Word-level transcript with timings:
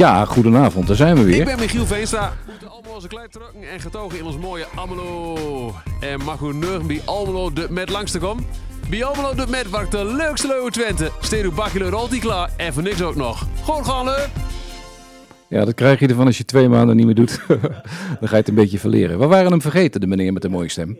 Ja, 0.00 0.24
goedenavond, 0.24 0.86
daar 0.86 0.96
zijn 0.96 1.16
we 1.16 1.24
weer. 1.24 1.40
Ik 1.40 1.44
ben 1.44 1.58
Michiel 1.58 1.86
Veenstra. 1.86 2.32
Moeten 2.46 2.70
allemaal 2.70 2.94
onze 2.94 3.08
klei 3.08 3.28
drukken 3.28 3.70
en 3.72 3.80
getogen 3.80 4.18
in 4.18 4.24
ons 4.24 4.36
mooie 4.36 4.66
Almelo. 4.74 5.74
En 6.00 6.24
mag 6.24 6.40
u 6.40 6.58
bij 6.86 7.00
Almelo 7.04 7.52
de 7.52 7.66
met 7.70 7.90
langs 7.90 8.12
te 8.12 8.18
komen? 8.18 8.44
Bij 8.90 9.04
Almelo 9.04 9.34
de 9.34 9.46
met 9.48 9.66
ik 9.66 9.90
de 9.90 10.04
leukste 10.04 10.46
leuwe 10.46 10.70
Twente. 10.70 11.10
Steed 11.20 11.44
uw 11.44 11.52
bakje 11.52 11.78
leur 11.78 11.94
altijd 11.94 12.20
klaar 12.20 12.50
en 12.56 12.72
voor 12.72 12.82
niks 12.82 13.02
ook 13.02 13.14
nog. 13.14 13.46
Gewoon 13.64 13.84
gaan 13.84 14.04
leur. 14.04 14.28
Ja, 15.48 15.64
dat 15.64 15.74
krijg 15.74 16.00
je 16.00 16.06
ervan 16.06 16.26
als 16.26 16.38
je 16.38 16.44
twee 16.44 16.68
maanden 16.68 16.96
niet 16.96 17.06
meer 17.06 17.14
doet. 17.14 17.40
Dan 18.20 18.28
ga 18.28 18.30
je 18.30 18.36
het 18.36 18.48
een 18.48 18.54
beetje 18.54 18.78
verleren. 18.78 19.18
We 19.18 19.26
waren 19.26 19.50
hem 19.50 19.60
vergeten, 19.60 20.00
de 20.00 20.06
meneer 20.06 20.32
met 20.32 20.42
de 20.42 20.48
mooie 20.48 20.68
stem. 20.68 20.98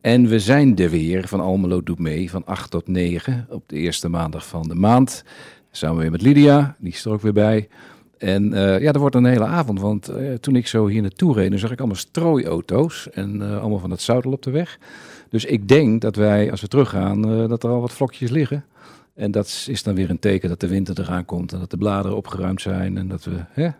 En 0.00 0.28
we 0.28 0.38
zijn 0.38 0.76
er 0.76 0.90
weer 0.90 1.28
van 1.28 1.40
Almelo 1.40 1.82
doet 1.82 1.98
mee 1.98 2.30
van 2.30 2.44
8 2.44 2.70
tot 2.70 2.88
9 2.88 3.46
op 3.50 3.62
de 3.66 3.76
eerste 3.76 4.08
maandag 4.08 4.46
van 4.46 4.62
de 4.62 4.74
maand. 4.74 5.24
Samen 5.70 6.00
weer 6.00 6.10
met 6.10 6.22
Lydia, 6.22 6.76
die 6.78 6.92
is 6.92 7.04
er 7.04 7.12
ook 7.12 7.22
weer 7.22 7.32
bij. 7.32 7.68
En 8.20 8.52
eh, 8.52 8.80
ja, 8.80 8.92
er 8.92 8.98
wordt 8.98 9.14
een 9.14 9.24
hele 9.24 9.44
avond, 9.44 9.80
want 9.80 10.08
eh, 10.08 10.32
toen 10.32 10.56
ik 10.56 10.66
zo 10.66 10.86
hier 10.86 11.02
naartoe 11.02 11.34
reed, 11.34 11.60
zag 11.60 11.70
ik 11.70 11.78
allemaal 11.78 11.96
strooiauto's 11.96 13.10
en 13.10 13.42
eh, 13.42 13.60
allemaal 13.60 13.78
van 13.78 13.90
het 13.90 14.00
zout 14.00 14.26
op 14.26 14.42
de 14.42 14.50
weg. 14.50 14.78
Dus 15.28 15.44
ik 15.44 15.68
denk 15.68 16.00
dat 16.00 16.16
wij, 16.16 16.50
als 16.50 16.60
we 16.60 16.68
teruggaan, 16.68 17.48
dat 17.48 17.62
er 17.62 17.70
al 17.70 17.80
wat 17.80 17.92
vlokjes 17.92 18.30
liggen. 18.30 18.64
En 19.14 19.30
dat 19.30 19.66
is 19.68 19.82
dan 19.82 19.94
weer 19.94 20.10
een 20.10 20.18
teken 20.18 20.48
dat 20.48 20.60
de 20.60 20.68
winter 20.68 21.00
eraan 21.00 21.24
komt 21.24 21.52
en 21.52 21.58
dat 21.58 21.70
de 21.70 21.76
bladeren 21.76 22.16
opgeruimd 22.16 22.60
zijn 22.60 22.96
en 22.96 23.08
dat 23.08 23.24
we 23.24 23.44
hè, 23.50 23.70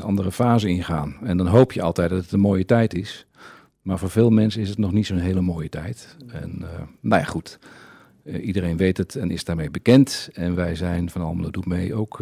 andere 0.00 0.32
fase 0.32 0.68
ingaan. 0.68 1.16
En 1.22 1.36
dan 1.36 1.46
hoop 1.46 1.72
je 1.72 1.82
altijd 1.82 2.10
dat 2.10 2.22
het 2.22 2.32
een 2.32 2.40
mooie 2.40 2.64
tijd 2.64 2.94
is. 2.94 3.26
Maar 3.82 3.98
voor 3.98 4.10
veel 4.10 4.30
mensen 4.30 4.60
is 4.60 4.68
het 4.68 4.78
nog 4.78 4.92
niet 4.92 5.06
zo'n 5.06 5.18
hele 5.18 5.40
mooie 5.40 5.68
tijd. 5.68 6.16
En 6.32 6.64
nou 7.00 7.22
ja, 7.22 7.28
goed. 7.28 7.58
Iedereen 8.42 8.76
weet 8.76 8.96
het 8.96 9.16
en 9.16 9.30
is 9.30 9.44
daarmee 9.44 9.70
bekend. 9.70 10.28
En 10.32 10.54
wij 10.54 10.74
zijn 10.74 11.10
van 11.10 11.22
Almelo 11.22 11.50
Doet 11.50 11.66
Mee 11.66 11.94
ook 11.94 12.20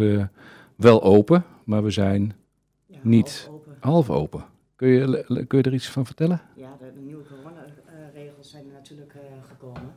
wel 0.77 1.03
open, 1.03 1.45
maar 1.65 1.83
we 1.83 1.91
zijn 1.91 2.33
Ja, 2.87 2.98
Niet. 3.03 3.45
half 3.48 3.55
open. 3.61 3.77
half 3.80 4.11
open. 4.11 4.45
Kun 4.77 4.88
je, 4.88 5.24
kun 5.46 5.59
je 5.59 5.65
er 5.65 5.74
iets 5.74 5.91
van 5.91 6.07
vertellen? 6.07 6.41
Ja, 6.57 6.77
de, 6.79 6.93
de 6.93 7.01
nieuwe 7.01 7.24
coronaregels 7.24 8.51
zijn 8.51 8.66
natuurlijk 8.73 9.15
eh, 9.15 9.21
gekomen. 9.49 9.95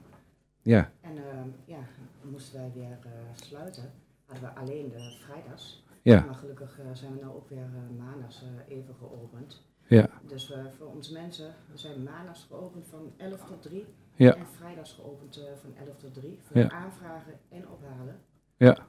Ja, 0.62 0.92
En 1.02 1.18
eh, 1.18 1.24
ja, 1.66 1.80
moesten 2.22 2.60
wij 2.60 2.72
weer 2.76 2.98
eh, 3.04 3.12
sluiten. 3.36 3.92
Hadden 4.26 4.50
we 4.54 4.60
alleen 4.60 4.90
de 4.90 5.18
vrijdags. 5.26 5.84
ja, 6.02 6.24
Maar 6.26 6.36
gelukkig 6.36 6.80
eh, 6.80 6.86
zijn 6.94 7.14
we 7.14 7.20
nou 7.22 7.36
ook 7.36 7.50
weer 7.50 7.68
maandags 7.98 8.44
even 8.68 8.96
geopend. 8.96 9.62
ja, 9.88 10.10
Dus 10.28 10.54
voor 10.78 10.88
onze 10.88 11.14
mensen, 11.14 11.54
we 11.72 11.78
zijn 11.78 12.04
maandags 12.04 12.44
geopend 12.50 12.88
van 12.88 13.14
11 13.18 13.46
tot 13.46 13.62
3. 13.62 13.86
Ja. 14.16 14.36
En 14.36 14.48
vrijdags 14.48 14.94
geopend 14.94 15.40
van 15.62 15.76
11 15.88 15.98
tot 15.98 16.14
3. 16.14 16.40
Voor 16.42 16.58
Ja. 16.58 16.70
aanvragen 16.72 17.34
en 17.50 17.70
ophalen. 17.70 18.20
ja. 18.58 18.88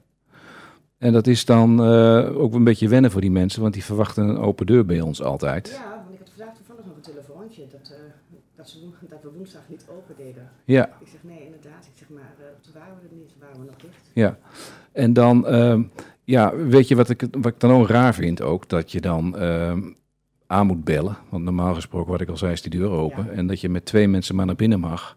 En 1.00 1.12
dat 1.12 1.26
is 1.26 1.44
dan 1.44 1.84
eh, 1.84 2.40
ook 2.40 2.54
een 2.54 2.64
beetje 2.64 2.88
wennen 2.88 3.10
voor 3.10 3.20
die 3.20 3.30
mensen, 3.30 3.62
want 3.62 3.74
die 3.74 3.84
verwachten 3.84 4.28
een 4.28 4.38
open 4.38 4.66
deur 4.66 4.84
bij 4.86 5.00
ons 5.00 5.22
altijd. 5.22 5.68
Ja, 5.68 6.02
want 6.04 6.12
ik 6.12 6.18
had 6.18 6.28
vandaag 6.36 6.54
toevallig 6.56 6.84
nog 6.86 6.96
een 6.96 7.02
telefoontje 7.02 7.62
dat, 7.70 7.90
eh, 7.90 7.96
dat, 8.56 8.68
ze, 8.68 8.78
dat 9.08 9.22
we 9.22 9.28
woensdag 9.36 9.62
niet 9.68 9.86
open 9.88 10.14
deden. 10.16 10.50
Ja, 10.64 10.86
Ik 11.00 11.08
zeg 11.08 11.22
nee, 11.22 11.44
inderdaad. 11.44 11.86
Ik 11.92 11.98
zeg 11.98 12.08
maar, 12.08 12.32
eh, 12.38 12.44
toen 12.60 12.72
waren 12.74 12.94
we 13.00 13.08
er 13.08 13.14
niet, 13.14 13.28
toen 13.28 13.40
waren 13.40 13.60
we 13.60 13.66
nog 13.66 13.76
dicht. 13.76 14.10
ja. 14.12 14.38
En 14.92 15.12
dan, 15.12 15.46
ehm, 15.46 15.82
ja, 16.24 16.56
weet 16.56 16.88
je 16.88 16.96
wat 16.96 17.08
ik, 17.08 17.24
wat 17.30 17.52
ik 17.52 17.60
dan 17.60 17.70
ook 17.70 17.88
raar 17.88 18.14
vind 18.14 18.42
ook? 18.42 18.68
Dat 18.68 18.92
je 18.92 19.00
dan 19.00 19.36
ehm, 19.36 19.80
aan 20.46 20.66
moet 20.66 20.84
bellen. 20.84 21.16
Want 21.28 21.44
normaal 21.44 21.74
gesproken, 21.74 22.10
wat 22.10 22.20
ik 22.20 22.28
al 22.28 22.36
zei, 22.36 22.52
is 22.52 22.62
die 22.62 22.70
deur 22.80 22.90
open. 22.90 23.24
Ja. 23.24 23.30
En 23.30 23.46
dat 23.46 23.60
je 23.60 23.68
met 23.68 23.84
twee 23.84 24.08
mensen 24.08 24.34
maar 24.34 24.46
naar 24.46 24.54
binnen 24.56 24.80
mag. 24.80 25.16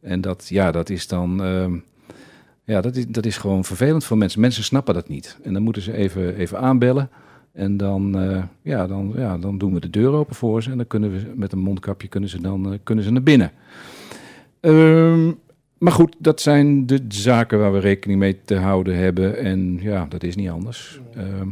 En 0.00 0.20
dat, 0.20 0.48
ja, 0.48 0.70
dat 0.70 0.90
is 0.90 1.06
dan, 1.06 1.42
ehm, 1.42 1.78
ja, 2.70 2.80
dat 2.80 2.96
is, 2.96 3.06
dat 3.06 3.26
is 3.26 3.36
gewoon 3.36 3.64
vervelend 3.64 4.04
voor 4.04 4.18
mensen. 4.18 4.40
Mensen 4.40 4.64
snappen 4.64 4.94
dat 4.94 5.08
niet. 5.08 5.38
En 5.42 5.52
dan 5.52 5.62
moeten 5.62 5.82
ze 5.82 5.92
even, 5.92 6.36
even 6.36 6.58
aanbellen. 6.58 7.10
En 7.52 7.76
dan, 7.76 8.18
eh, 8.18 8.42
ja, 8.62 8.86
dan, 8.86 9.12
ja, 9.16 9.38
dan 9.38 9.58
doen 9.58 9.74
we 9.74 9.80
de 9.80 9.90
deur 9.90 10.12
open 10.12 10.34
voor 10.34 10.62
ze. 10.62 10.70
En 10.70 10.76
dan 10.76 10.86
kunnen 10.86 11.10
we 11.10 11.32
met 11.34 11.52
een 11.52 11.58
mondkapje 11.58 12.08
kunnen 12.08 12.28
ze 12.28 12.40
dan 12.40 12.72
eh, 12.72 12.78
kunnen 12.82 13.04
ze 13.04 13.10
naar 13.10 13.22
binnen. 13.22 13.52
Ehm, 14.60 15.32
maar 15.78 15.92
goed, 15.92 16.16
dat 16.18 16.40
zijn 16.40 16.86
de 16.86 17.04
zaken 17.08 17.58
waar 17.58 17.72
we 17.72 17.78
rekening 17.78 18.18
mee 18.18 18.40
te 18.44 18.56
houden 18.56 18.96
hebben. 18.96 19.38
En 19.38 19.78
ja, 19.80 20.06
dat 20.08 20.22
is 20.22 20.36
niet 20.36 20.50
anders. 20.50 21.00
Ehm, 21.14 21.48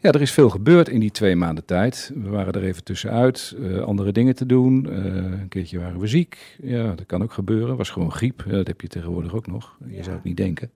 ja, 0.00 0.12
er 0.12 0.20
is 0.20 0.32
veel 0.32 0.50
gebeurd 0.50 0.88
in 0.88 1.00
die 1.00 1.10
twee 1.10 1.36
maanden 1.36 1.64
tijd. 1.64 2.12
We 2.14 2.28
waren 2.28 2.52
er 2.52 2.62
even 2.62 2.84
tussenuit, 2.84 3.56
eh, 3.62 3.78
andere 3.80 4.12
dingen 4.12 4.34
te 4.34 4.46
doen. 4.46 4.90
Eh, 4.90 5.04
een 5.14 5.48
keertje 5.48 5.78
waren 5.78 6.00
we 6.00 6.06
ziek. 6.06 6.56
Ja, 6.62 6.94
dat 6.94 7.06
kan 7.06 7.22
ook 7.22 7.32
gebeuren. 7.32 7.76
Was 7.76 7.90
gewoon 7.90 8.12
griep. 8.12 8.42
Ja, 8.46 8.52
dat 8.56 8.66
heb 8.66 8.80
je 8.80 8.88
tegenwoordig 8.88 9.34
ook 9.34 9.46
nog. 9.46 9.76
Je 9.88 9.96
Ja. 9.96 10.02
zou 10.02 10.14
het 10.14 10.24
niet 10.24 10.36
denken. 10.36 10.70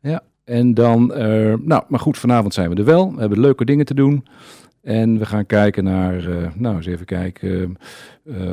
Ja, 0.00 0.22
en 0.44 0.74
dan, 0.74 1.12
eh, 1.14 1.54
nou, 1.60 1.82
maar 1.88 2.00
goed, 2.00 2.18
vanavond 2.18 2.54
zijn 2.54 2.70
we 2.70 2.76
er 2.76 2.84
wel. 2.84 3.14
We 3.14 3.20
hebben 3.20 3.40
leuke 3.40 3.64
dingen 3.64 3.84
te 3.84 3.94
doen. 3.94 4.26
En 4.82 5.18
we 5.18 5.26
gaan 5.26 5.46
kijken 5.46 5.84
naar, 5.84 6.28
nou, 6.54 6.76
eens 6.76 6.86
even 6.86 7.06
kijken 7.06 7.76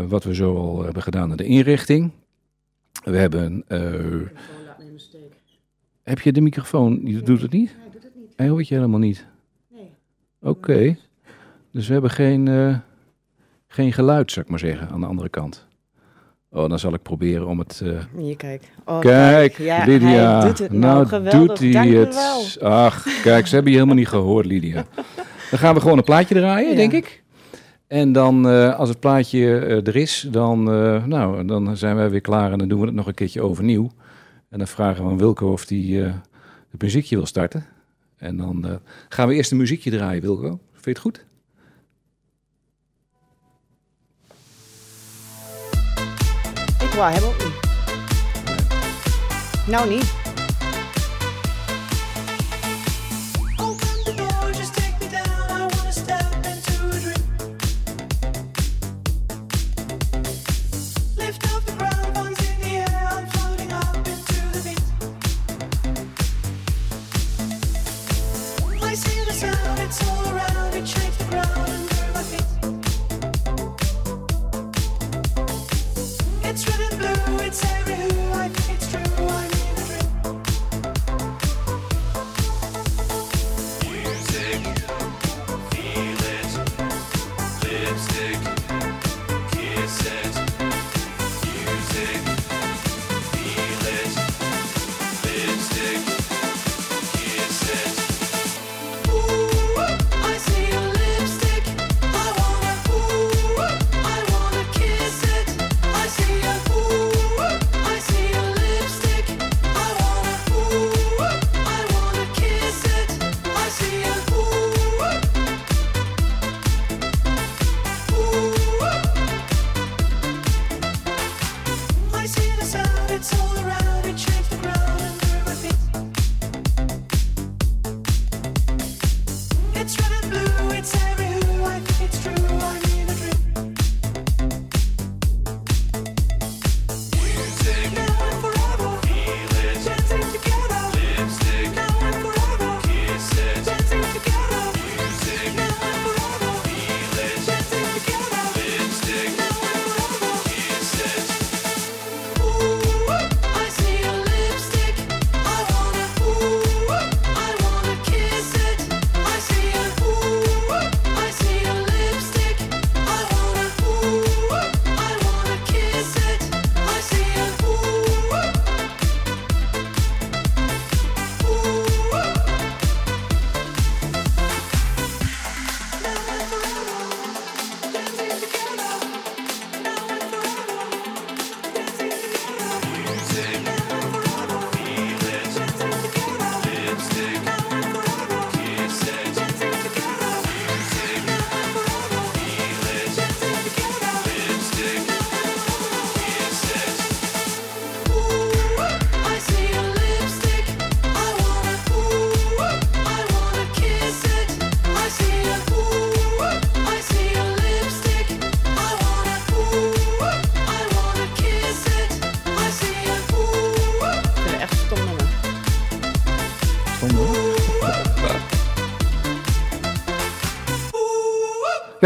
wat 0.08 0.24
we 0.24 0.36
zo 0.36 0.56
al 0.56 0.84
hebben 0.84 1.04
gedaan 1.04 1.32
aan 1.32 1.38
de 1.38 1.46
inrichting. 1.46 2.12
We 3.04 3.18
hebben, 3.18 3.64
heb 6.04 6.20
je 6.20 6.32
de 6.32 6.42
microfoon? 6.42 7.02
Je 7.04 7.22
doet 7.22 7.42
het 7.42 7.52
niet? 7.52 7.76
Nee, 7.80 7.90
doet 7.92 8.04
het 8.04 8.16
niet. 8.16 8.34
Hij 8.36 8.48
hoort 8.48 8.68
je 8.68 8.76
helemaal 8.76 9.00
niet. 9.00 9.26
Oké, 10.46 10.98
dus 11.72 11.88
we 11.88 11.94
hebben 11.94 12.12
geen, 12.12 12.48
eh, 12.48 12.76
geen 13.68 13.94
geluid, 13.94 14.32
zou 14.32 14.46
ik 14.46 14.52
maar 14.52 14.60
zeggen, 14.60 14.90
aan 14.90 15.00
de 15.00 15.06
andere 15.06 15.30
kant. 15.30 15.66
Oh, 16.50 16.70
dan 16.70 16.80
zal 16.80 16.94
ik 16.94 17.02
proberen 17.02 17.48
om 17.48 17.60
het... 17.60 17.82
eh, 17.84 17.98
Hier, 18.18 18.36
kijk. 18.36 18.64
Oh, 18.86 19.00
Kijk, 19.00 19.58
Ja, 19.58 19.86
Lydia. 19.86 20.38
hij 20.40 20.48
doet 20.48 20.60
het 20.60 20.72
nou, 20.72 21.06
geweldig. 21.06 21.48
doet 21.48 21.60
hij 21.60 21.72
Dank 21.72 21.92
het. 21.94 22.58
Ach, 22.62 23.04
kijk, 23.24 23.48
ze 23.48 23.54
hebben 23.54 23.72
je 23.72 23.78
helemaal 23.78 23.98
niet 24.00 24.08
gehoord, 24.08 24.46
Lydia. 24.46 24.86
Dan 25.50 25.60
gaan 25.60 25.74
we 25.76 25.82
gewoon 25.82 25.98
een 25.98 26.04
plaatje 26.04 26.36
draaien, 26.36 26.70
Ja. 26.70 26.76
denk 26.76 26.92
ik. 26.94 27.24
En 27.88 28.12
dan, 28.12 28.48
eh, 28.50 28.76
als 28.80 28.90
het 28.90 29.00
plaatje 29.00 29.58
er 29.86 29.96
is, 29.96 30.28
dan, 30.32 30.64
nou, 31.10 31.46
dan 31.46 31.78
zijn 31.78 31.96
wij 31.96 32.10
weer 32.10 32.22
klaar 32.22 32.52
en 32.52 32.58
dan 32.58 32.68
doen 32.68 32.80
we 32.80 32.86
het 32.86 32.96
nog 32.96 33.08
een 33.08 33.14
keertje 33.14 33.42
overnieuw. 33.42 33.90
En 34.50 34.58
dan 34.58 34.68
vragen 34.68 35.04
we 35.04 35.10
aan 35.10 35.18
Wilco 35.18 35.52
of 35.52 35.70
hij 35.70 35.78
het 36.72 36.82
muziekje 36.82 37.16
wil 37.16 37.26
starten. 37.26 37.66
En 38.18 38.38
dan 38.38 38.68
eh, 38.68 38.76
gaan 39.10 39.28
we 39.28 39.34
eerst 39.34 39.52
een 39.52 39.58
muziekje 39.58 39.92
draaien, 39.92 40.22
Wilco. 40.22 40.60
Vind 40.72 40.84
je 40.86 40.90
het 40.90 41.00
goed? 41.00 41.26
Ik 46.82 46.92
wou 46.96 47.14
niet. 47.14 47.60
Nou 49.68 49.90
niet. 49.90 50.25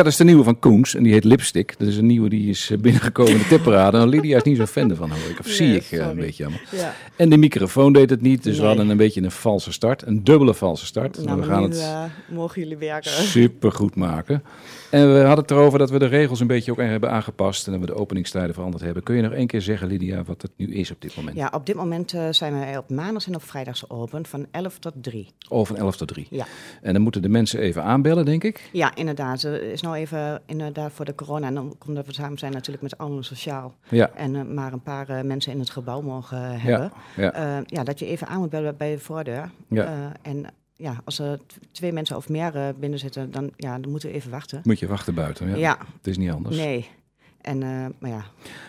Dat 0.04 0.12
is 0.12 0.18
de 0.18 0.24
nieuwe 0.24 0.44
van 0.44 0.60
Koens 0.60 0.96
en 0.96 1.04
die 1.04 1.14
heet 1.14 1.24
Lipstick. 1.24 1.76
Dat 1.78 1.88
is 1.88 1.98
een 1.98 2.06
nieuwe 2.06 2.30
die 2.30 2.50
is 2.50 2.70
eh, 2.70 2.78
binnengekomen 2.78 3.32
in 3.32 3.38
de 3.38 3.48
tipparade. 3.48 3.98
En 3.98 4.08
Lydia 4.08 4.38
is 4.38 4.44
niet 4.44 4.58
zo'n 4.58 4.68
fan 4.68 4.90
ervan, 4.90 5.10
hoor 5.10 5.30
ik. 5.30 5.40
Of 5.40 5.48
zie 5.48 5.76
ik 5.76 5.92
eh, 5.92 6.00
een 6.00 6.16
beetje 6.16 6.44
allemaal. 6.44 6.62
Ja. 6.72 6.94
En 7.16 7.30
de 7.30 7.38
microfoon 7.38 7.94
deed 7.94 8.10
het 8.10 8.22
niet, 8.22 8.44
dus 8.44 8.60
we 8.60 8.66
hadden 8.66 8.90
een 8.90 8.98
beetje 8.98 9.22
een 9.22 9.32
valse 9.32 9.72
start. 9.72 10.08
Een 10.08 10.24
dubbele 10.24 10.54
valse 10.54 10.86
start. 10.86 11.24
Nou, 11.24 11.40
we 11.40 11.46
gaan 11.46 11.62
nu 11.62 11.68
het 11.68 11.80
eh, 11.80 12.04
mogen 12.28 12.62
jullie 12.62 12.78
werken. 12.78 13.12
super 13.12 13.72
goed 13.72 13.96
maken. 13.96 14.44
En 14.90 15.14
we 15.14 15.20
hadden 15.20 15.46
het 15.46 15.52
erover 15.52 15.80
dat 15.80 15.90
we 15.90 16.00
de 16.00 16.06
regels 16.06 16.40
een 16.40 16.48
beetje 16.48 16.72
ook 16.72 16.78
hebben 16.78 17.12
aangepast. 17.12 17.66
En 17.66 17.72
dat 17.72 17.82
we 17.82 17.88
de 17.88 17.96
openingstijden 17.96 18.54
veranderd 18.54 18.84
hebben. 18.84 19.04
Kun 19.04 19.16
je 19.16 19.22
nog 19.22 19.32
één 19.32 19.48
keer 19.48 19.62
zeggen, 19.62 19.88
Lydia, 19.88 20.24
wat 20.24 20.42
het 20.42 20.52
nu 20.56 20.74
is 20.74 20.92
op 20.92 21.02
dit 21.02 21.16
moment? 21.16 21.36
Ja, 21.36 21.52
op 21.54 21.66
dit 21.66 21.76
moment 21.76 22.16
zijn 22.32 22.54
wij 22.54 22.78
op 22.78 22.90
maandags 22.90 23.28
en 23.28 23.36
op 23.36 23.44
vrijdags 23.44 23.90
open 23.90 24.26
van 24.26 24.48
11 24.52 24.80
tot 24.80 24.94
3. 25.02 25.28
Oh, 25.50 25.66
van 25.66 25.78
11 25.78 25.98
tot 25.98 26.08
3. 26.08 26.28
Ja. 26.30 26.46
En 26.82 26.94
dan 26.94 27.02
moeten 27.02 27.22
de 27.22 27.30
mensen 27.30 27.60
even 27.60 27.84
aanbellen, 27.84 28.26
denk 28.26 28.44
ik. 28.44 28.70
Ja, 28.72 28.96
inderdaad. 28.96 29.42
Het 29.42 29.62
is 29.62 29.82
nou 29.90 30.02
even 30.02 30.42
inderdaad 30.46 30.92
voor 30.94 31.06
de 31.06 31.16
corona. 31.16 31.48
En 31.48 31.54
dan 31.54 31.76
komt 31.78 31.96
dat 31.96 32.06
we 32.06 32.14
samen 32.14 32.38
zijn 32.38 32.52
natuurlijk 32.52 32.82
met 32.84 32.98
allemaal 32.98 33.24
sociaal. 33.24 33.74
Ja, 33.90 34.10
En 34.16 34.36
eh, 34.36 34.42
maar 34.44 34.74
een 34.74 34.82
paar 34.82 35.10
eh, 35.10 35.24
mensen 35.24 35.52
in 35.52 35.60
het 35.60 35.70
gebouw 35.70 36.02
mogen 36.02 36.38
eh, 36.54 36.64
hebben. 36.64 36.92
ja, 37.16 37.24
Ja. 37.36 37.64
ja, 37.66 37.84
dat 37.84 38.00
je 38.00 38.06
even 38.06 38.28
aan 38.28 38.40
moet 38.40 38.50
bellen 38.50 38.78
bij 38.78 38.92
de 38.92 39.00
voordeur. 39.00 39.52
ja. 39.70 40.12
En 40.22 40.46
ja, 40.76 40.96
als 41.06 41.20
er 41.20 41.40
twee 41.72 41.92
mensen 41.94 42.16
of 42.16 42.30
meer 42.30 42.74
binnen 42.80 43.00
zitten, 43.00 43.32
dan, 43.32 43.52
ja, 43.56 43.80
dan 43.80 43.92
moeten 43.92 44.10
we 44.10 44.16
even 44.16 44.32
wachten. 44.32 44.62
Moet 44.64 44.80
je 44.80 44.88
wachten 44.88 45.14
buiten. 45.14 45.50
Ja. 45.50 45.56
Ja, 45.56 45.78
Het 45.98 46.08
is 46.08 46.18
niet 46.18 46.32
anders. 46.32 46.58
nee. 46.58 46.90
En, 47.42 47.58
maar 48.00 48.10
ja, 48.10 48.24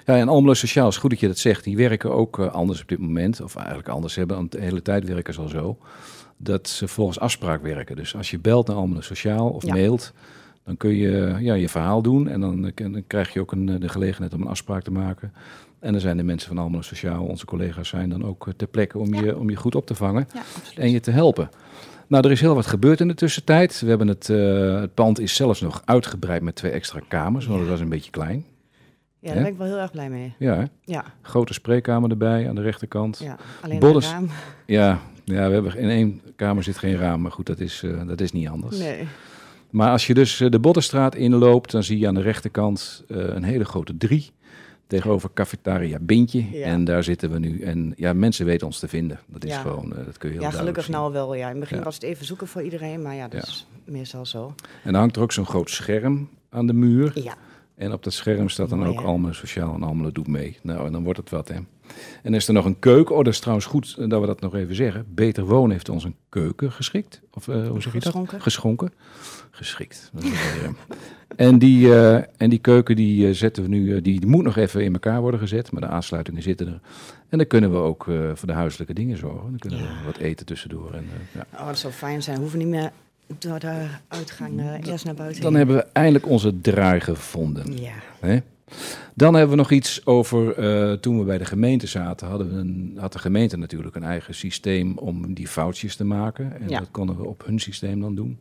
Ja, 0.07 0.17
en 0.17 0.29
Almelo 0.29 0.55
Sociaal 0.55 0.89
is 0.89 0.97
goed 0.97 1.11
dat 1.11 1.21
je 1.21 1.27
dat 1.27 1.39
zegt. 1.39 1.65
Die 1.65 1.77
werken 1.77 2.13
ook 2.15 2.39
anders 2.39 2.83
op 2.83 2.89
dit 2.89 2.99
moment. 2.99 3.41
Of 3.41 3.57
eigenlijk 3.57 3.89
anders. 3.89 4.15
Hebben 4.15 4.37
aan 4.37 4.47
de 4.49 4.61
hele 4.61 4.83
tijd 4.83 5.05
werken 5.05 5.35
ze 5.35 5.41
al 5.41 5.49
zo. 5.49 5.79
Dat 6.37 6.69
ze 6.69 6.89
volgens 6.89 7.21
afspraak 7.21 7.63
werken. 7.63 7.97
Dus 7.97 8.17
als 8.17 8.31
je 8.31 8.39
belt 8.39 8.67
naar 8.67 8.77
Almelo 8.77 9.01
Sociaal 9.01 9.49
of 9.51 9.65
Ja. 9.67 9.73
mailt... 9.75 10.13
dan 10.71 10.79
kun 10.79 10.97
je 10.97 11.37
ja, 11.41 11.55
je 11.55 11.69
verhaal 11.69 12.03
doen. 12.03 12.29
En 12.29 12.41
dan, 12.41 12.67
eh, 12.67 12.93
dan 12.93 13.05
krijg 13.07 13.33
je 13.33 13.41
ook 13.41 13.53
een, 13.53 13.69
eh, 13.69 13.81
de 13.81 13.89
gelegenheid 13.89 14.35
om 14.35 14.41
een 14.41 14.49
afspraak 14.49 14.83
te 14.83 14.91
maken. 14.91 15.33
En 15.79 15.93
dan 15.93 16.01
zijn 16.01 16.17
de 16.17 16.23
mensen 16.23 16.49
van 16.49 16.59
Almelo 16.59 16.83
Sociaal, 16.83 17.25
onze 17.25 17.47
collega's 17.47 17.89
zijn 17.89 18.09
dan 18.09 18.25
ook 18.25 18.47
eh, 18.47 18.55
ter 18.55 18.67
plekke... 18.67 18.99
om, 18.99 19.15
Ja. 19.15 19.21
je, 19.21 19.39
om 19.39 19.51
je 19.51 19.57
goed 19.57 19.75
op 19.75 19.87
te 19.87 19.95
vangen 19.95 20.29
ja 20.35 20.43
en 20.77 20.91
je 20.91 21.01
te 21.01 21.11
helpen. 21.11 21.51
Nou, 22.07 22.25
er 22.25 22.31
is 22.31 22.41
heel 22.41 22.55
wat 22.55 22.67
gebeurd 22.67 23.01
in 23.01 23.09
de 23.09 23.15
tussentijd. 23.15 23.81
We 23.81 23.89
hebben 23.89 24.09
het, 24.09 24.27
het 24.81 24.95
pand 24.95 25.21
is 25.21 25.35
zelfs 25.35 25.61
nog 25.61 25.83
uitgebreid 25.85 26.43
met 26.43 26.55
twee 26.55 26.71
extra 26.73 27.01
kamers. 27.09 27.47
Want 27.47 27.61
het 27.61 27.69
was 27.69 27.81
een 27.81 27.89
beetje 27.89 28.11
klein. 28.11 28.45
ja, 29.19 29.33
daar 29.33 29.43
ben 29.43 29.53
ik 29.53 29.59
wel 29.59 29.67
heel 29.67 29.79
erg 29.79 29.91
blij 29.91 30.11
mee. 30.11 30.35
Ja, 30.39 30.55
hè? 30.55 30.65
Ja, 30.85 31.05
grote 31.23 31.53
spreekkamer 31.53 32.11
erbij 32.11 32.49
aan 32.49 32.55
de 32.55 32.63
rechterkant. 32.63 33.19
ja. 33.19 33.37
alleen 33.61 33.85
een 33.85 34.01
raam. 34.01 34.29
Ja, 34.67 34.99
ja, 35.25 35.47
we 35.47 35.53
hebben 35.53 35.77
in 35.77 35.89
één 35.89 36.21
kamer 36.37 36.63
zit 36.63 36.79
geen 36.79 36.97
raam, 36.97 37.21
maar 37.21 37.33
goed, 37.33 37.47
dat 37.47 37.61
is, 37.61 37.85
dat 38.07 38.21
is 38.21 38.33
niet 38.33 38.49
anders. 38.49 38.79
Nee. 38.79 39.07
Maar 39.71 39.91
als 39.91 40.07
je 40.07 40.15
dus 40.15 40.41
eh, 40.41 40.51
de 40.51 40.59
Boddenstraat 40.59 41.15
inloopt, 41.15 41.71
dan 41.71 41.83
zie 41.83 41.99
je 41.99 42.07
aan 42.09 42.15
de 42.15 42.21
rechterkant 42.21 43.05
eh, 43.09 43.17
een 43.17 43.43
hele 43.43 43.65
grote 43.65 43.97
drie. 43.97 44.31
Tegenover 44.87 45.31
Cafetaria 45.35 45.99
Bintje. 46.01 46.45
Ja. 46.51 46.65
En 46.67 46.85
daar 46.85 47.05
zitten 47.05 47.31
we 47.31 47.39
nu. 47.39 47.61
En 47.61 47.93
ja, 47.97 48.13
mensen 48.13 48.47
weten 48.47 48.67
ons 48.67 48.79
te 48.79 48.89
vinden. 48.89 49.21
Dat 49.27 49.45
is 49.45 49.51
Ja. 49.51 49.61
gewoon, 49.61 49.97
eh, 49.97 50.05
dat 50.05 50.19
kun 50.19 50.29
je 50.29 50.35
heel 50.35 50.45
Ja, 50.45 50.51
gelukkig 50.51 50.85
zien. 50.85 50.95
nou 50.95 51.13
wel. 51.13 51.35
Ja. 51.35 51.45
In 51.45 51.51
het 51.51 51.61
begin 51.61 51.79
Ja. 51.79 51.83
was 51.85 51.95
het 51.95 52.03
even 52.03 52.27
zoeken 52.27 52.47
voor 52.47 52.63
iedereen, 52.63 53.03
maar 53.03 53.15
ja, 53.15 53.29
dat 53.29 53.43
is 53.43 53.67
meestal 53.85 54.27
zo. 54.27 54.55
En 54.85 54.93
dan 54.93 55.01
hangt 55.01 55.17
er 55.17 55.23
ook 55.23 55.33
zo'n 55.33 55.47
groot 55.47 55.71
scherm 55.71 56.29
aan 56.49 56.67
de 56.67 56.73
muur. 56.73 57.11
Ja, 57.23 57.35
En 57.75 57.93
op 57.93 58.03
dat 58.05 58.13
scherm 58.13 58.49
staat 58.49 58.69
dan 58.69 58.79
Mooi, 58.79 58.91
ook 58.91 58.99
hè? 59.01 59.05
Almelo 59.05 59.33
Sociaal 59.33 59.75
en 59.75 59.83
Almelo 59.83 60.13
doet 60.13 60.27
mee. 60.27 60.59
Nou, 60.63 60.87
en 60.87 60.93
dan 60.93 61.03
wordt 61.05 61.19
het 61.19 61.31
wat, 61.31 61.49
hè. 61.49 61.55
En 62.23 62.35
is 62.35 62.49
er 62.49 62.55
nog 62.55 62.65
een 62.65 62.79
keuken. 62.79 63.17
Oh, 63.17 63.25
dat 63.25 63.33
is 63.33 63.41
trouwens 63.41 63.67
goed 63.67 64.11
dat 64.11 64.21
we 64.21 64.27
dat 64.27 64.41
nog 64.41 64.55
even 64.55 64.75
zeggen. 64.75 65.07
Beter 65.09 65.45
Wonen 65.45 65.71
heeft 65.71 65.89
ons 65.89 66.05
een 66.05 66.17
keuken 66.29 66.73
geschikt. 66.73 67.21
Of 67.33 67.49
eh, 67.49 67.69
hoe 67.69 67.83
zeg 67.83 67.93
je 67.93 67.99
dat? 67.99 68.03
Geschonken. 68.03 68.41
Geschonken. 68.41 68.93
Geschikt. 69.51 70.11
Eh. 70.21 70.27
en, 71.47 71.59
die, 71.59 71.95
eh, 71.95 72.15
en 72.37 72.51
die 72.51 72.59
keuken 72.59 72.97
die 72.97 73.35
zetten 73.35 73.63
we 73.63 73.69
nu, 73.69 74.01
die, 74.01 74.27
moet 74.27 74.45
nog 74.45 74.57
even 74.57 74.85
in 74.85 74.93
elkaar 74.93 75.21
worden 75.21 75.41
gezet. 75.41 75.73
Maar 75.73 75.81
de 75.81 75.87
aansluitingen 75.87 76.43
zitten 76.43 76.67
er. 76.67 76.81
En 77.29 77.39
dan 77.39 77.47
kunnen 77.47 77.71
we 77.71 77.77
ook 77.77 78.05
voor 78.35 78.49
de 78.49 78.53
huiselijke 78.53 78.95
dingen 78.95 79.19
zorgen. 79.19 79.49
Dan 79.51 79.59
kunnen 79.59 79.79
we 79.79 80.05
wat 80.05 80.17
eten 80.17 80.47
tussendoor. 80.47 80.93
En, 80.95 81.05
ja. 81.33 81.47
oh, 81.55 81.67
dat 81.67 81.79
zou 81.79 81.93
fijn 81.93 82.23
zijn. 82.23 82.37
We 82.37 82.43
hoeven 82.43 82.59
niet 82.59 82.69
meer 82.69 82.91
door 83.39 83.59
de 83.59 83.87
uitgang 84.09 84.87
eerst 84.87 85.05
naar 85.05 85.15
buiten. 85.15 85.43
Dan 85.43 85.55
heen. 85.55 85.67
hebben 85.67 85.77
we 85.77 85.93
eindelijk 85.93 86.27
onze 86.27 86.61
draai 86.61 87.01
gevonden. 87.01 87.81
Ja, 87.81 87.93
Hè? 88.21 88.39
Dan 89.15 89.35
hebben 89.35 89.51
we 89.51 89.57
nog 89.63 89.71
iets 89.71 90.07
over, 90.07 90.55
eh, 90.55 90.93
toen 90.93 91.19
we 91.19 91.25
bij 91.25 91.39
de 91.39 91.45
gemeente 91.45 91.87
zaten, 91.87 92.29
hadden 92.29 92.55
we 92.55 92.59
een, 92.61 92.97
had 93.01 93.13
de 93.13 93.19
gemeente 93.19 93.57
natuurlijk 93.57 93.97
een 93.97 94.03
eigen 94.05 94.35
systeem 94.35 94.99
om 94.99 95.35
die 95.35 95.49
foutjes 95.49 95.97
te 95.97 96.05
maken. 96.05 96.61
En 96.61 96.69
Ja. 96.69 96.79
dat 96.79 96.89
konden 96.91 97.17
we 97.17 97.27
op 97.27 97.45
hun 97.47 97.59
systeem 97.59 98.01
dan 98.01 98.15
doen. 98.15 98.39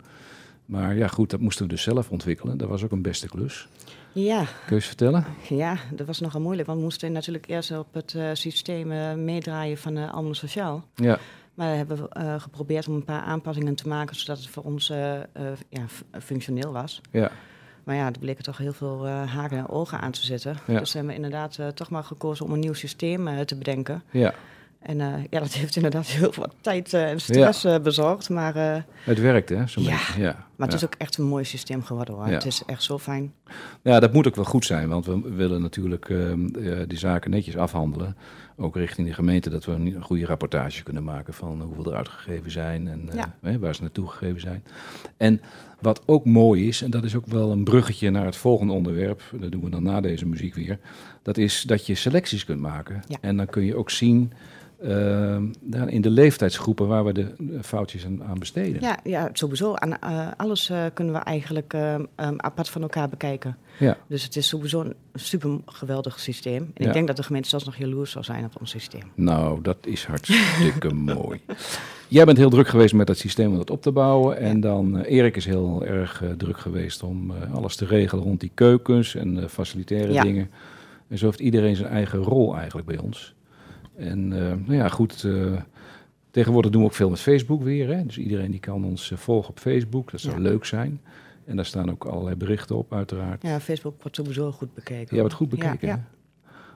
Maar 0.66 0.96
ja, 0.98 1.08
goed, 1.08 1.30
dat 1.30 1.40
moesten 1.40 1.64
we 1.66 1.72
dus 1.72 1.82
zelf 1.84 2.10
ontwikkelen. 2.10 2.58
Dat 2.58 2.70
was 2.70 2.84
ook 2.84 2.92
een 2.92 3.02
beste 3.02 3.28
klus. 3.28 3.68
ja, 4.12 4.38
Kun 4.38 4.50
je 4.68 4.76
eens 4.76 4.86
vertellen? 4.86 5.26
ja, 5.50 5.78
dat 5.94 6.08
was 6.08 6.20
nogal 6.20 6.42
moeilijk. 6.42 6.68
Want 6.68 6.78
we 6.80 6.84
moesten 6.86 7.12
natuurlijk 7.12 7.48
eerst 7.48 7.78
op 7.78 7.94
het 7.94 8.14
eh, 8.16 8.30
systeem 8.34 8.92
eh, 8.92 9.14
meedraaien 9.14 9.78
van 9.78 9.98
uh, 9.98 10.14
Almelo 10.14 10.34
Sociaal. 10.34 10.84
Ja, 10.96 11.20
Maar 11.54 11.70
we 11.72 11.76
hebben 11.78 12.10
geprobeerd 12.42 12.88
om 12.88 12.96
een 12.96 13.04
paar 13.04 13.22
aanpassingen 13.22 13.76
te 13.76 13.88
maken, 13.88 14.16
zodat 14.16 14.38
het 14.38 14.50
voor 14.50 14.64
ons 14.64 14.88
ja, 15.70 15.86
functioneel 16.20 16.72
was. 16.72 17.02
ja, 17.12 17.32
Maar 17.84 17.96
ja, 17.96 18.06
er 18.06 18.20
bleken 18.20 18.44
toch 18.44 18.58
heel 18.58 18.74
veel 18.74 19.08
eh, 19.08 19.34
haken 19.34 19.58
en 19.58 19.70
ogen 19.70 20.00
aan 20.00 20.12
te 20.12 20.26
zitten. 20.26 20.58
Ja. 20.68 20.80
Dus 20.80 20.94
hebben 20.94 21.12
we 21.12 21.18
inderdaad 21.18 21.58
eh, 21.58 21.68
toch 21.68 21.90
maar 21.90 22.04
gekozen 22.04 22.46
om 22.46 22.52
een 22.52 22.60
nieuw 22.60 22.74
systeem 22.74 23.28
eh, 23.28 23.40
te 23.40 23.56
bedenken. 23.56 24.04
ja. 24.12 24.34
En 24.80 24.98
ja, 25.30 25.40
dat 25.40 25.54
heeft 25.60 25.76
inderdaad 25.76 26.08
heel 26.08 26.32
veel 26.32 26.48
tijd 26.62 26.94
en 26.94 27.22
stress 27.22 27.68
bezorgd. 27.82 28.30
Maar, 28.30 28.86
Het 29.04 29.20
werkte, 29.20 29.56
hè? 29.56 29.68
Zo'n 29.68 29.84
Ja. 29.84 30.00
Ja, 30.18 30.48
maar 30.60 30.68
het 30.68 30.78
is 30.78 30.86
ook 30.86 30.96
echt 30.98 31.18
een 31.18 31.26
mooi 31.26 31.44
systeem 31.44 31.84
geworden 31.84 32.14
hoor. 32.14 32.26
Het 32.26 32.46
is 32.46 32.64
echt 32.66 32.84
zo 32.84 32.98
fijn. 32.98 33.34
Ja, 33.82 34.00
dat 34.00 34.14
moet 34.14 34.28
ook 34.28 34.36
wel 34.36 34.46
goed 34.46 34.66
zijn, 34.66 34.90
want 34.90 35.06
we 35.06 35.34
willen 35.34 35.62
natuurlijk 35.62 36.10
ehm, 36.10 36.46
eh, 36.46 36.78
die 36.88 36.98
zaken 36.98 37.32
netjes 37.32 37.58
afhandelen. 37.58 38.18
Ook 38.58 38.76
richting 38.76 39.08
de 39.08 39.14
gemeente, 39.14 39.50
dat 39.50 39.66
we 39.66 39.72
een 39.72 40.02
goede 40.02 40.26
rapportage 40.26 40.84
kunnen 40.84 41.04
maken 41.04 41.34
van 41.34 41.62
hoeveel 41.62 41.92
er 41.92 41.98
uitgegeven 41.98 42.52
zijn 42.52 42.88
en 43.42 43.60
waar 43.60 43.76
ze 43.76 43.82
naartoe 43.82 44.08
gegeven 44.08 44.40
zijn. 44.40 44.64
En 45.18 45.42
wat 45.80 46.02
ook 46.06 46.26
mooi 46.26 46.68
is, 46.68 46.82
en 46.82 46.92
dat 46.92 47.04
is 47.04 47.16
ook 47.16 47.26
wel 47.26 47.52
een 47.52 47.64
bruggetje 47.64 48.10
naar 48.10 48.26
het 48.26 48.36
volgende 48.36 48.74
onderwerp, 48.74 49.22
dat 49.40 49.52
doen 49.52 49.64
we 49.64 49.70
dan 49.70 49.84
na 49.84 50.02
deze 50.02 50.26
muziek 50.26 50.56
weer, 50.56 50.80
dat 51.22 51.38
is 51.38 51.62
dat 51.62 51.86
je 51.86 51.96
selecties 51.96 52.46
kunt 52.46 52.60
maken. 52.60 53.04
Ja. 53.08 53.18
En 53.22 53.38
dan 53.38 53.46
kun 53.46 53.64
je 53.64 53.76
ook 53.76 53.90
zien 53.90 54.32
ehm, 54.84 55.44
daar 55.62 55.90
in 55.90 56.02
de 56.02 56.10
leeftijdsgroepen 56.10 56.88
waar 56.88 57.06
we 57.06 57.12
de 57.14 57.34
foutjes 57.62 58.06
aan, 58.06 58.24
aan 58.24 58.40
besteden. 58.40 58.82
Ja, 58.82 59.00
ja 59.04 59.30
sowieso. 59.34 59.74
Aan, 59.76 60.00
eh, 60.00 60.28
alles 60.38 60.70
eh, 60.70 60.86
kunnen 60.94 61.14
we 61.14 61.20
eigenlijk 61.20 61.74
eh, 61.74 61.94
ehm, 61.94 62.04
apart 62.38 62.70
van 62.70 62.82
elkaar 62.82 63.10
bekijken. 63.10 63.58
Ja. 63.80 63.98
Dus 64.08 64.24
het 64.24 64.36
is 64.36 64.48
sowieso 64.48 64.82
een 64.82 64.94
super 65.14 65.60
geweldig 65.66 66.20
systeem. 66.20 66.62
En 66.62 66.72
Ja. 66.84 66.88
ik 66.88 66.94
denk 66.94 67.08
dat 67.08 67.16
de 67.16 67.24
gemeente 67.24 67.50
zelfs 67.50 67.66
nog 67.66 67.76
jaloers 67.76 68.12
zou 68.12 68.24
zijn 68.24 68.46
op 68.46 68.52
ons 68.60 68.70
systeem. 68.70 69.04
Nou, 69.16 69.62
dat 69.62 69.78
is 69.82 70.06
hartstikke 70.06 70.94
mooi. 71.16 71.40
Jij 72.08 72.26
bent 72.26 72.38
heel 72.38 72.50
druk 72.50 72.68
geweest 72.68 72.94
met 72.94 73.08
dat 73.08 73.18
systeem 73.18 73.52
om 73.52 73.58
dat 73.58 73.70
op 73.70 73.82
te 73.82 73.92
bouwen. 73.92 74.38
En 74.38 74.60
dan 74.60 74.98
eh, 74.98 75.18
Erik 75.18 75.36
is 75.36 75.46
heel 75.46 75.86
erg 75.86 76.24
druk 76.38 76.60
geweest 76.60 77.04
om 77.04 77.32
alles 77.54 77.76
te 77.76 77.86
regelen 77.86 78.24
rond 78.24 78.40
die 78.40 78.52
keukens 78.54 79.16
en 79.16 79.50
facilitaire 79.50 80.14
Ja. 80.14 80.24
dingen. 80.24 80.50
En 81.08 81.18
zo 81.18 81.26
heeft 81.26 81.40
iedereen 81.40 81.76
zijn 81.76 81.90
eigen 81.90 82.20
rol 82.20 82.56
eigenlijk 82.58 82.88
bij 82.88 82.98
ons. 82.98 83.34
En 84.00 84.34
eh, 84.34 84.40
nou 84.40 84.74
ja, 84.74 84.88
goed. 84.90 85.24
eh, 85.24 85.62
tegenwoordig 86.32 86.72
doen 86.72 86.82
we 86.82 86.88
ook 86.88 86.94
veel 86.94 87.10
met 87.10 87.20
Facebook 87.20 87.64
weer. 87.64 87.88
Hè? 87.96 88.06
Dus 88.06 88.18
iedereen 88.18 88.52
die 88.52 88.60
kan 88.60 88.86
ons 88.86 89.12
eh, 89.12 89.18
volgen 89.18 89.50
op 89.50 89.60
Facebook. 89.60 90.12
Dat 90.12 90.20
zou 90.20 90.36
Ja. 90.36 90.42
leuk 90.42 90.66
zijn. 90.66 91.02
En 91.46 91.56
daar 91.56 91.66
staan 91.66 91.92
ook 91.92 92.06
allerlei 92.06 92.36
berichten 92.36 92.76
op, 92.78 92.94
uiteraard. 92.94 93.42
Ja, 93.42 93.60
Facebook 93.60 94.02
wordt 94.02 94.16
sowieso 94.18 94.52
goed 94.52 94.74
bekeken. 94.74 95.16
Hebt 95.16 95.24
het 95.28 95.34
goed 95.34 95.50
bekeken. 95.50 95.88
Ja? 95.88 96.04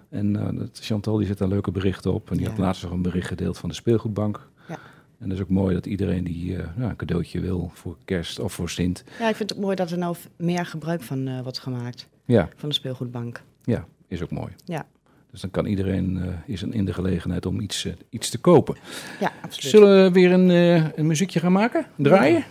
En 0.09 0.69
Chantal 0.73 1.17
die 1.17 1.27
zet 1.27 1.37
daar 1.37 1.47
leuke 1.47 1.71
berichten 1.71 2.13
op. 2.13 2.29
En 2.31 2.35
die 2.37 2.45
Ja. 2.45 2.49
had 2.51 2.59
laatst 2.59 2.83
nog 2.83 2.91
een 2.91 3.01
bericht 3.01 3.27
gedeeld 3.27 3.57
van 3.57 3.69
de 3.69 3.75
speelgoedbank. 3.75 4.49
Ja. 4.67 4.79
En 5.19 5.29
dat 5.29 5.37
is 5.37 5.43
ook 5.43 5.49
mooi 5.49 5.73
dat 5.73 5.85
iedereen 5.85 6.23
die 6.23 6.55
nou, 6.75 6.89
een 6.89 6.95
cadeautje 6.95 7.39
wil 7.39 7.71
voor 7.73 7.97
kerst 8.05 8.39
of 8.39 8.53
voor 8.53 8.69
Sint. 8.69 9.03
ja, 9.19 9.29
ik 9.29 9.35
vind 9.35 9.49
het 9.49 9.57
ook 9.57 9.63
mooi 9.63 9.75
dat 9.75 9.91
er 9.91 9.97
nou 9.97 10.15
meer 10.37 10.65
gebruik 10.65 11.01
van 11.01 11.41
wordt 11.41 11.59
gemaakt. 11.59 12.09
Ja, 12.25 12.49
Van 12.55 12.69
de 12.69 12.75
speelgoedbank. 12.75 13.43
ja, 13.63 13.85
is 14.07 14.21
ook 14.23 14.31
mooi. 14.31 14.51
Ja, 14.65 14.85
Dus 15.33 15.41
dan 15.41 15.51
kan 15.51 15.65
iedereen 15.65 16.17
eh, 16.21 16.53
is 16.53 16.61
een- 16.61 16.73
in 16.73 16.85
de 16.85 16.93
gelegenheid 16.93 17.45
om 17.45 17.59
iets, 17.59 17.85
eh, 17.85 17.93
iets 18.09 18.29
te 18.29 18.37
kopen. 18.37 18.75
ja 19.19 19.31
absoluut. 19.41 19.71
Zullen 19.71 20.03
we 20.03 20.11
weer 20.11 20.31
een, 20.31 20.49
eh, 20.51 20.87
een 20.95 21.07
muziekje 21.07 21.39
gaan 21.39 21.51
maken? 21.51 21.85
Draaien? 21.97 22.43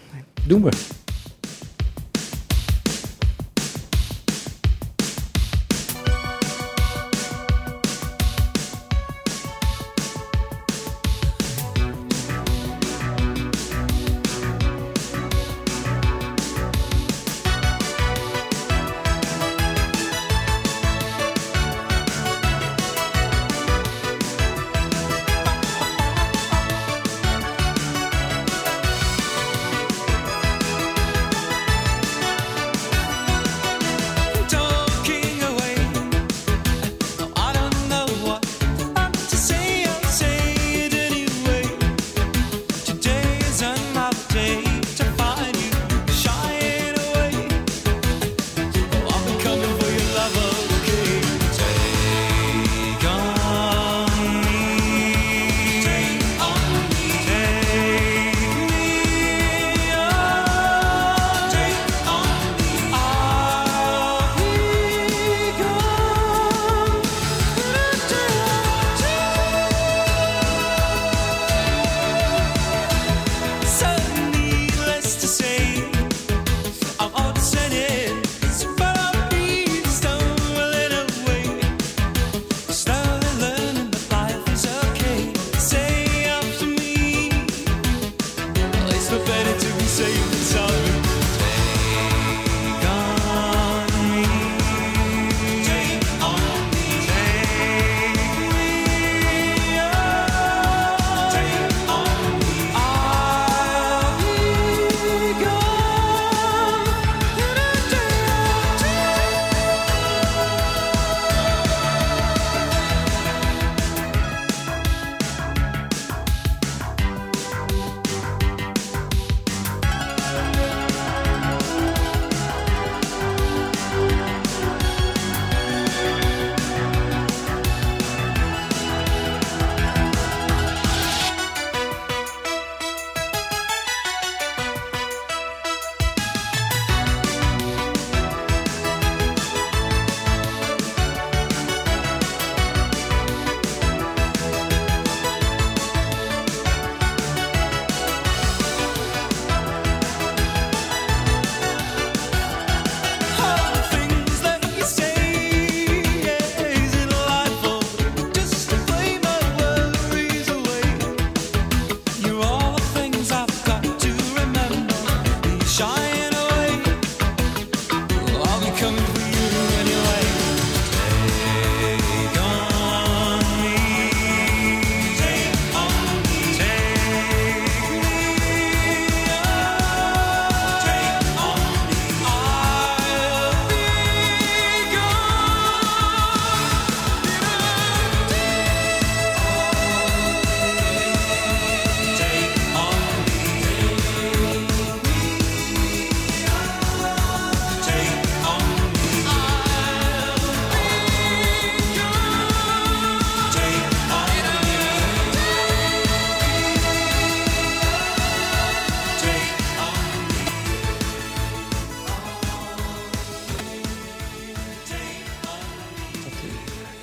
Doen 0.47 0.63
we. 0.63 0.71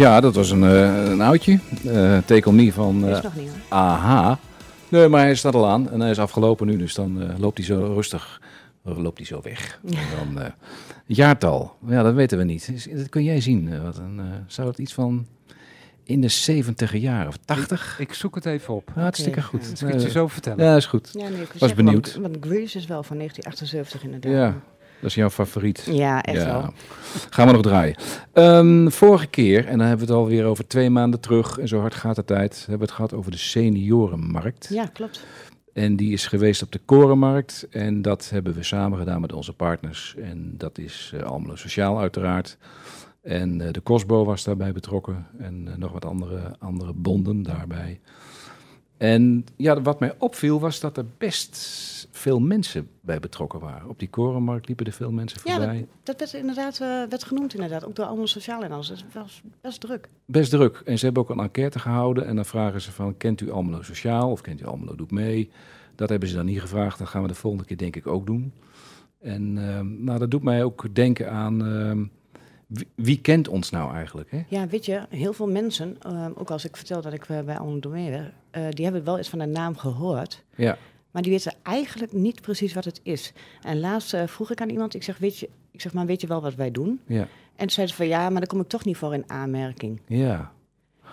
Ja, 0.09 0.19
dat 0.19 0.35
was 0.35 0.51
een, 0.51 0.63
eh, 0.63 1.09
een 1.09 1.21
oudje. 1.21 1.59
Eh 1.85 2.17
Take 2.25 2.49
On 2.49 2.55
Me 2.55 2.73
van 2.73 3.05
Is 3.05 3.17
eh 3.17 3.23
nog 3.23 3.35
niet 3.35 3.49
hoor. 3.49 3.77
AHA. 3.79 4.39
Nee, 4.89 5.07
maar 5.07 5.21
hij 5.21 5.35
staat 5.35 5.55
al 5.55 5.67
aan 5.67 5.89
en 5.91 5.99
hij 5.99 6.09
is 6.09 6.19
afgelopen 6.19 6.67
nu, 6.67 6.77
dus 6.77 6.93
dan 6.93 7.21
eh, 7.21 7.39
loopt 7.39 7.57
hij 7.57 7.65
zo 7.65 7.93
rustig, 7.93 8.41
loopt 8.83 9.17
hij 9.17 9.25
zo 9.27 9.39
weg. 9.43 9.79
En 9.85 9.93
dan, 10.17 10.41
eh, 10.43 10.49
het 11.07 11.17
jaartal, 11.17 11.75
ja, 11.87 12.03
dat 12.03 12.13
weten 12.13 12.37
we 12.37 12.43
niet. 12.43 12.69
Is- 12.73 12.87
Dat 12.95 13.09
kun 13.09 13.23
jij 13.23 13.41
zien. 13.41 13.81
Wat 13.83 13.97
een, 13.97 14.19
eh, 14.19 14.25
zou 14.47 14.67
het 14.67 14.77
iets 14.77 14.93
van 14.93 15.25
in 16.03 16.21
de 16.21 16.27
70 16.27 16.97
jaar 16.97 17.27
of 17.27 17.37
80? 17.45 17.99
Ik 17.99 18.13
zoek 18.13 18.35
het 18.35 18.45
even 18.45 18.73
op. 18.73 18.91
Hartstikke 18.95 19.41
goed. 19.41 19.71
ja. 19.79 19.87
Ik 19.87 19.93
het 19.93 20.01
je 20.01 20.09
zo 20.09 20.27
vertellen. 20.27 20.65
ja, 20.65 20.75
is 20.75 20.85
goed. 20.85 21.09
Ja, 21.13 21.27
nee, 21.29 21.41
ik 21.41 21.51
Was 21.59 21.73
benieuwd. 21.73 22.13
Want, 22.13 22.25
want 22.33 22.45
Grease 22.45 22.77
is 22.77 22.85
wel 22.85 23.03
van 23.03 23.17
1978 23.17 24.03
inderdaad. 24.03 24.31
Ja, 24.31 24.61
dat 25.01 25.09
is 25.09 25.15
jouw 25.15 25.29
favoriet. 25.29 25.87
Ja, 25.91 26.21
echt 26.23 26.41
Ja. 26.41 26.45
wel. 26.61 26.73
Gaan 27.29 27.47
we 27.47 27.53
nog 27.53 27.61
draaien. 27.61 27.95
Ehm, 28.33 28.87
vorige 28.89 29.27
keer, 29.27 29.65
en 29.67 29.77
dan 29.77 29.87
hebben 29.87 30.05
we 30.07 30.13
het 30.13 30.21
alweer 30.21 30.45
over 30.45 30.67
twee 30.67 30.89
maanden 30.89 31.19
terug, 31.19 31.57
en 31.57 31.67
zo 31.67 31.79
hard 31.79 31.93
gaat 31.93 32.15
de 32.15 32.25
tijd, 32.25 32.57
hebben 32.59 32.77
we 32.77 32.83
het 32.83 32.91
gehad 32.93 33.13
over 33.13 33.31
de 33.31 33.37
seniorenmarkt. 33.37 34.67
Ja, 34.69 34.85
klopt. 34.85 35.25
En 35.73 35.95
die 35.95 36.13
is 36.13 36.27
geweest 36.27 36.61
op 36.61 36.71
de 36.71 36.79
Korenmarkt. 36.85 37.67
En 37.69 38.01
dat 38.01 38.29
hebben 38.29 38.53
we 38.53 38.63
samen 38.63 38.97
gedaan 38.97 39.21
met 39.21 39.33
onze 39.33 39.53
partners. 39.53 40.15
En 40.21 40.53
dat 40.57 40.77
is 40.77 41.13
Almelo 41.25 41.55
Sociaal 41.55 41.99
uiteraard. 41.99 42.57
En 43.21 43.61
eh, 43.61 43.71
de 43.73 43.83
Cosbo 43.83 44.25
was 44.25 44.43
daarbij 44.43 44.71
betrokken. 44.71 45.27
En 45.39 45.67
eh, 45.67 45.77
nog 45.77 45.91
wat 45.91 46.05
andere, 46.05 46.55
andere 46.59 46.93
bonden 46.93 47.43
daarbij. 47.43 47.99
En 48.97 49.45
ja, 49.57 49.81
wat 49.81 49.99
mij 49.99 50.13
opviel 50.17 50.59
was 50.59 50.79
dat 50.79 50.97
er 50.97 51.05
best 51.17 51.98
veel 52.19 52.39
mensen 52.39 52.89
bij 53.01 53.19
betrokken 53.19 53.59
waren. 53.59 53.89
Op 53.89 53.99
die 53.99 54.09
Korenmarkt 54.09 54.67
liepen 54.67 54.85
er 54.85 54.91
veel 54.91 55.11
mensen 55.11 55.41
Ja, 55.43 55.55
voorbij. 55.55 55.87
Dat 56.03 56.19
werd 56.19 56.33
inderdaad 56.33 56.79
eh, 56.79 57.03
werd 57.09 57.23
genoemd, 57.23 57.53
inderdaad. 57.53 57.85
Ook 57.85 57.95
door 57.95 58.05
allemaal 58.05 58.27
sociaal 58.27 58.63
en 58.63 58.71
alles. 58.71 58.89
Het 58.89 59.03
was 59.13 59.41
best 59.61 59.79
druk. 59.79 60.09
Best 60.25 60.49
druk. 60.49 60.81
En 60.85 60.97
ze 60.97 61.05
hebben 61.05 61.23
ook 61.23 61.29
een 61.29 61.39
enquête 61.39 61.79
gehouden. 61.79 62.25
En 62.25 62.35
dan 62.35 62.45
vragen 62.45 62.81
ze 62.81 62.91
van, 62.91 63.17
kent 63.17 63.41
u 63.41 63.51
Almelo 63.51 63.81
Sociaal 63.81 64.31
of 64.31 64.41
kent 64.41 64.61
u 64.61 64.65
Almelo 64.65 64.95
Doet 64.95 65.11
Mee? 65.11 65.49
Dat 65.95 66.09
hebben 66.09 66.29
ze 66.29 66.35
dan 66.35 66.45
niet 66.45 66.61
gevraagd. 66.61 66.99
Dat 66.99 67.07
gaan 67.07 67.21
we 67.21 67.27
de 67.27 67.35
volgende 67.35 67.65
keer 67.65 67.77
denk 67.77 67.95
ik 67.95 68.07
ook 68.07 68.25
doen. 68.25 68.53
En 69.21 69.57
ehm, 69.57 70.03
nou, 70.03 70.19
dat 70.19 70.31
doet 70.31 70.43
mij 70.43 70.63
ook 70.63 70.95
denken 70.95 71.31
aan, 71.31 71.65
ehm, 71.65 72.05
wie, 72.67 72.87
wie 72.95 73.21
kent 73.21 73.47
ons 73.47 73.69
nou 73.69 73.93
eigenlijk? 73.93 74.31
Hè? 74.31 74.43
Ja, 74.47 74.67
weet 74.67 74.85
je, 74.85 75.01
heel 75.09 75.33
veel 75.33 75.49
mensen, 75.49 75.97
eh, 76.01 76.25
ook 76.35 76.51
als 76.51 76.65
ik 76.65 76.77
vertel 76.77 77.01
dat 77.01 77.13
ik 77.13 77.25
eh, 77.25 77.39
bij 77.41 77.57
Almelo 77.57 77.79
Domein 77.79 78.11
werk, 78.11 78.33
eh, 78.51 78.63
die 78.69 78.83
hebben 78.83 79.03
wel 79.03 79.17
eens 79.17 79.29
van 79.29 79.39
de 79.39 79.45
naam 79.45 79.77
gehoord. 79.77 80.43
Ja, 80.55 80.77
Maar 81.11 81.21
die 81.21 81.31
weten 81.31 81.53
eigenlijk 81.63 82.13
niet 82.13 82.41
precies 82.41 82.73
wat 82.73 82.85
het 82.85 82.99
is. 83.03 83.33
En 83.61 83.79
laatst 83.79 84.13
eh, 84.13 84.27
vroeg 84.27 84.51
ik 84.51 84.61
aan 84.61 84.69
iemand, 84.69 84.93
ik 84.93 85.03
zeg, 85.03 85.17
weet 85.17 85.37
je, 85.37 85.49
ik 85.71 85.81
zeg 85.81 85.93
maar, 85.93 86.05
weet 86.05 86.21
je 86.21 86.27
wel 86.27 86.41
wat 86.41 86.55
wij 86.55 86.71
doen? 86.71 86.99
ja, 87.07 87.19
En 87.19 87.27
toen 87.55 87.69
zei 87.69 87.87
ze 87.87 87.93
van, 87.95 88.07
ja, 88.07 88.29
maar 88.29 88.39
daar 88.39 88.49
kom 88.49 88.59
ik 88.59 88.67
toch 88.67 88.85
niet 88.85 88.97
voor 88.97 89.13
in 89.13 89.23
aanmerking. 89.29 90.01
ja, 90.07 90.51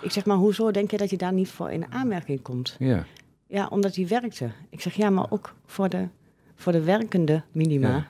Ik 0.02 0.10
zeg, 0.10 0.24
maar 0.24 0.36
hoezo 0.36 0.70
denk 0.70 0.90
je 0.90 0.96
dat 0.96 1.10
je 1.10 1.16
daar 1.16 1.32
niet 1.32 1.48
voor 1.48 1.70
in 1.70 1.92
aanmerking 1.92 2.42
komt? 2.42 2.76
ja. 2.78 3.04
Ja, 3.48 3.66
omdat 3.66 3.94
hij 3.94 4.06
werkte. 4.08 4.50
Ik 4.70 4.80
zeg, 4.80 4.94
ja, 4.94 5.10
maar 5.10 5.26
ook 5.30 5.54
voor 5.66 5.88
de, 5.88 6.08
voor 6.54 6.72
de 6.72 6.82
werkende 6.82 7.42
minima. 7.52 7.88
Ja. 7.88 8.06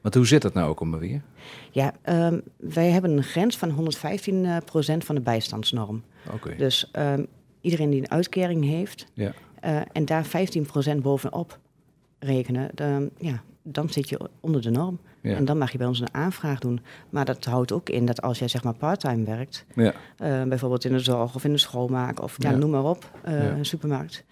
Want 0.00 0.14
hoe 0.14 0.26
zit 0.26 0.42
dat 0.42 0.54
nou 0.54 0.68
ook 0.68 0.80
om 0.80 0.98
weer? 0.98 1.22
Ja, 1.70 1.92
ehm, 2.02 2.40
wij 2.56 2.90
hebben 2.90 3.10
een 3.10 3.22
grens 3.22 3.56
van 3.56 3.70
115 3.70 4.44
eh, 4.44 4.56
procent 4.64 5.04
van 5.04 5.14
de 5.14 5.20
bijstandsnorm. 5.20 6.02
Oké, 6.32 6.54
Dus 6.56 6.88
ehm, 6.92 7.24
iedereen 7.60 7.90
die 7.90 8.00
een 8.00 8.10
uitkering 8.10 8.64
heeft 8.64 9.06
ja, 9.12 9.32
eh, 9.64 9.80
en 9.92 10.04
daar 10.04 10.24
15 10.24 10.66
procent 10.66 11.02
bovenop 11.02 11.58
rekenen, 12.18 12.70
dan, 12.74 13.10
ja, 13.18 13.42
dan 13.62 13.88
zit 13.88 14.08
je 14.08 14.20
onder 14.40 14.62
de 14.62 14.70
norm. 14.70 14.98
ja, 15.20 15.36
En 15.36 15.44
dan 15.44 15.58
mag 15.58 15.72
je 15.72 15.78
bij 15.78 15.86
ons 15.86 16.00
een 16.00 16.14
aanvraag 16.14 16.58
doen. 16.58 16.80
Maar 17.10 17.24
dat 17.24 17.44
houdt 17.44 17.72
ook 17.72 17.88
in 17.88 18.06
dat 18.06 18.22
als 18.22 18.38
jij 18.38 18.48
zeg 18.48 18.64
maar 18.64 18.74
parttime 18.74 19.24
werkt, 19.24 19.64
ja, 19.74 19.92
eh, 20.16 20.42
bijvoorbeeld 20.42 20.84
in 20.84 20.92
de 20.92 20.98
zorg 20.98 21.34
of 21.34 21.44
in 21.44 21.52
de 21.52 21.58
schoonmaak 21.58 22.22
of 22.22 22.36
ja, 22.38 22.50
noem 22.50 22.70
maar 22.70 22.84
op, 22.84 23.10
eh, 23.22 23.56
een 23.56 23.64
supermarkt. 23.64 24.24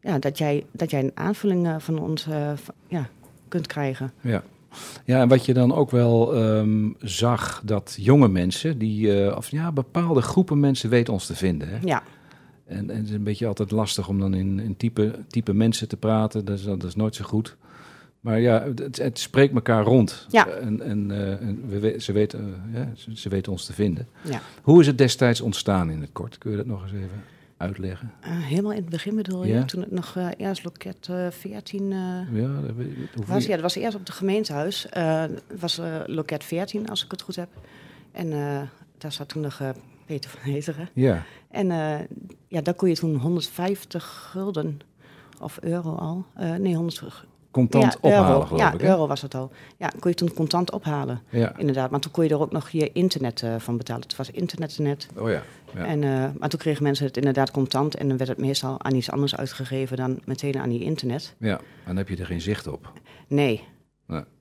Ja, 0.00 0.18
dat 0.18 0.38
jij, 0.38 0.64
dat 0.72 0.90
jij 0.90 1.00
een 1.00 1.12
aanvulling 1.14 1.82
van 1.82 1.98
ons 1.98 2.26
ja, 2.88 3.08
kunt 3.48 3.66
krijgen. 3.66 4.12
ja. 4.20 4.42
Ja, 5.04 5.20
en 5.20 5.28
wat 5.28 5.46
je 5.46 5.54
dan 5.54 5.74
ook 5.74 5.90
wel 5.90 6.34
ehm, 6.34 6.90
zag, 6.98 7.62
dat 7.64 7.96
jonge 8.00 8.28
mensen, 8.28 8.78
die, 8.78 9.36
of 9.36 9.48
ja, 9.50 9.72
bepaalde 9.72 10.22
groepen 10.22 10.60
mensen 10.60 10.90
weten 10.90 11.12
ons 11.12 11.26
te 11.26 11.34
vinden. 11.34 11.68
Hè? 11.68 11.78
Ja, 11.80 12.02
En, 12.66 12.90
en 12.90 12.96
het 12.96 13.06
is 13.06 13.12
een 13.12 13.22
beetje 13.22 13.46
altijd 13.46 13.70
lastig 13.70 14.08
om 14.08 14.18
dan 14.20 14.34
in, 14.34 14.58
in 14.58 14.76
type, 14.76 15.18
type 15.28 15.52
mensen 15.52 15.88
te 15.88 15.96
praten. 15.96 16.44
Dat 16.44 16.58
is, 16.58 16.64
dat 16.64 16.84
is 16.84 16.94
nooit 16.96 17.14
zo 17.14 17.24
goed. 17.24 17.56
Maar 18.20 18.40
ja, 18.40 18.62
het, 18.74 18.96
het 18.96 19.18
spreekt 19.18 19.54
elkaar 19.54 19.84
rond. 19.84 20.26
Ja. 20.30 20.46
En, 20.48 20.80
en, 20.82 21.10
eh, 21.10 21.40
en 21.40 21.68
we, 21.68 21.78
we- 21.78 22.00
ze, 22.00 22.12
weten, 22.12 22.54
eh, 22.72 22.80
ja, 22.80 22.88
ze, 22.94 23.16
ze 23.16 23.28
weten 23.28 23.52
ons 23.52 23.64
te 23.64 23.72
vinden. 23.72 24.08
ja. 24.22 24.40
Hoe 24.62 24.80
is 24.80 24.86
het 24.86 24.98
destijds 24.98 25.40
ontstaan 25.40 25.90
in 25.90 26.00
het 26.00 26.10
kort? 26.12 26.38
Kun 26.38 26.50
je 26.50 26.56
dat 26.56 26.66
nog 26.66 26.82
eens 26.82 26.92
even 26.92 27.22
uitleggen? 27.56 28.12
Eh, 28.20 28.30
helemaal 28.44 28.72
in 28.72 28.80
het 28.80 28.88
begin 28.90 29.16
bedoel 29.16 29.44
je, 29.44 29.52
Ja. 29.54 29.64
toen 29.64 29.80
het 29.80 29.90
nog 29.92 30.16
eh, 30.16 30.28
eerst 30.36 30.64
loket 30.64 31.08
eh 31.10 31.26
14 31.30 31.92
eh, 31.92 31.98
Ja, 32.40 32.60
dat 33.14 33.26
was. 33.26 33.44
Ja, 33.46 33.52
dat 33.52 33.60
was 33.60 33.74
eerst 33.74 33.94
op 33.96 34.00
het 34.06 34.10
gemeentehuis. 34.14 34.88
Eh 34.88 35.24
was 35.60 35.80
loket 36.06 36.44
14, 36.44 36.88
als 36.88 37.04
ik 37.04 37.10
het 37.10 37.22
goed 37.22 37.36
heb. 37.36 37.48
En 38.12 38.30
daar 38.98 39.12
zat 39.12 39.28
toen 39.28 39.42
nog 39.42 39.60
Peter 40.06 40.30
van 40.30 40.84
ja, 40.94 41.24
En 41.50 41.70
eh, 41.70 41.98
ja, 42.48 42.60
daar 42.60 42.74
kon 42.74 42.88
je 42.88 42.94
toen 42.94 43.16
150 43.16 44.28
gulden 44.30 44.80
of 45.40 45.58
euro 45.60 45.94
al. 45.94 46.24
Eh, 46.34 46.54
nee, 46.54 46.74
100 46.74 46.96
terug. 46.96 47.26
Contant 47.50 47.92
ja, 47.92 47.98
ophalen, 48.00 48.28
euro. 48.28 48.44
geloof 48.44 48.60
ja, 48.60 48.72
ik. 48.72 48.82
euro 48.82 49.06
was 49.06 49.22
het 49.22 49.34
al. 49.34 49.50
Ja, 49.76 49.88
kon 49.98 50.10
je 50.10 50.16
toen 50.16 50.32
contant 50.34 50.72
ophalen. 50.72 51.22
Ja. 51.30 51.58
Inderdaad, 51.58 51.90
maar 51.90 52.00
toen 52.00 52.10
kon 52.10 52.24
je 52.24 52.30
er 52.30 52.40
ook 52.40 52.52
nog 52.52 52.68
je 52.68 52.92
internet 52.92 53.42
eh, 53.42 53.54
van 53.58 53.76
betalen. 53.76 54.02
Het 54.02 54.16
was 54.16 54.30
internetnet. 54.30 55.08
Oh 55.16 55.30
ja. 55.30 55.42
ja. 55.74 55.84
En, 55.84 56.00
maar 56.38 56.48
toen 56.48 56.58
kregen 56.58 56.82
mensen 56.82 57.06
het 57.06 57.16
inderdaad 57.16 57.50
contant. 57.50 57.96
En 57.96 58.08
dan 58.08 58.16
werd 58.16 58.30
het 58.30 58.38
meestal 58.38 58.82
aan 58.82 58.94
iets 58.94 59.10
anders 59.10 59.36
uitgegeven 59.36 59.96
dan 59.96 60.20
meteen 60.24 60.58
aan 60.58 60.68
die 60.68 60.82
internet. 60.82 61.34
ja. 61.38 61.60
Dan 61.86 61.96
heb 61.96 62.08
je 62.08 62.16
er 62.16 62.26
geen 62.26 62.40
zicht 62.40 62.66
op. 62.66 62.92
Nee. 63.28 63.64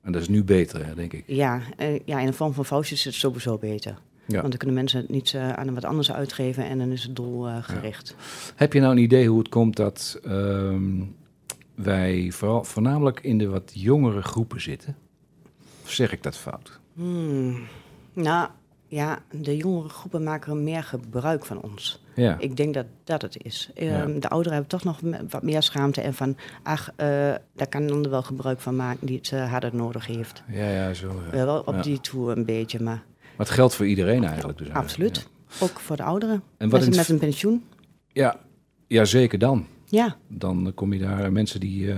En 0.02 0.12
dat 0.12 0.22
is 0.22 0.28
nu 0.28 0.44
beter, 0.44 0.86
hè, 0.86 0.96
denk 0.96 1.14
ik. 1.14 1.24
ja, 1.28 1.62
ja 2.06 2.20
in 2.20 2.26
de 2.26 2.34
vorm 2.34 2.54
van 2.54 2.66
vouchers 2.66 3.00
is 3.00 3.06
het 3.06 3.14
sowieso 3.14 3.58
beter. 3.58 3.98
Ja. 4.28 4.38
Want 4.40 4.50
dan 4.50 4.58
kunnen 4.58 4.76
mensen 4.76 5.00
het 5.00 5.10
niet 5.10 5.34
eh, 5.34 5.54
aan 5.54 5.74
wat 5.74 5.86
anders 5.86 6.12
uitgeven 6.12 6.66
en 6.66 6.78
dan 6.78 6.92
is 6.92 7.04
het 7.04 7.16
doel 7.16 7.48
eh, 7.48 7.58
gericht. 7.62 8.16
Heb 8.56 8.74
je 8.74 8.80
nou 8.80 8.92
een 8.92 9.04
idee 9.04 9.28
hoe 9.28 9.40
het 9.40 9.50
komt 9.50 9.76
dat 9.76 10.20
ehm, 10.24 11.02
wij 11.76 12.32
vooral, 12.32 12.64
voornamelijk 12.64 13.20
in 13.20 13.38
de 13.38 13.48
wat 13.48 13.72
jongere 13.74 14.22
groepen 14.22 14.62
zitten? 14.62 14.96
Of 15.84 15.92
zeg 15.92 16.12
ik 16.12 16.24
dat 16.24 16.38
fout? 16.38 16.80
Hmm. 16.94 17.62
Nou, 18.14 18.50
ja, 18.88 19.20
de 19.32 19.58
jongere 19.58 19.90
groepen 19.90 20.24
maken 20.24 20.52
er 20.52 20.58
meer 20.58 20.84
gebruik 20.84 21.46
van 21.46 21.62
ons. 21.62 22.04
Ja. 22.16 22.36
Ik 22.40 22.58
denk 22.58 22.74
dat 22.74 22.86
dat 23.04 23.22
het 23.22 23.44
is. 23.44 23.70
Ehm, 23.74 24.14
Ja. 24.14 24.20
De 24.20 24.30
ouderen 24.30 24.54
hebben 24.54 24.70
toch 24.80 24.84
nog 24.84 25.00
wat 25.30 25.44
meer 25.44 25.62
schaamte 25.62 26.02
en 26.02 26.14
van... 26.14 26.38
ach, 26.64 26.92
eh, 26.96 27.08
daar 27.54 27.68
kan 27.70 27.82
een 27.82 27.92
ander 27.92 28.12
wel 28.12 28.24
gebruik 28.24 28.60
van 28.60 28.76
maken 28.76 29.08
die 29.08 29.18
het 29.18 29.32
eh, 29.32 29.52
harder 29.52 29.76
nodig 29.76 30.06
heeft. 30.08 30.44
Ja, 30.48 30.70
ja, 30.70 30.94
zo. 30.94 31.22
ja. 31.32 31.46
Wel 31.46 31.60
op 31.60 31.84
die 31.84 32.00
tour 32.00 32.38
een 32.38 32.46
beetje, 32.46 32.80
maar 32.80 33.04
Maar 33.38 33.46
het 33.46 33.56
geldt 33.56 33.76
voor 33.76 33.86
iedereen 33.88 34.24
eigenlijk. 34.24 34.58
Dus 34.58 34.70
absoluut. 34.70 35.28
Ook 35.62 35.80
voor 35.80 35.96
de 35.96 36.04
ouderen. 36.04 36.44
En 36.58 36.70
wat 36.70 36.80
met, 36.86 36.96
met 36.96 37.10
een 37.10 37.20
pensioen. 37.20 37.64
Ja. 38.08 38.40
Ja, 38.88 39.06
zeker 39.06 39.40
dan. 39.40 39.66
Ja, 39.86 40.16
Dan 40.28 40.72
kom 40.76 40.94
je 40.94 41.00
daar 41.00 41.32
mensen 41.32 41.60
die 41.60 41.92
eh, 41.92 41.98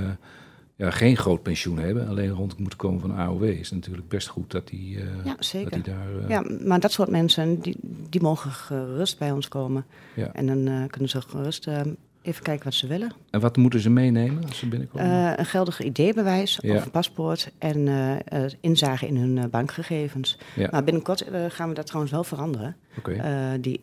ja, 0.75 0.91
geen 0.91 1.17
groot 1.17 1.43
pensioen 1.43 1.77
hebben, 1.77 2.07
alleen 2.07 2.29
rond 2.29 2.57
moeten 2.59 2.77
komen 2.77 2.99
van 3.01 3.11
AOW. 3.15 3.43
Is 3.43 3.71
natuurlijk 3.71 4.07
best 4.07 4.27
goed 4.27 4.51
dat 4.51 4.67
die, 4.67 4.97
eh, 4.97 5.03
ja 5.23 5.35
dat 5.35 5.45
zeker. 5.45 5.71
die 5.71 5.81
daar. 5.93 6.19
eh, 6.23 6.29
Ja, 6.29 6.43
maar 6.65 6.79
dat 6.79 6.91
soort 6.91 7.09
mensen, 7.09 7.59
die, 7.59 7.75
die 8.09 8.21
mogen 8.21 8.51
gerust 8.51 9.19
bij 9.19 9.31
ons 9.31 9.47
komen. 9.47 9.85
ja. 10.15 10.33
En 10.33 10.45
dan 10.47 10.87
kunnen 10.87 11.09
ze 11.09 11.21
gerust 11.21 11.67
even 12.27 12.43
kijken 12.43 12.63
wat 12.63 12.73
ze 12.73 12.87
willen. 12.87 13.11
En 13.29 13.39
wat 13.39 13.57
moeten 13.57 13.79
ze 13.79 13.89
meenemen 13.89 14.45
als 14.45 14.57
ze 14.57 14.67
binnenkomen? 14.67 15.05
Eh, 15.31 15.33
een 15.37 15.45
geldig 15.45 15.81
ID-bewijs 15.81 16.59
Ja. 16.61 16.75
of 16.75 16.85
een 16.85 16.91
paspoort 16.91 17.51
en 17.57 17.87
eh, 18.25 18.43
inzage 18.61 19.07
in 19.07 19.17
hun 19.17 19.37
eh, 19.37 19.45
bankgegevens. 19.45 20.37
ja, 20.55 20.67
Maar 20.71 20.83
binnenkort 20.83 21.25
gaan 21.47 21.69
we 21.69 21.75
dat 21.75 21.85
trouwens 21.85 22.11
wel 22.13 22.23
veranderen, 22.23 22.75
die 23.61 23.81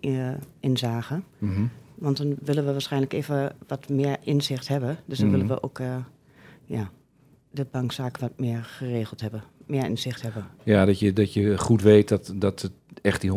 inzage. 0.60 1.22
Mhm. 1.38 1.64
Want 1.94 2.16
dan 2.16 2.34
willen 2.42 2.66
we 2.66 2.72
waarschijnlijk 2.72 3.12
even 3.12 3.52
wat 3.66 3.88
meer 3.88 4.16
inzicht 4.20 4.68
hebben. 4.68 4.98
Dus 5.04 5.18
dan 5.18 5.28
Mhm. 5.28 5.36
willen 5.38 5.54
we 5.54 5.62
ook 5.62 5.80
ja, 6.64 6.90
de 7.50 7.66
bankzaken 7.70 8.20
wat 8.20 8.32
meer 8.38 8.64
geregeld 8.64 9.20
hebben. 9.20 9.42
Meer 9.66 9.84
inzicht 9.84 10.22
hebben. 10.22 10.46
Ja, 10.62 10.84
dat 10.84 10.98
je, 10.98 11.12
dat 11.12 11.32
je 11.32 11.58
goed 11.58 11.82
weet 11.82 12.08
dat, 12.08 12.32
dat 12.36 12.62
het 12.62 12.72
echt 13.04 13.20
die 13.20 13.30
115% 13.30 13.34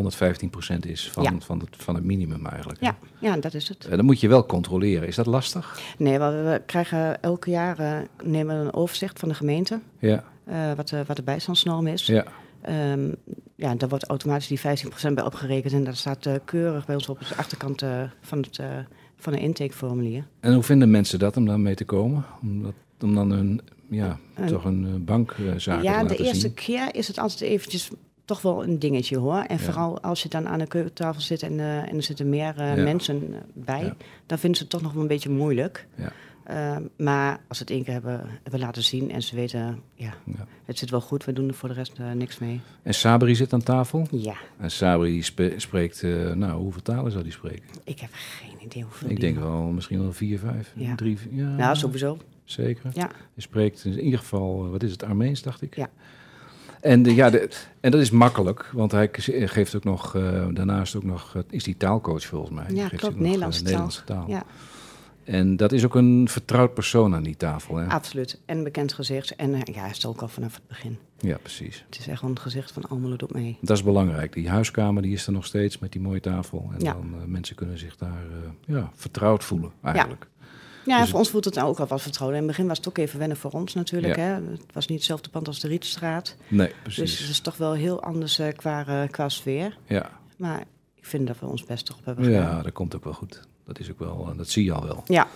is 0.87 1.09
van, 1.11 1.23
Ja. 1.23 1.33
van, 1.39 1.59
het, 1.59 1.69
van 1.77 1.95
het 1.95 2.03
minimum 2.03 2.45
eigenlijk. 2.45 2.79
hè? 2.79 2.85
Ja, 2.85 2.97
ja, 3.19 3.37
dat 3.37 3.53
is 3.53 3.67
het. 3.67 3.85
Eh, 3.85 3.95
dan 3.95 4.05
moet 4.05 4.19
je 4.19 4.27
wel 4.27 4.45
controleren. 4.45 5.07
Is 5.07 5.15
dat 5.15 5.25
lastig? 5.25 5.79
Nee, 5.97 6.19
wel, 6.19 6.31
we 6.31 6.61
krijgen 6.65 7.21
elke 7.21 7.49
jaar 7.49 7.79
eh, 7.79 7.97
nemen 8.23 8.59
we 8.59 8.65
een 8.65 8.73
overzicht 8.73 9.19
van 9.19 9.29
de 9.29 9.35
gemeente. 9.35 9.79
Ja, 9.99 10.23
eh, 10.45 10.73
wat, 10.73 10.87
de, 10.89 11.03
wat 11.07 11.15
de 11.15 11.23
bijstandsnorm 11.23 11.87
is. 11.87 12.05
ja. 12.05 12.25
Ehm, 12.61 13.11
ja, 13.55 13.75
daar 13.75 13.89
wordt 13.89 14.05
automatisch 14.05 14.47
die 14.47 14.59
15% 14.59 15.13
bij 15.13 15.23
opgerekend. 15.23 15.73
En 15.73 15.83
dat 15.83 15.95
staat 15.97 16.29
keurig 16.45 16.85
bij 16.85 16.95
ons 16.95 17.09
op 17.09 17.19
de 17.19 17.35
achterkant 17.35 17.83
van, 18.21 18.37
het, 18.37 18.59
van 19.15 19.33
een 19.33 19.39
intakeformulier. 19.39 20.27
En 20.39 20.53
hoe 20.53 20.63
vinden 20.63 20.91
mensen 20.91 21.19
dat 21.19 21.37
om 21.37 21.45
dan 21.45 21.61
mee 21.61 21.75
te 21.75 21.85
komen? 21.85 22.25
Om, 22.41 22.63
dat, 22.63 22.73
om 23.01 23.15
dan 23.15 23.31
een, 23.31 23.61
ja, 23.89 24.19
toch 24.47 24.65
een 24.65 25.05
bankzaak 25.05 25.79
te 25.79 25.83
ja, 25.83 26.03
de 26.03 26.15
eerste 26.15 26.39
zien? 26.39 26.53
keer 26.53 26.95
is 26.95 27.07
het 27.07 27.17
altijd 27.19 27.41
eventjes 27.41 27.89
toch 28.27 28.41
wel 28.41 28.63
een 28.63 28.79
dingetje 28.79 29.17
hoor. 29.17 29.37
En 29.39 29.57
Ja. 29.57 29.63
vooral 29.63 30.01
als 30.01 30.23
je 30.23 30.29
dan 30.29 30.47
aan 30.47 30.59
de 30.59 30.67
keukentafel 30.67 31.21
zit 31.21 31.43
en, 31.43 31.59
eh, 31.59 31.77
en 31.77 31.95
er 31.95 32.03
zitten 32.03 32.29
meer 32.29 32.53
eh, 32.57 32.75
Ja. 32.77 32.83
mensen 32.83 33.33
eh, 33.33 33.39
bij, 33.53 33.83
Ja. 33.83 33.95
dan 34.25 34.37
vinden 34.37 34.57
ze 34.57 34.63
het 34.63 34.71
toch 34.71 34.81
nog 34.81 34.91
wel 34.93 35.01
een 35.01 35.07
beetje 35.07 35.29
moeilijk. 35.29 35.87
Ja. 35.95 36.11
Ehm, 36.43 36.83
maar 36.97 37.39
als 37.47 37.57
ze 37.57 37.63
het 37.63 37.71
één 37.73 37.83
keer 37.83 37.93
hebben, 37.93 38.25
hebben 38.43 38.59
laten 38.59 38.83
zien 38.83 39.11
en 39.11 39.21
ze 39.21 39.35
weten, 39.35 39.81
ja, 39.93 40.13
het 40.65 40.77
zit 40.77 40.89
wel 40.89 41.01
goed, 41.01 41.25
we 41.25 41.33
doen 41.33 41.47
er 41.47 41.53
voor 41.53 41.69
de 41.69 41.75
rest 41.75 41.93
niks 42.13 42.39
mee. 42.39 42.61
En 42.83 42.93
Sabri 42.93 43.35
zit 43.35 43.53
aan 43.53 43.63
tafel. 43.63 44.07
Ja, 44.11 44.35
En 44.59 44.71
Sabri 44.71 45.21
spe- 45.21 45.53
spreekt, 45.57 46.01
nou, 46.35 46.51
hoeveel 46.61 46.81
talen 46.81 47.11
zou 47.11 47.23
die 47.23 47.31
spreken? 47.33 47.63
ik 47.83 47.99
heb 47.99 48.09
geen 48.13 48.55
idee 48.65 48.83
hoeveel 48.83 49.09
Ik 49.09 49.19
denk 49.19 49.37
wel 49.37 49.61
misschien 49.61 50.01
wel 50.01 50.13
vier, 50.13 50.39
vijf, 50.39 50.73
drie, 50.95 51.17
ja, 51.31 51.47
Nou, 51.55 51.75
sowieso. 51.75 52.17
zeker. 52.43 52.89
Ja. 52.93 53.07
Hij 53.07 53.17
spreekt 53.43 53.85
in 53.85 53.99
ieder 53.99 54.19
geval, 54.19 54.69
wat 54.69 54.83
is 54.83 54.91
het, 54.91 55.03
Armeens, 55.03 55.41
dacht 55.41 55.61
ik? 55.61 55.75
Ja. 55.75 55.89
En, 56.87 57.03
de, 57.03 57.15
ja, 57.15 57.29
de, 57.29 57.49
en 57.79 57.91
dat 57.91 58.01
is 58.01 58.11
makkelijk, 58.11 58.69
want 58.73 58.91
hij 58.91 59.09
geeft 59.45 59.75
ook 59.75 59.83
nog, 59.83 60.15
eh, 60.15 60.45
daarnaast 60.51 60.95
ook 60.95 61.03
nog, 61.03 61.35
eh, 61.35 61.41
is 61.49 61.63
die 61.63 61.77
taalcoach 61.77 62.25
volgens 62.25 62.51
mij. 62.51 62.65
Ja, 62.73 62.87
geeft 62.87 63.01
klopt, 63.01 63.15
nog, 63.15 63.23
eh, 63.23 63.29
Nederlandse 63.29 63.59
taal. 63.61 63.69
Nederlandse 63.69 64.03
taal. 64.03 64.25
Ja, 64.27 64.43
En 65.23 65.55
dat 65.55 65.71
is 65.71 65.85
ook 65.85 65.95
een 65.95 66.27
vertrouwd 66.29 66.73
persoon 66.73 67.15
aan 67.15 67.23
die 67.23 67.37
tafel, 67.37 67.75
hè? 67.75 67.87
absoluut. 67.87 68.41
En 68.45 68.63
bekend 68.63 68.93
gezicht. 68.93 69.35
En 69.35 69.51
ja, 69.51 69.79
hij 69.81 69.89
is 69.89 70.05
ook 70.05 70.21
al 70.21 70.27
vanaf 70.27 70.53
het 70.53 70.67
begin. 70.67 70.97
Ja, 71.17 71.37
precies. 71.37 71.83
Het 71.85 71.99
is 71.99 72.07
echt 72.07 72.21
wel 72.21 72.29
een 72.29 72.39
gezicht 72.39 72.71
van 72.71 72.83
Almelo 72.83 73.15
doet 73.15 73.33
mee. 73.33 73.57
Dat 73.61 73.77
is 73.77 73.83
belangrijk. 73.83 74.33
Die 74.33 74.49
huiskamer 74.49 75.01
die 75.01 75.13
is 75.13 75.27
er 75.27 75.33
nog 75.33 75.45
steeds 75.45 75.79
met 75.79 75.91
die 75.91 76.01
mooie 76.01 76.19
tafel. 76.19 76.69
En 76.73 76.83
Ja. 76.83 76.93
dan 76.93 77.31
mensen 77.31 77.55
kunnen 77.55 77.77
zich 77.77 77.95
daar 77.95 78.23
ja, 78.65 78.91
vertrouwd 78.95 79.43
voelen, 79.43 79.71
eigenlijk. 79.81 80.27
Ja, 80.36 80.36
Dus 80.87 81.09
voor 81.09 81.19
ons 81.19 81.29
voelt 81.29 81.45
het 81.45 81.55
nou 81.55 81.67
ook 81.67 81.79
al 81.79 81.87
wat 81.87 82.01
vertrouwd. 82.01 82.31
In 82.31 82.37
het 82.37 82.45
begin 82.47 82.67
was 82.67 82.77
het 82.77 82.87
ook 82.87 82.97
even 82.97 83.19
wennen 83.19 83.37
voor 83.37 83.51
ons 83.51 83.73
natuurlijk. 83.73 84.15
Ja. 84.15 84.21
Hè? 84.21 84.33
Het 84.33 84.73
was 84.73 84.87
niet 84.87 84.97
hetzelfde 84.97 85.29
pand 85.29 85.47
als 85.47 85.59
de 85.59 85.67
Rietstraat. 85.67 86.35
Nee, 86.47 86.71
Dus 86.83 86.95
precies. 86.95 87.19
het 87.19 87.29
is 87.29 87.39
toch 87.39 87.57
wel 87.57 87.73
heel 87.73 88.03
anders 88.03 88.39
eh, 88.39 88.47
qua, 88.55 88.87
eh, 88.87 89.09
qua 89.09 89.29
sfeer. 89.29 89.77
Ja. 89.85 90.09
Maar 90.37 90.59
ik 90.95 91.05
vind 91.05 91.27
dat 91.27 91.39
we 91.39 91.45
ons 91.45 91.63
best 91.63 91.85
toch 91.85 91.97
op 91.97 92.05
hebben 92.05 92.25
gedaan. 92.25 92.41
ja, 92.41 92.61
dat 92.61 92.71
komt 92.73 92.95
ook 92.95 93.03
wel 93.03 93.13
goed. 93.13 93.41
Dat 93.65 93.79
is 93.79 93.91
ook 93.91 93.99
wel, 93.99 94.33
dat 94.37 94.49
zie 94.49 94.63
je 94.63 94.73
al 94.73 94.83
wel. 94.83 95.03
Ja, 95.05 95.27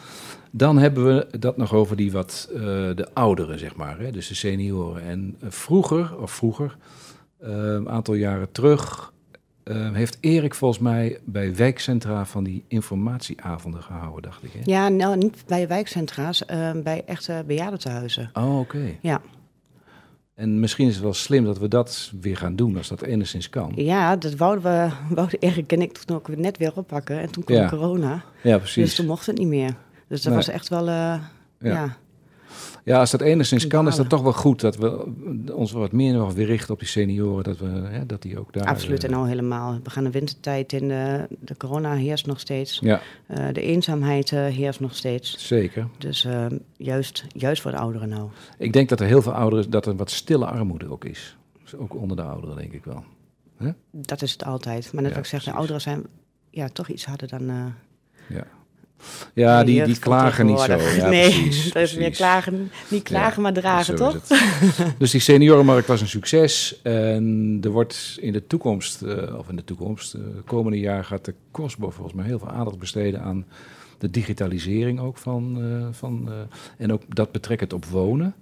Dan 0.51 0.77
hebben 0.77 1.05
we 1.05 1.39
dat 1.39 1.57
nog 1.57 1.73
over 1.73 1.95
die 1.95 2.11
wat 2.11 2.49
uh, 2.51 2.59
de 2.95 3.07
ouderen, 3.13 3.59
zeg 3.59 3.75
maar. 3.75 3.99
Hè? 3.99 4.11
Dus 4.11 4.27
de 4.27 4.35
senioren. 4.35 5.01
En 5.03 5.37
vroeger, 5.41 6.17
of 6.17 6.31
vroeger, 6.31 6.77
een 7.39 7.89
aantal 7.89 8.13
jaren 8.13 8.51
terug, 8.51 9.13
uh, 9.75 9.93
heeft 9.93 10.17
Erik 10.19 10.55
volgens 10.55 10.79
mij 10.81 11.19
bij 11.23 11.55
wijkcentra 11.55 12.25
van 12.25 12.43
die 12.43 12.63
informatieavonden 12.67 13.83
gehouden, 13.83 14.21
dacht 14.21 14.43
ik. 14.43 14.51
Hè? 14.53 14.59
ja 14.63 14.89
nou 14.89 15.17
niet 15.17 15.43
bij 15.47 15.67
wijkcentra's, 15.67 16.43
uh, 16.51 16.71
bij 16.83 17.03
echte 17.05 17.43
bejaardentehuizen. 17.47 18.29
Oh, 18.33 18.59
oké. 18.59 18.75
Okay. 18.77 18.97
Ja. 19.01 19.21
En 20.35 20.59
misschien 20.59 20.87
is 20.87 20.93
het 20.93 21.03
wel 21.03 21.13
slim 21.13 21.43
dat 21.45 21.59
we 21.59 21.67
dat 21.67 22.11
weer 22.21 22.37
gaan 22.37 22.55
doen, 22.55 22.77
als 22.77 22.87
dat 22.87 23.01
enigszins 23.01 23.49
kan. 23.49 23.71
Ja, 23.75 24.15
dat 24.15 24.35
wouden 24.35 24.63
we, 24.63 24.89
wouden 25.15 25.39
Erik 25.39 25.71
en 25.71 25.81
ik 25.81 25.97
toen 25.97 26.15
ook 26.15 26.35
net 26.37 26.57
weer 26.57 26.71
oppakken. 26.75 27.19
En 27.19 27.31
toen 27.31 27.43
kwam 27.43 27.57
Ja. 27.57 27.69
corona. 27.69 28.23
Ja, 28.43 28.57
precies. 28.57 28.83
Dus 28.85 28.95
toen 28.95 29.05
mocht 29.05 29.25
het 29.25 29.37
niet 29.37 29.47
meer. 29.47 29.75
Dus 30.07 30.21
dat 30.21 30.33
Nee. 30.33 30.35
was 30.35 30.47
echt 30.47 30.67
wel, 30.69 30.87
uh, 30.87 30.93
ja. 30.93 31.21
ja. 31.59 31.97
Ja, 32.83 32.99
als 32.99 33.11
dat 33.11 33.21
enigszins 33.21 33.67
kan, 33.67 33.87
is 33.87 33.95
dat 33.95 34.09
toch 34.09 34.21
wel 34.21 34.33
goed 34.33 34.61
dat 34.61 34.77
we 34.77 35.05
ons 35.53 35.71
wat 35.71 35.91
meer 35.91 36.13
nog 36.13 36.33
weer 36.33 36.45
richten 36.45 36.73
op 36.73 36.79
die 36.79 36.87
senioren. 36.87 37.43
Dat, 37.43 37.57
we, 37.57 37.65
hè, 37.67 38.05
dat 38.05 38.21
die 38.21 38.39
ook 38.39 38.53
daar... 38.53 38.65
Absoluut, 38.65 39.03
eh, 39.03 39.09
en 39.09 39.15
nou 39.15 39.27
helemaal. 39.27 39.79
We 39.83 39.89
gaan 39.89 40.03
de 40.03 40.11
wintertijd 40.11 40.73
in, 40.73 40.87
de, 40.87 41.27
de 41.39 41.57
corona 41.57 41.93
heerst 41.93 42.25
nog 42.25 42.39
steeds. 42.39 42.79
Ja, 42.79 43.01
Uh, 43.27 43.47
de 43.51 43.61
eenzaamheid 43.61 44.31
uh, 44.31 44.45
heerst 44.45 44.79
nog 44.79 44.95
steeds. 44.95 45.47
zeker. 45.47 45.87
Dus 45.97 46.25
uh, 46.25 46.45
juist, 46.77 47.25
juist 47.27 47.61
voor 47.61 47.71
de 47.71 47.77
ouderen 47.77 48.09
nou. 48.09 48.29
Ik 48.57 48.73
denk 48.73 48.89
dat 48.89 48.99
er 48.99 49.05
heel 49.05 49.21
veel 49.21 49.33
ouderen, 49.33 49.69
dat 49.69 49.85
er 49.85 49.95
wat 49.95 50.11
stille 50.11 50.45
armoede 50.45 50.91
ook 50.91 51.05
is. 51.05 51.37
Dus 51.61 51.75
ook 51.75 51.95
onder 51.95 52.17
de 52.17 52.23
ouderen, 52.23 52.55
denk 52.55 52.73
ik 52.73 52.85
wel. 52.85 53.03
Dat 53.91 54.21
is 54.21 54.31
het 54.31 54.45
altijd. 54.45 54.93
Maar 54.93 55.01
net 55.01 55.11
Ja, 55.11 55.17
wat 55.17 55.25
ik 55.25 55.31
zeg, 55.31 55.43
de 55.43 55.51
ouderen 55.51 55.81
zijn 55.81 56.03
ja, 56.49 56.67
toch 56.67 56.89
iets 56.89 57.05
harder 57.05 57.27
dan... 57.27 57.73
Ja, 58.29 58.47
ja 59.33 59.63
die, 59.63 59.83
die 59.83 59.99
klagen 59.99 60.45
niet 60.45 60.59
zo. 60.59 60.77
Ja, 60.77 61.09
nee, 61.09 61.41
precies, 61.41 61.71
dat 61.73 61.81
is 61.83 61.95
meer 61.95 62.11
klagen, 62.11 62.71
niet 62.87 63.03
klagen, 63.03 63.35
Ja, 63.35 63.41
maar 63.41 63.53
dragen, 63.53 63.95
toch? 63.95 64.17
dus 64.97 65.11
die 65.11 65.21
seniorenmarkt 65.21 65.87
was 65.87 66.01
een 66.01 66.07
succes. 66.07 66.81
En 66.81 67.57
er 67.61 67.69
wordt 67.69 68.17
in 68.21 68.33
de 68.33 68.47
toekomst, 68.47 69.01
eh, 69.01 69.37
of 69.37 69.49
in 69.49 69.55
de 69.55 69.63
toekomst, 69.63 70.13
eh, 70.13 70.21
komende 70.45 70.79
jaar 70.79 71.03
gaat 71.03 71.25
de 71.25 71.33
Cosbo 71.51 71.89
volgens 71.89 72.15
mij 72.15 72.25
heel 72.25 72.39
veel 72.39 72.49
aandacht 72.49 72.79
besteden 72.79 73.21
aan 73.21 73.45
de 73.97 74.09
digitalisering 74.09 74.99
ook 74.99 75.17
van. 75.17 75.57
eh, 75.61 75.87
van 75.91 76.29
en 76.77 76.93
ook 76.93 77.01
dat 77.07 77.31
betrekkend 77.31 77.73
op 77.73 77.85
wonen. 77.85 78.35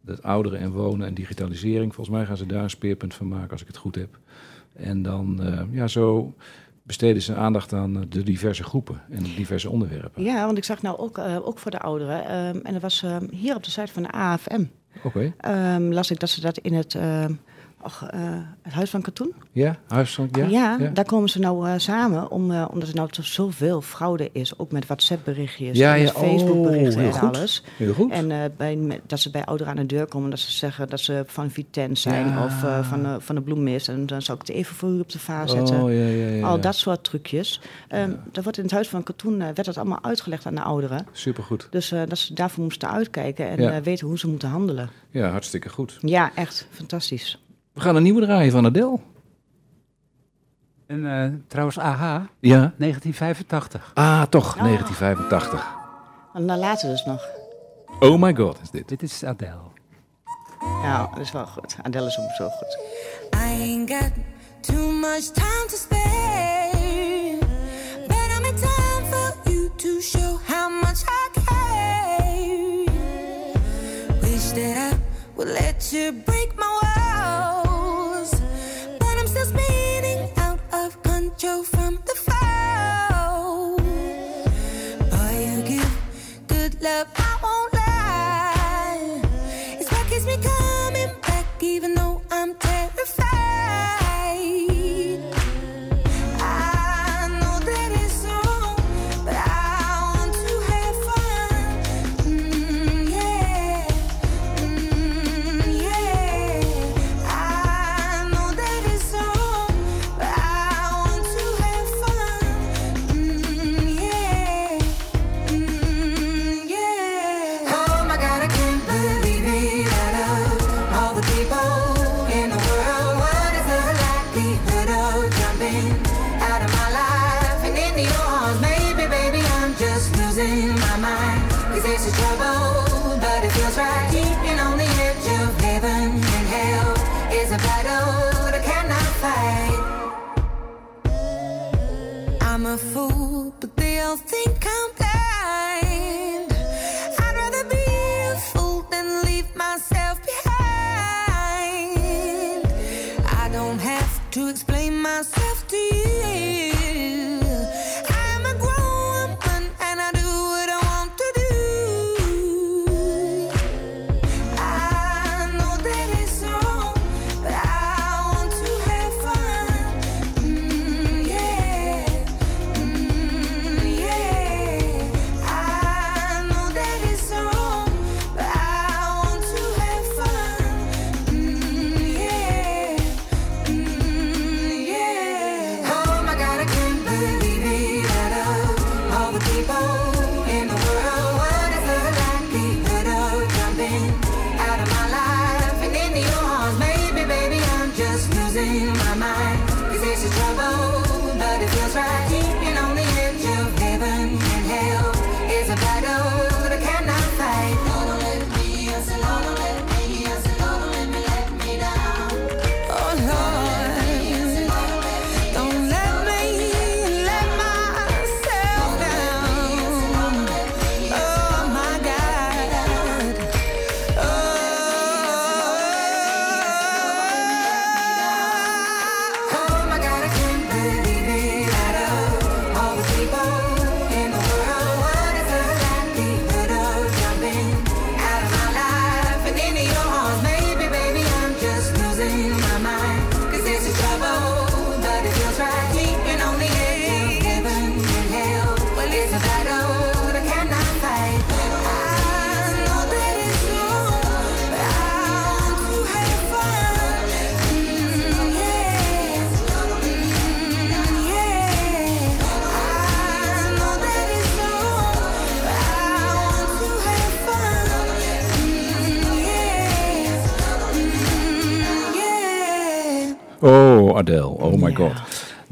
Dat 0.00 0.22
ouderen 0.22 0.58
en 0.58 0.70
wonen 0.70 1.06
en 1.06 1.14
digitalisering. 1.14 1.94
Volgens 1.94 2.16
mij 2.16 2.26
gaan 2.26 2.36
ze 2.36 2.46
daar 2.46 2.62
een 2.62 2.70
speerpunt 2.70 3.14
van 3.14 3.28
maken, 3.28 3.50
als 3.50 3.60
ik 3.60 3.66
het 3.66 3.76
goed 3.76 3.94
heb. 3.94 4.18
En 4.72 5.02
dan, 5.02 5.40
ja, 5.70 5.86
zo 5.86 6.34
besteden 6.82 7.22
ze 7.22 7.34
aandacht 7.34 7.72
aan 7.72 8.06
de 8.08 8.22
diverse 8.22 8.62
groepen 8.62 9.02
en 9.10 9.22
de 9.22 9.34
diverse 9.34 9.70
onderwerpen. 9.70 10.22
Ja, 10.22 10.46
want 10.46 10.58
ik 10.58 10.64
zag 10.64 10.82
nou 10.82 10.98
ook, 10.98 11.18
uh, 11.18 11.46
ook 11.46 11.58
voor 11.58 11.70
de 11.70 11.80
ouderen. 11.80 12.46
Um, 12.46 12.60
en 12.62 12.72
dat 12.72 12.82
was 12.82 13.02
um, 13.02 13.28
hier 13.30 13.54
op 13.56 13.64
de 13.64 13.70
site 13.70 13.92
van 13.92 14.02
de 14.02 14.10
AFM. 14.10 14.64
Oké. 15.02 15.32
Okay. 15.42 15.74
Um, 15.74 15.92
las 15.92 16.10
ik 16.10 16.20
dat 16.20 16.28
ze 16.28 16.40
dat 16.40 16.58
in 16.58 16.74
het, 16.74 16.98
Och, 17.82 18.06
eh, 18.10 18.20
het 18.62 18.72
Huis 18.72 18.90
van 18.90 19.02
Katoen? 19.02 19.34
Ja, 19.52 19.76
huis 19.88 20.14
van... 20.14 20.28
Ja? 20.32 20.46
Ja, 20.46 20.90
daar 20.92 21.04
komen 21.04 21.28
ze 21.28 21.38
nou 21.38 21.68
eh, 21.68 21.74
samen, 21.76 22.30
om, 22.30 22.50
eh, 22.50 22.66
omdat 22.70 22.88
er 22.88 22.94
nou 22.94 23.08
zoveel 23.10 23.80
fraude 23.80 24.28
is. 24.32 24.58
Ook 24.58 24.72
met 24.72 24.86
WhatsApp-berichtjes, 24.86 25.78
Ja, 25.78 25.94
en 25.96 26.00
ja. 26.02 26.08
Facebook-berichten 26.08 26.92
Oh, 26.92 27.04
heel 27.04 27.12
en 27.12 27.18
goed. 27.18 27.36
alles. 27.36 27.64
Heel 27.76 27.92
goed. 27.92 28.10
En 28.10 28.52
bij, 28.56 29.00
dat 29.06 29.20
ze 29.20 29.30
bij 29.30 29.44
ouderen 29.44 29.72
aan 29.72 29.78
de 29.78 29.86
deur 29.86 30.06
komen, 30.06 30.30
dat 30.30 30.38
ze 30.38 30.52
zeggen 30.52 30.88
dat 30.88 31.00
ze 31.00 31.22
van 31.26 31.50
Vitens 31.50 32.02
zijn 32.02 32.38
of 32.38 32.64
van, 32.82 33.02
de, 33.02 33.16
van 33.18 33.34
de 33.34 33.40
bloemist. 33.40 33.88
En 33.88 34.06
dan 34.06 34.22
zou 34.22 34.38
ik 34.40 34.46
het 34.46 34.56
even 34.56 34.76
voor 34.76 34.90
u 34.90 35.00
op 35.00 35.10
de 35.10 35.18
vaar 35.18 35.48
zetten. 35.48 35.82
Oh, 35.82 35.92
ja, 35.92 36.06
ja, 36.06 36.28
ja. 36.28 36.46
Al 36.46 36.60
dat 36.60 36.74
soort 36.76 37.04
trucjes. 37.04 37.60
Dat 38.32 38.42
wordt 38.42 38.58
in 38.58 38.64
het 38.64 38.72
Huis 38.72 38.88
van 38.88 39.02
Katoen, 39.02 39.38
werd 39.38 39.64
dat 39.64 39.76
allemaal 39.76 40.02
uitgelegd 40.02 40.46
aan 40.46 40.54
de 40.54 40.62
ouderen. 40.62 41.06
Supergoed. 41.12 41.66
Dus 41.70 41.88
dat 41.88 42.18
ze 42.18 42.34
daarvoor 42.34 42.64
moesten 42.64 42.90
uitkijken 42.90 43.48
en 43.48 43.82
weten 43.82 44.06
hoe 44.06 44.18
ze 44.18 44.28
moeten 44.28 44.48
handelen. 44.48 44.90
Ja, 45.10 45.30
hartstikke 45.30 45.68
goed. 45.68 45.98
Ja, 46.00 46.30
echt 46.34 46.66
fantastisch. 46.70 47.39
We 47.72 47.80
gaan 47.80 47.96
een 47.96 48.02
nieuwe 48.02 48.20
draaien 48.24 48.52
van 48.52 48.64
Adele. 48.66 48.98
En 50.86 51.06
eh, 51.22 51.28
trouwens, 51.48 51.78
AHA, 51.78 52.26
Ja. 52.40 52.56
1985. 52.76 53.90
Ah, 53.94 54.22
toch, 54.22 54.56
Oh. 54.56 54.62
1985. 54.62 55.66
En 56.34 56.46
dan 56.46 56.58
later 56.58 56.88
dus 56.88 57.04
nog. 57.04 57.28
Oh 58.00 58.20
my 58.22 58.34
god, 58.36 58.58
is 58.62 58.70
dit. 58.70 58.88
Dit 58.88 59.02
is 59.02 59.24
Adele. 59.24 59.68
Ja, 60.82 61.06
dat 61.14 61.18
is 61.20 61.32
wel 61.32 61.46
goed. 61.46 61.76
Adele 61.82 62.06
is 62.06 62.18
ook 62.18 62.30
zo 62.30 62.48
goed. 62.48 62.78
I 63.34 63.38
ain't 63.62 63.90
got 63.90 64.10
too 64.60 64.90
much 64.92 65.24
time 65.32 65.66
to 65.68 65.76
spare. 65.76 67.38
But 68.06 68.16
I'm 68.38 68.44
in 68.44 68.54
time 68.54 69.04
for 69.10 69.34
you 69.52 69.70
to 69.76 70.00
show 70.00 70.38
how 70.48 70.70
much 70.82 71.02
I 71.02 71.28
care. 71.44 72.84
Wish 74.20 74.48
that 74.52 74.92
I 74.92 74.96
would 75.34 75.48
let 75.60 75.90
you 75.92 76.12
break 76.24 76.39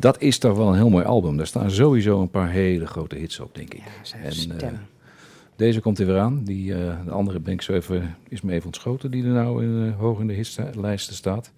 Dat 0.01 0.21
is 0.21 0.39
toch 0.39 0.57
wel 0.57 0.69
een 0.69 0.75
heel 0.75 0.89
mooi 0.89 1.05
album. 1.05 1.37
Daar 1.37 1.47
staan 1.47 1.71
sowieso 1.71 2.21
een 2.21 2.31
paar 2.31 2.51
hele 2.51 2.87
grote 2.87 3.17
hits 3.17 3.41
op, 3.41 3.55
denk 3.55 3.75
ik. 3.75 3.83
zijn 4.03 4.23
En, 4.23 4.61
eh, 4.61 4.79
deze 5.57 5.81
komt 5.81 5.99
er 5.99 6.07
weer 6.07 6.19
aan. 6.19 6.45
Die, 6.45 6.75
eh, 6.75 7.05
de 7.05 7.11
andere 7.11 7.41
ben 7.41 7.53
ik 7.53 7.63
zo 7.63 7.73
even, 7.73 8.17
is 8.29 8.41
me 8.41 8.53
even 8.53 8.67
ontschoten, 8.67 9.11
die 9.11 9.25
er 9.25 9.31
nou 9.31 9.65
in, 9.65 9.87
eh, 9.87 9.99
hoog 9.99 10.21
in 10.21 10.27
de 10.27 10.33
hitlijsten 10.33 11.15
staat. 11.15 11.53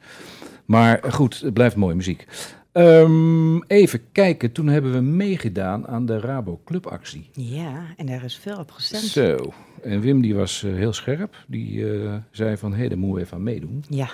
Maar 0.65 1.01
goed, 1.11 1.41
het 1.41 1.55
blijft 1.55 1.77
mooie 1.77 1.95
muziek. 1.95 2.27
Ehm, 2.73 3.61
even 3.63 4.01
kijken, 4.13 4.53
toen 4.53 4.67
hebben 4.67 4.93
we 4.93 5.01
meegedaan 5.01 5.89
aan 5.89 6.07
de 6.07 6.19
Rabo 6.19 6.61
Clubactie. 6.65 7.31
Ja, 7.33 7.85
en 7.97 8.07
daar 8.07 8.25
is 8.25 8.37
veel 8.37 8.59
op 8.59 8.71
gestemd. 8.71 9.03
Zo, 9.03 9.53
en 9.83 10.01
Wim 10.01 10.21
die 10.21 10.35
was 10.35 10.61
heel 10.61 10.93
scherp. 10.93 11.45
Die 11.47 11.87
zei 12.31 12.57
van, 12.57 12.73
hé, 12.73 12.79
hey, 12.79 12.89
daar 12.89 12.99
moeten 12.99 13.17
we 13.17 13.23
even 13.25 13.37
aan 13.37 13.43
meedoen. 13.43 13.85
Ja, 13.89 14.09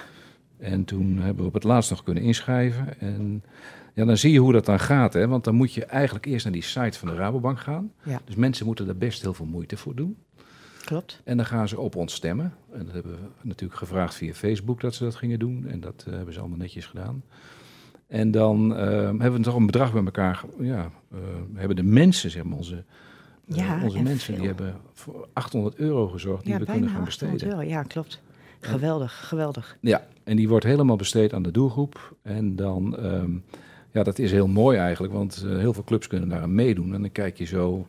En 0.59 0.85
toen 0.85 1.19
hebben 1.19 1.43
we 1.43 1.49
op 1.49 1.55
het 1.55 1.65
laatst 1.65 1.91
nog 1.91 2.03
kunnen 2.03 2.23
inschrijven. 2.23 3.01
En 3.01 3.43
ja, 3.97 4.05
dan 4.05 4.17
zie 4.17 4.33
je 4.33 4.39
hoe 4.39 4.53
dat 4.53 4.65
dan 4.65 4.81
gaat. 4.81 5.13
Hè? 5.13 5.29
Want 5.29 5.45
dan 5.45 5.55
moet 5.55 5.73
je 5.73 5.85
eigenlijk 5.85 6.27
eerst 6.27 6.45
naar 6.45 6.53
die 6.53 6.63
site 6.63 6.99
van 6.99 7.09
de 7.09 7.15
Rabobank 7.15 7.59
gaan. 7.61 7.93
Ja. 8.03 8.21
Dus 8.25 8.35
mensen 8.35 8.67
moeten 8.67 8.87
daar 8.87 8.97
best 8.97 9.23
heel 9.23 9.35
veel 9.35 9.47
moeite 9.47 9.77
voor 9.77 9.95
doen. 9.95 10.17
klopt. 10.85 11.21
En 11.25 11.37
dan 11.37 11.47
gaan 11.47 11.69
ze 11.69 11.79
op 11.81 11.97
ons 11.97 12.15
stemmen. 12.15 12.55
En 12.73 12.85
dat 12.85 12.95
hebben 12.95 13.13
we 13.13 13.29
natuurlijk 13.43 13.79
gevraagd 13.79 14.15
via 14.15 14.33
Facebook 14.33 14.81
dat 14.81 14.95
ze 14.95 15.05
dat 15.05 15.15
gingen 15.15 15.39
doen. 15.39 15.67
En 15.69 15.81
dat 15.81 16.05
eh, 16.07 16.15
hebben 16.15 16.35
ze 16.35 16.41
allemaal 16.41 16.59
netjes 16.59 16.87
gedaan. 16.87 17.23
En 18.07 18.31
dan 18.31 18.77
eh, 18.77 18.87
hebben 18.95 19.33
we 19.33 19.41
toch 19.41 19.55
een 19.55 19.67
bedrag 19.67 19.93
bij 19.93 20.05
elkaar. 20.05 20.43
Ja, 20.59 20.91
eh, 21.13 21.19
hebben 21.55 21.77
de 21.77 21.83
mensen, 21.83 22.31
zeg 22.31 22.45
maar, 22.45 22.57
onze, 22.59 22.85
Ja, 23.45 23.81
onze 23.83 23.99
en 23.99 24.05
mensen, 24.05 24.35
die 24.35 24.47
hebben 24.47 24.77
voor 24.93 25.29
800 25.33 25.77
euro 25.77 26.09
gezorgd 26.09 26.45
die 26.45 26.53
ja, 26.53 26.59
we 26.59 26.65
kunnen 26.65 26.91
gaan 26.91 27.01
800 27.01 27.39
besteden. 27.39 27.59
euro. 27.59 27.71
Ja, 27.71 27.83
klopt. 27.83 28.21
Geweldig, 28.61 29.29
geweldig. 29.29 29.77
Ja, 29.81 30.07
en 30.25 30.37
die 30.37 30.49
wordt 30.49 30.65
helemaal 30.65 30.97
besteed 30.97 31.33
aan 31.33 31.43
de 31.43 31.51
doelgroep. 31.51 32.17
En 32.23 32.57
dan, 32.57 32.97
ehm, 32.97 33.31
ja, 33.97 34.03
dat 34.03 34.19
is 34.19 34.31
heel 34.31 34.47
mooi 34.47 34.79
eigenlijk, 34.79 35.13
want 35.13 35.43
eh, 35.47 35.57
heel 35.59 35.73
veel 35.73 35.85
clubs 35.85 36.07
kunnen 36.07 36.29
daar 36.29 36.41
aan 36.41 36.55
meedoen. 36.55 36.95
En 36.95 37.01
dan 37.01 37.13
kijk 37.13 37.39
je 37.39 37.45
zo, 37.45 37.87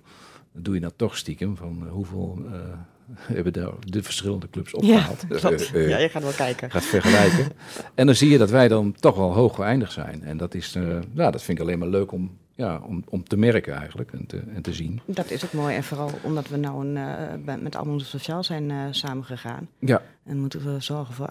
dat 0.53 0.63
doe 0.65 0.73
je 0.75 0.79
dan 0.81 0.91
toch 0.95 1.17
stiekem, 1.17 1.55
van 1.57 1.83
eh, 1.85 1.91
hoeveel 1.91 2.37
eh, 2.51 2.59
hebben 3.35 3.53
de, 3.53 3.73
de 3.79 4.03
verschillende 4.03 4.49
clubs 4.49 4.71
Ja, 4.71 4.77
opgehaald. 4.77 5.25
klopt. 5.39 5.71
Eh, 5.73 5.83
eh, 5.83 5.89
Ja, 5.89 5.97
je 5.97 6.09
gaat 6.09 6.23
wel 6.23 6.31
kijken. 6.31 6.71
gaat 6.71 6.85
vergelijken. 6.85 7.51
en 7.95 8.05
dan 8.05 8.15
zie 8.15 8.29
je 8.29 8.37
dat 8.37 8.49
wij 8.49 8.67
dan 8.67 8.93
toch 8.99 9.15
wel 9.15 9.33
hoog 9.33 9.55
geëindigd 9.55 9.91
zijn. 9.91 10.23
En 10.23 10.37
dat, 10.37 10.53
is, 10.53 10.77
ja, 11.13 11.31
dat 11.31 11.43
vind 11.43 11.57
ik 11.57 11.63
alleen 11.63 11.79
maar 11.79 11.87
leuk 11.87 12.11
om, 12.11 12.37
ja, 12.55 12.81
om, 12.87 13.03
om 13.09 13.23
te 13.23 13.37
merken 13.37 13.73
eigenlijk 13.73 14.11
en 14.11 14.25
te, 14.25 14.41
en 14.55 14.61
te 14.61 14.73
zien. 14.73 14.99
Dat 15.05 15.31
is 15.31 15.45
ook 15.45 15.53
mooi. 15.53 15.75
En 15.75 15.83
vooral 15.83 16.09
omdat 16.21 16.47
we 16.47 16.57
nou 16.57 16.87
een, 16.87 17.63
met 17.63 17.75
allemaal 17.75 17.99
sociaal 17.99 18.43
zijn 18.43 18.95
samengegaan. 18.95 19.67
Ja, 19.79 20.01
En 20.23 20.39
moeten 20.39 20.63
we 20.73 20.79
zorgen 20.79 21.13
voor 21.13 21.29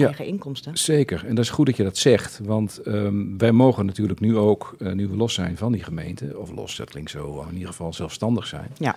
Ja. 0.00 0.06
eigen 0.06 0.26
inkomsten. 0.26 0.76
Zeker, 0.78 1.24
en 1.26 1.34
dat 1.34 1.44
is 1.44 1.50
goed 1.50 1.66
dat 1.66 1.76
je 1.76 1.82
dat 1.82 1.96
zegt, 1.96 2.40
want 2.42 2.78
ehm, 2.78 3.36
wij 3.36 3.52
mogen 3.52 3.86
natuurlijk 3.86 4.20
nu 4.20 4.36
ook, 4.36 4.74
eh, 4.78 4.92
nu 4.92 5.08
we 5.08 5.16
los 5.16 5.34
zijn 5.34 5.56
van 5.56 5.72
die 5.72 5.82
gemeente, 5.82 6.38
of 6.38 6.50
los, 6.50 6.76
dat 6.76 6.90
klinkt 6.90 7.10
zo, 7.10 7.44
in 7.48 7.54
ieder 7.54 7.68
geval 7.68 7.92
zelfstandig 7.92 8.46
zijn. 8.46 8.70
Ja. 8.78 8.96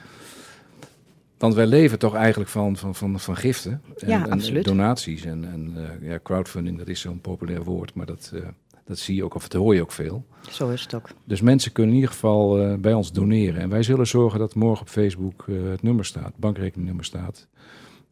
Want 1.38 1.54
wij 1.54 1.66
leven 1.66 2.00
toch 2.00 2.16
eigenlijk 2.16 2.50
van, 2.50 2.78
van, 2.78 2.96
van, 2.96 3.20
van 3.20 3.36
giften 3.36 3.82
en, 3.98 4.08
Ja, 4.08 4.28
en 4.28 4.64
donaties 4.64 5.26
en, 5.26 5.52
en 5.52 5.74
eh, 5.76 6.10
ja, 6.10 6.20
crowdfunding, 6.24 6.78
dat 6.78 6.88
is 6.88 7.00
zo'n 7.00 7.22
populair 7.22 7.64
woord, 7.64 7.94
maar 7.94 8.06
dat, 8.06 8.32
eh, 8.36 8.42
dat 8.86 9.00
zie 9.00 9.16
je 9.16 9.24
ook, 9.24 9.36
of 9.36 9.48
dat 9.48 9.62
hoor 9.62 9.76
je 9.76 9.82
ook 9.82 9.92
veel. 9.92 10.26
Zo 10.50 10.70
is 10.70 10.82
het 10.82 10.94
ook. 10.94 11.10
Dus 11.24 11.42
mensen 11.42 11.72
kunnen 11.72 11.92
in 11.92 12.00
ieder 12.00 12.14
geval 12.14 12.78
bij 12.78 12.94
ons 12.94 13.12
doneren. 13.12 13.62
En 13.62 13.70
wij 13.70 13.84
zullen 13.84 14.08
zorgen 14.08 14.40
dat 14.40 14.56
morgen 14.56 14.82
op 14.82 14.90
Facebook 14.90 15.46
het 15.72 15.82
nummer 15.82 16.06
staat, 16.06 16.34
bankrekeningnummer 16.36 17.06
staat. 17.06 17.48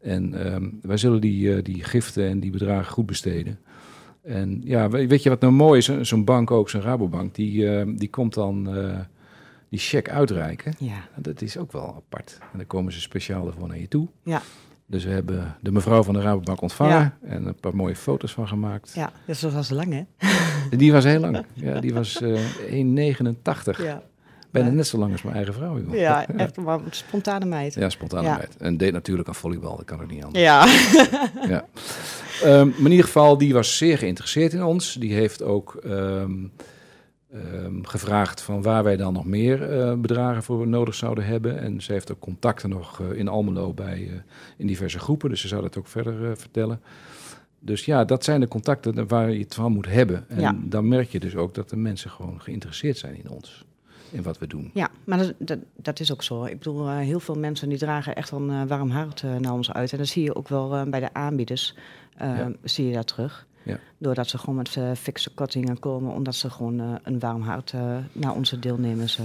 En 0.02 0.46
ehm, 0.46 0.70
wij 0.82 0.98
zullen 0.98 1.22
die, 1.22 1.56
eh, 1.56 1.64
die 1.64 1.84
giften 1.84 2.28
en 2.30 2.40
die 2.40 2.52
bedragen 2.52 2.92
goed 2.94 3.06
besteden. 3.06 3.60
En 4.24 4.62
ja, 4.64 4.90
we- 4.90 5.08
weet 5.08 5.24
je 5.24 5.30
wat 5.30 5.42
nou 5.42 5.54
mooi 5.54 5.78
is? 5.78 5.86
Zo- 5.86 6.04
Zo'n 6.04 6.26
bank 6.26 6.52
ook, 6.52 6.70
zo'n 6.70 6.82
Rabobank, 6.82 7.36
die, 7.36 7.70
eh, 7.78 7.88
die 7.96 8.10
komt 8.10 8.34
dan 8.34 8.76
eh, 8.76 9.00
die 9.70 9.80
cheque 9.80 10.12
uitreiken. 10.14 10.74
Ja. 10.80 11.08
Dat 11.16 11.42
is 11.42 11.58
ook 11.58 11.72
wel 11.72 11.96
apart. 11.96 12.38
En 12.52 12.58
dan 12.58 12.68
komen 12.68 12.94
ze 12.94 13.02
speciaal 13.02 13.48
ervoor 13.48 13.68
naar 13.68 13.80
je 13.80 13.88
toe. 13.88 14.08
Ja. 14.24 14.42
Dus 14.86 15.04
we 15.06 15.12
hebben 15.12 15.56
de 15.62 15.72
mevrouw 15.72 16.04
van 16.04 16.14
de 16.14 16.22
Rabobank 16.22 16.62
ontvangen 16.62 17.14
en 17.22 17.46
een 17.46 17.56
paar 17.60 17.76
mooie 17.76 17.96
foto's 17.96 18.32
van 18.32 18.48
gemaakt. 18.48 18.92
Ja, 18.96 19.12
dus 19.26 19.40
dat 19.40 19.54
was 19.54 19.70
lang, 19.70 19.94
hè? 19.94 20.02
Die 20.78 20.92
was 20.92 21.04
heel 21.04 21.20
lang. 21.20 21.46
Ja, 21.54 21.80
die 21.80 21.94
was 21.94 22.22
eh 22.22 22.40
1,89. 22.70 23.84
Ja. 23.84 24.04
Bijna 24.60 24.76
net 24.76 24.88
zo 24.88 24.98
lang 24.98 25.12
als 25.12 25.22
mijn 25.22 25.36
eigen 25.36 25.54
vrouw. 25.54 25.80
joh. 25.80 25.94
Ja, 25.96 26.28
echt 26.38 26.58
maar 26.58 26.80
spontane 26.90 27.46
meid. 27.46 27.74
Ja, 27.74 27.90
spontaanheid. 27.90 28.56
En 28.58 28.78
deed 28.78 28.94
natuurlijk 28.94 29.28
aan 29.28 29.36
volleybal, 29.36 29.76
dat 29.76 29.86
kan 29.86 30.02
ook 30.02 30.12
niet 30.12 30.24
anders. 30.24 30.44
Ja. 30.44 30.66
Ja. 31.48 31.66
Ehm, 32.44 32.68
maar 32.68 32.78
in 32.86 32.92
ieder 32.92 33.06
geval, 33.06 33.38
die 33.38 33.54
was 33.54 33.78
zeer 33.78 33.98
geïnteresseerd 33.98 34.54
in 34.54 34.64
ons. 34.64 34.94
Die 34.94 35.14
heeft 35.14 35.42
ook 35.44 35.76
ehm, 35.84 36.32
ehm, 37.34 37.84
gevraagd 37.84 38.42
van 38.42 38.62
waar 38.62 38.84
wij 38.84 38.98
dan 38.98 39.14
nog 39.14 39.26
meer 39.26 39.72
eh, 39.80 39.94
bedragen 39.94 40.44
voor 40.44 40.68
nodig 40.68 40.96
zouden 40.96 41.26
hebben. 41.26 41.60
En 41.60 41.82
ze 41.82 41.92
heeft 41.92 42.12
ook 42.12 42.20
contacten 42.20 42.70
nog 42.70 43.00
eh, 43.02 43.18
in 43.20 43.28
Almelo 43.28 43.74
bij, 43.74 44.08
eh, 44.12 44.20
in 44.58 44.68
diverse 44.68 45.00
groepen. 45.00 45.30
Dus 45.30 45.42
ze 45.42 45.48
zou 45.48 45.62
dat 45.62 45.78
ook 45.78 45.88
verder 45.88 46.38
vertellen. 46.38 46.82
Dus 47.60 47.86
ja, 47.86 48.06
dat 48.06 48.24
zijn 48.24 48.40
de 48.40 48.48
contacten 48.48 49.08
waar 49.08 49.32
je 49.32 49.40
het 49.40 49.56
van 49.56 49.72
moet 49.72 49.88
hebben. 49.88 50.26
En 50.28 50.40
Ja. 50.40 50.56
dan 50.64 50.88
merk 50.88 51.10
je 51.10 51.20
dus 51.20 51.36
ook 51.36 51.54
dat 51.54 51.70
de 51.70 51.76
mensen 51.78 52.10
gewoon 52.10 52.42
geïnteresseerd 52.42 52.98
zijn 52.98 53.16
in 53.16 53.30
ons. 53.30 53.66
In 54.12 54.24
wat 54.24 54.38
we 54.38 54.48
doen. 54.48 54.72
Ja, 54.74 54.90
maar 55.04 55.18
dat, 55.18 55.34
dat, 55.38 55.60
dat 55.76 56.00
is 56.00 56.12
ook 56.12 56.24
zo. 56.24 56.46
Ik 56.46 56.58
bedoel, 56.58 56.88
eh, 56.88 56.98
heel 56.98 57.20
veel 57.20 57.36
mensen 57.36 57.70
die 57.70 57.78
dragen 57.78 58.16
echt 58.16 58.30
wel 58.30 58.42
een 58.42 58.62
eh, 58.62 58.68
warm 58.68 58.90
hart 58.90 59.24
eh, 59.24 59.36
naar 59.36 59.54
ons 59.54 59.74
uit. 59.74 59.92
En 59.92 59.98
dat 59.98 60.08
zie 60.08 60.24
je 60.24 60.36
ook 60.36 60.48
wel 60.48 60.90
bij 60.90 61.00
de 61.00 61.14
aanbieders. 61.14 61.76
Ja. 62.20 62.52
Zie 62.64 62.88
je 62.88 62.94
dat 62.94 63.08
terug. 63.08 63.48
Ja. 63.64 63.80
Doordat 63.98 64.28
ze 64.28 64.38
gewoon 64.38 64.56
met 64.56 64.80
fikse 64.98 65.34
kortingen 65.34 65.80
komen. 65.80 66.14
Omdat 66.14 66.36
ze 66.36 66.50
gewoon 66.50 67.00
een 67.04 67.20
warm 67.20 67.42
hart 67.42 67.74
naar 68.12 68.34
onze 68.34 68.60
deelnemers... 68.60 69.20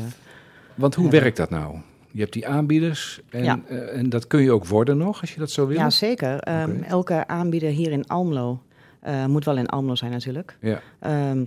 Want 0.75 0.95
hoe 0.95 1.03
hebben. 1.05 1.23
werkt 1.23 1.37
dat 1.37 1.51
nou? 1.51 1.77
Je 2.11 2.21
hebt 2.21 2.33
die 2.33 2.49
aanbieders 2.49 3.21
en, 3.31 3.45
Ja. 3.45 3.61
en 3.68 4.09
dat 4.09 4.27
kun 4.27 4.42
je 4.42 4.53
ook 4.53 4.66
worden 4.66 4.97
nog 4.97 5.21
als 5.21 5.33
je 5.35 5.38
dat 5.38 5.51
zou 5.51 5.66
willen. 5.68 5.83
Ja, 5.83 5.90
zeker. 5.90 6.38
Ehm. 6.38 6.83
Elke 6.83 7.27
aanbieder 7.27 7.71
hier 7.71 7.92
in 7.92 8.07
Almelo, 8.07 8.62
moet 9.27 9.45
wel 9.45 9.57
in 9.57 9.66
Almelo 9.66 9.95
zijn 9.95 10.11
natuurlijk, 10.11 10.57
Ja. 10.61 10.81
Ehm, 11.01 11.45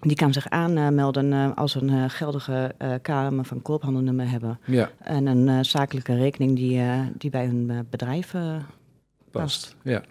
die 0.00 0.16
kan 0.16 0.32
zich 0.32 0.48
aanmelden 0.48 1.32
eh, 1.32 1.50
als 1.54 1.74
een 1.74 1.90
eh, 1.90 2.04
geldige 2.08 2.74
eh 2.78 2.92
KM 3.02 3.42
van 3.42 3.62
koophandelnummer 3.62 4.30
hebben. 4.30 4.58
ja, 4.64 4.90
En 4.98 5.26
een 5.26 5.64
zakelijke 5.64 6.14
rekening 6.14 6.56
die, 6.56 6.80
die 7.18 7.30
bij 7.30 7.46
hun 7.46 7.86
bedrijf 7.90 8.34
past. 9.30 9.76
Ja. 9.82 10.02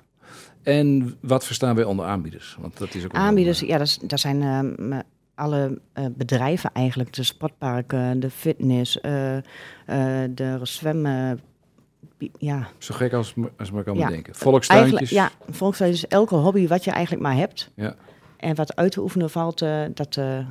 En 0.64 1.16
wat 1.22 1.46
verstaan 1.46 1.76
wij 1.76 1.84
onder 1.84 2.06
aanbieders? 2.06 2.58
Want 2.60 2.78
dat 2.78 2.94
is 2.96 3.06
ook 3.06 3.14
aanbieders. 3.14 3.60
Ja, 3.60 3.78
dat, 3.78 3.88
is- 3.88 4.00
dat 4.02 4.20
zijn 4.20 4.42
ehm, 4.42 5.02
alle 5.36 5.80
bedrijven 6.12 6.70
eigenlijk. 6.74 7.14
De 7.14 7.24
sportparken, 7.24 8.20
de 8.20 8.30
fitness, 8.30 8.94
de 9.02 10.60
zwemmen. 10.64 11.40
ja, 12.38 12.68
Zo 12.78 12.96
gek 12.96 13.14
als, 13.14 13.34
als 13.58 13.72
maar 13.72 13.84
kan 13.84 13.98
Ja. 13.98 14.06
bedenken. 14.06 14.36
Volkstuintjes. 14.36 15.12
Eigenlijk, 15.12 15.34
ja, 15.80 15.86
is 15.86 16.08
elke 16.08 16.36
hobby 16.36 16.68
wat 16.68 16.84
je 16.84 16.92
eigenlijk 16.92 17.24
maar 17.24 17.36
hebt. 17.36 17.72
Ja. 17.76 17.96
En 18.46 18.56
wat 18.56 18.76
uit 18.76 18.92
te 18.92 19.02
oefenen 19.02 19.30
valt, 19.30 19.62
eh, 19.62 19.84
dat, 19.94 20.18
eh, 20.18 20.48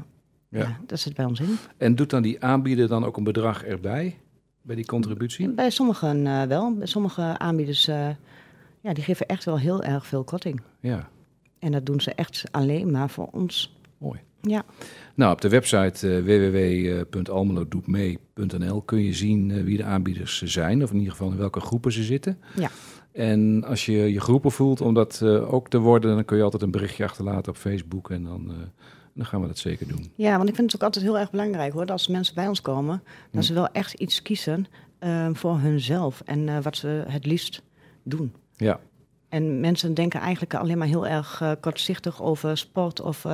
ja. 0.48 0.78
Dat 0.86 1.00
zit 1.00 1.14
bij 1.14 1.24
ons 1.24 1.40
in. 1.40 1.56
En 1.76 1.94
doet 1.94 2.10
dan 2.10 2.22
die 2.22 2.44
aanbieder 2.44 2.88
dan 2.88 3.04
ook 3.04 3.16
een 3.16 3.24
bedrag 3.24 3.64
erbij? 3.64 4.18
Bij 4.62 4.76
die 4.76 4.86
contributie? 4.86 5.48
Bij 5.48 5.70
sommigen 5.70 6.26
eh, 6.26 6.42
wel. 6.42 6.74
Bij 6.74 6.86
sommige 6.86 7.38
aanbieders, 7.38 7.84
ja, 8.80 8.92
die 8.92 9.04
geven 9.04 9.26
echt 9.26 9.44
wel 9.44 9.58
heel 9.58 9.82
erg 9.82 10.06
veel 10.06 10.24
korting. 10.24 10.60
Ja, 10.80 11.08
En 11.58 11.72
dat 11.72 11.86
doen 11.86 12.00
ze 12.00 12.14
echt 12.14 12.44
alleen 12.50 12.90
maar 12.90 13.10
voor 13.10 13.28
ons. 13.32 13.76
mooi. 13.98 14.20
Ja, 14.40 14.64
Nou, 15.14 15.32
op 15.32 15.40
de 15.40 15.48
website 15.48 16.08
uh, 16.08 16.24
www.almelodoetmee.nl 16.24 18.82
kun 18.82 19.04
je 19.04 19.12
zien 19.12 19.64
wie 19.64 19.76
de 19.76 19.84
aanbieders 19.84 20.42
zijn. 20.42 20.82
Of 20.82 20.90
in 20.90 20.96
ieder 20.96 21.12
geval 21.12 21.30
in 21.30 21.36
welke 21.36 21.60
groepen 21.60 21.92
ze 21.92 22.02
zitten. 22.02 22.38
Ja. 22.56 22.70
En 23.14 23.64
als 23.64 23.86
je 23.86 23.92
je 23.92 24.20
geroepen 24.20 24.52
voelt 24.52 24.80
om 24.80 24.94
dat 24.94 25.20
eh, 25.22 25.52
ook 25.52 25.68
te 25.68 25.78
worden, 25.78 26.14
dan 26.14 26.24
kun 26.24 26.36
je 26.36 26.42
altijd 26.42 26.62
een 26.62 26.70
berichtje 26.70 27.04
achterlaten 27.04 27.52
op 27.52 27.58
Facebook. 27.58 28.10
En 28.10 28.24
dan, 28.24 28.50
eh, 28.50 28.56
dan 29.12 29.26
gaan 29.26 29.40
we 29.40 29.46
dat 29.46 29.58
zeker 29.58 29.88
doen. 29.88 30.12
ja, 30.14 30.36
want 30.36 30.48
ik 30.48 30.54
vind 30.54 30.72
het 30.72 30.80
ook 30.80 30.86
altijd 30.86 31.04
heel 31.04 31.18
erg 31.18 31.30
belangrijk 31.30 31.72
hoor. 31.72 31.86
Dat 31.86 31.90
als 31.90 32.08
mensen 32.08 32.34
bij 32.34 32.48
ons 32.48 32.60
komen, 32.60 33.02
dat 33.30 33.44
ze 33.44 33.54
wel 33.54 33.68
echt 33.68 33.92
iets 33.92 34.22
kiezen 34.22 34.66
eh, 34.98 35.28
voor 35.32 35.58
hunzelf. 35.58 36.22
En 36.24 36.62
wat 36.62 36.76
ze 36.76 37.04
het 37.06 37.26
liefst 37.26 37.62
doen. 38.02 38.34
Ja, 38.56 38.80
En 39.28 39.60
mensen 39.60 39.94
denken 39.94 40.20
eigenlijk 40.20 40.54
alleen 40.54 40.78
maar 40.78 40.86
heel 40.86 41.06
erg 41.06 41.42
kortzichtig 41.60 42.22
over 42.22 42.58
sport 42.58 43.00
of 43.00 43.26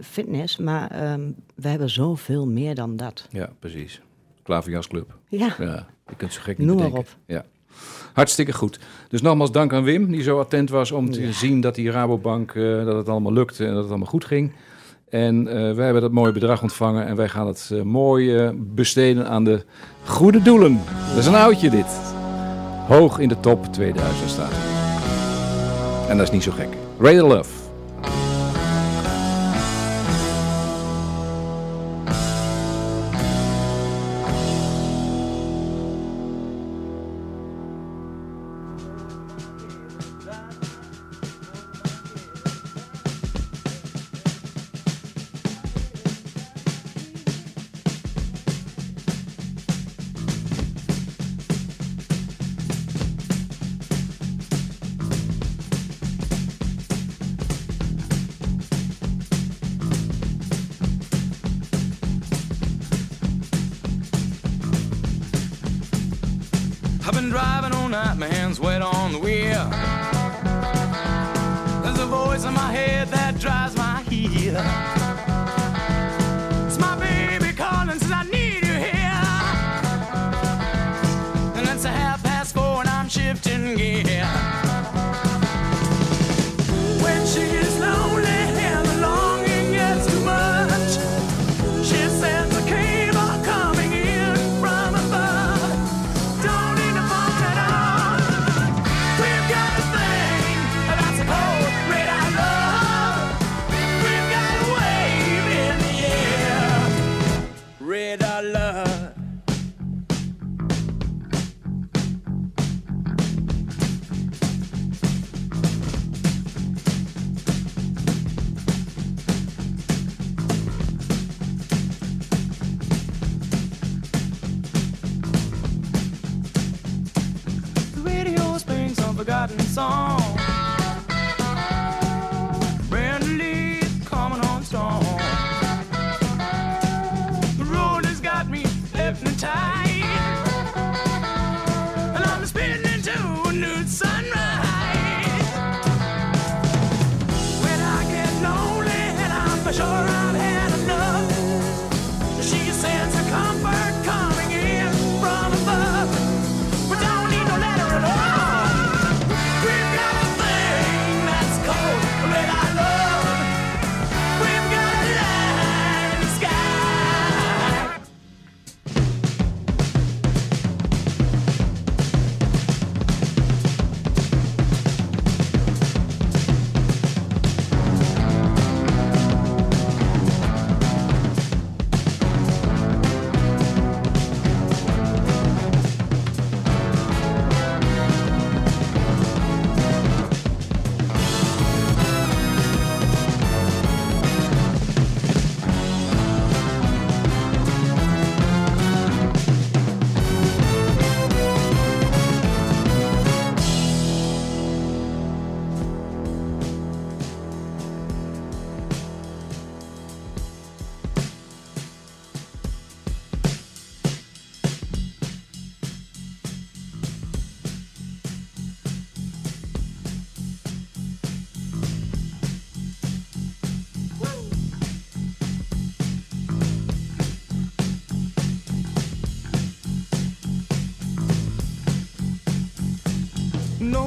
fitness. 0.00 0.56
Maar 0.56 0.90
ehm, 0.90 1.30
we 1.54 1.68
hebben 1.68 1.90
zoveel 1.90 2.46
meer 2.46 2.74
dan 2.74 2.96
dat. 2.96 3.28
ja 3.30 3.50
precies. 3.58 4.00
Klaverjasclub. 4.42 5.18
Ja, 5.28 5.54
Ja, 5.58 5.86
je 6.08 6.16
kunt 6.16 6.32
zo 6.32 6.40
gek 6.42 6.58
niet 6.58 6.66
Noem 6.66 6.76
maar 6.76 6.92
op. 6.92 7.16
Ja. 7.26 7.44
Hartstikke 8.12 8.52
goed. 8.52 8.78
Dus 9.08 9.22
nogmaals 9.22 9.52
dank 9.52 9.72
aan 9.72 9.82
Wim, 9.84 10.10
die 10.10 10.22
zo 10.22 10.38
attent 10.40 10.70
was 10.70 10.92
om 10.92 11.10
te 11.10 11.22
Ja. 11.26 11.32
zien 11.32 11.60
dat 11.60 11.74
die 11.74 11.90
Rabobank, 11.90 12.50
eh, 12.54 12.84
dat 12.84 12.96
het 12.96 13.08
allemaal 13.08 13.32
lukte 13.32 13.64
en 13.64 13.70
dat 13.72 13.78
het 13.82 13.88
allemaal 13.88 14.08
goed 14.08 14.24
ging. 14.24 14.52
En 15.10 15.48
eh, 15.48 15.54
wij 15.74 15.84
hebben 15.84 16.02
dat 16.02 16.12
mooie 16.12 16.32
bedrag 16.32 16.62
ontvangen 16.62 17.06
en 17.06 17.16
wij 17.16 17.28
gaan 17.28 17.46
het 17.46 17.70
eh, 17.72 17.82
mooi 17.82 18.50
besteden 18.56 19.28
aan 19.28 19.44
de 19.44 19.64
goede 20.04 20.42
doelen. 20.42 20.80
Dat 21.08 21.18
is 21.18 21.26
een 21.26 21.34
oudje 21.34 21.70
dit. 21.70 21.86
Hoog 22.86 23.18
in 23.18 23.28
de 23.28 23.40
top 23.40 23.72
2000 23.72 24.30
staat. 24.30 24.50
hij. 24.52 26.10
En 26.10 26.16
dat 26.16 26.26
is 26.26 26.32
niet 26.32 26.42
zo 26.42 26.52
gek. 26.52 26.68
Radar 27.00 27.28
Love. 27.28 27.65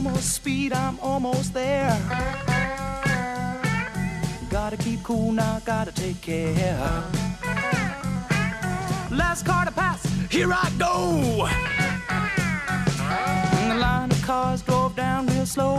More 0.01 0.17
speed, 0.19 0.71
I'm 0.71 0.97
almost 1.01 1.53
there. 1.53 1.91
Gotta 4.49 4.77
keep 4.77 5.03
cool 5.03 5.33
now, 5.33 5.59
gotta 5.65 5.91
take 5.91 6.21
care. 6.21 7.03
Last 9.11 9.45
car 9.45 9.65
to 9.65 9.71
pass, 9.71 10.01
here 10.31 10.53
I 10.53 10.71
go. 10.77 11.47
And 13.57 13.71
the 13.71 13.75
line 13.75 14.09
of 14.09 14.21
cars 14.21 14.61
drove 14.61 14.95
down 14.95 15.27
real 15.27 15.45
slow. 15.45 15.75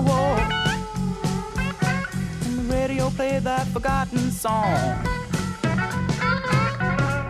And 2.45 2.59
the 2.59 2.75
radio 2.75 3.09
played 3.09 3.45
that 3.45 3.67
forgotten 3.69 4.31
song. 4.31 5.03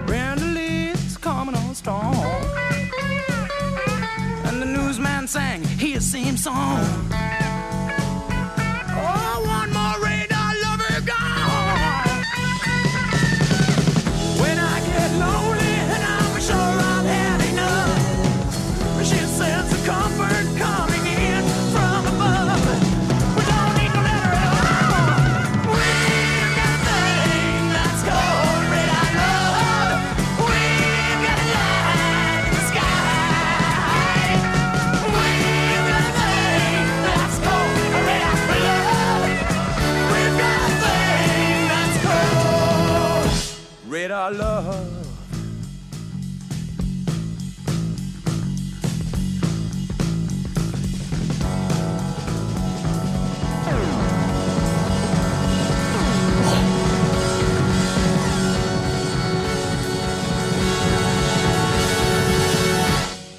Brenda 0.06 0.44
Lee's 0.44 1.16
coming 1.18 1.54
on 1.54 1.74
strong 1.76 2.39
sang 5.30 5.62
his 5.62 6.10
same 6.10 6.36
song. 6.36 7.09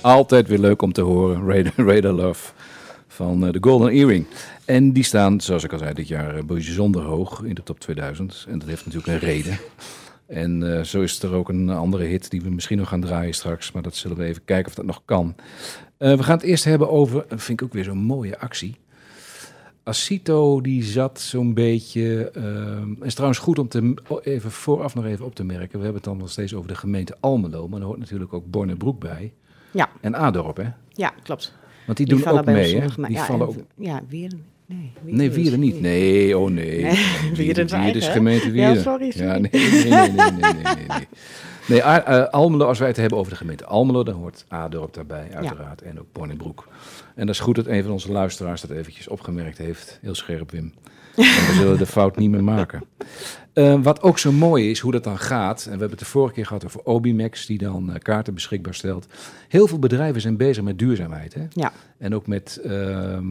Altijd 0.01 0.47
weer 0.47 0.59
leuk 0.59 0.81
om 0.81 0.93
te 0.93 1.01
horen. 1.01 1.45
Radar, 1.89 2.11
Love 2.11 2.51
van 3.07 3.45
eh, 3.45 3.51
de 3.51 3.57
Golden 3.61 3.91
Earring. 3.91 4.25
En 4.65 4.91
die 4.91 5.03
staan, 5.03 5.41
zoals 5.41 5.63
ik 5.63 5.73
al 5.73 5.77
zei, 5.77 5.93
dit 5.93 6.07
jaar 6.07 6.35
eh, 6.35 6.43
bijzonder 6.43 7.01
hoog 7.01 7.43
in 7.43 7.55
de 7.55 7.63
top 7.63 7.79
2000. 7.79 8.45
En 8.49 8.59
dat 8.59 8.67
heeft 8.67 8.85
natuurlijk 8.85 9.13
een 9.13 9.29
reden. 9.29 9.59
En 10.27 10.77
eh, 10.77 10.83
zo 10.83 11.01
is 11.01 11.23
er 11.23 11.33
ook 11.33 11.49
een 11.49 11.69
andere 11.69 12.03
hit 12.03 12.29
die 12.29 12.41
we 12.41 12.49
misschien 12.49 12.77
nog 12.77 12.87
gaan 12.87 13.01
draaien 13.01 13.33
straks. 13.33 13.71
Maar 13.71 13.81
dat 13.83 13.95
zullen 13.95 14.17
we 14.17 14.23
even 14.23 14.45
kijken 14.45 14.67
of 14.67 14.75
dat 14.75 14.85
nog 14.85 15.01
kan. 15.05 15.35
We 15.97 16.23
gaan 16.23 16.37
het 16.37 16.45
eerst 16.45 16.63
hebben 16.63 16.89
over, 16.89 17.25
vind 17.27 17.61
ik 17.61 17.63
ook 17.63 17.73
weer 17.73 17.83
zo'n 17.83 17.97
mooie 17.97 18.39
actie. 18.39 18.75
Asito 19.83 20.61
die 20.61 20.83
zat 20.83 21.19
zo'n 21.19 21.53
beetje. 21.53 22.31
eh, 22.33 23.05
is 23.05 23.13
trouwens 23.13 23.39
goed 23.39 23.59
om 23.59 23.67
te, 23.67 23.93
even 24.23 24.51
vooraf 24.51 24.95
nog 24.95 25.05
even 25.05 25.25
op 25.25 25.35
te 25.35 25.43
merken. 25.43 25.77
We 25.77 25.83
hebben 25.83 25.93
het 25.93 26.03
dan 26.03 26.17
nog 26.17 26.29
steeds 26.29 26.53
over 26.53 26.67
de 26.67 26.75
gemeente 26.75 27.15
Almelo. 27.19 27.67
Maar 27.67 27.79
er 27.79 27.85
hoort 27.85 27.99
natuurlijk 27.99 28.33
ook 28.33 28.45
Bornebroek 28.45 28.99
bij. 28.99 29.33
Ja. 29.71 29.89
En 30.01 30.15
Adorp, 30.15 30.57
hè? 30.57 30.69
Ja, 30.89 31.13
klopt. 31.23 31.53
Want 31.85 31.97
die, 31.97 32.07
doen 32.07 32.25
ook 32.25 32.45
mee, 32.45 32.79
hè? 32.79 32.87
Die 32.87 33.11
ja, 33.11 33.25
vallen 33.25 33.47
ook... 33.47 33.55
Ja, 33.75 34.01
Wieren. 34.07 34.45
Nee, 34.65 34.91
Wieren, 35.03 35.17
nee, 35.17 35.31
Wieren 35.31 35.59
niet. 35.59 35.81
Nee. 35.81 36.37
oh 36.37 36.49
nee. 36.49 36.81
nee 36.81 36.91
Wieren, 37.33 37.67
Wieren 37.67 37.93
is 37.93 38.07
gemeente 38.07 38.51
Wieren. 38.51 38.73
Ja, 38.73 38.81
sorry. 38.81 39.11
sorry. 39.11 39.27
Ja, 39.27 39.37
nee, 39.37 39.49
nee, 39.51 39.89
nee, 39.89 40.11
nee, 40.31 40.53
nee, 40.63 41.07
nee 41.67 41.81
eh, 41.81 42.27
Almelo, 42.27 42.65
als 42.65 42.79
wij 42.79 42.87
het 42.87 42.97
hebben 42.97 43.17
over 43.17 43.31
de 43.31 43.37
gemeente 43.37 43.65
Almelo, 43.65 44.03
dan 44.03 44.15
hoort 44.15 44.45
Adorp 44.47 44.93
daarbij, 44.93 45.27
uiteraard. 45.33 45.81
En 45.81 45.99
ook 45.99 46.11
Bornenbroek. 46.11 46.67
En 47.15 47.25
dat 47.25 47.35
is 47.35 47.41
goed 47.41 47.55
dat 47.55 47.65
een 47.65 47.83
van 47.83 47.91
onze 47.91 48.11
luisteraars 48.11 48.61
dat 48.61 48.69
eventjes 48.69 49.07
opgemerkt 49.07 49.57
heeft. 49.57 49.99
Heel 50.01 50.15
scherp, 50.15 50.51
Wim. 50.51 50.73
En 51.15 51.23
we 51.47 51.53
zullen 51.53 51.77
de 51.77 51.85
fout 51.85 52.17
niet 52.17 52.29
meer 52.29 52.43
maken. 52.43 52.83
Eh, 53.53 53.81
wat 53.81 54.01
ook 54.01 54.19
zo 54.19 54.31
mooi 54.31 54.69
is, 54.69 54.79
hoe 54.79 54.91
dat 54.91 55.03
dan 55.03 55.17
gaat. 55.19 55.57
En 55.57 55.63
we 55.63 55.69
hebben 55.69 55.89
het 55.89 55.99
de 55.99 56.05
vorige 56.05 56.33
keer 56.33 56.45
gehad 56.45 56.65
over 56.65 56.85
Obimax, 56.85 57.45
die 57.45 57.57
dan 57.57 57.93
eh, 57.93 57.99
kaarten 57.99 58.33
beschikbaar 58.33 58.73
stelt. 58.73 59.07
Heel 59.47 59.67
veel 59.67 59.79
bedrijven 59.79 60.21
zijn 60.21 60.37
bezig 60.37 60.63
met 60.63 60.79
duurzaamheid. 60.79 61.33
Hè? 61.33 61.45
Ja. 61.49 61.71
En 61.97 62.15
ook 62.15 62.27
met 62.27 62.59
ehm, 62.63 63.25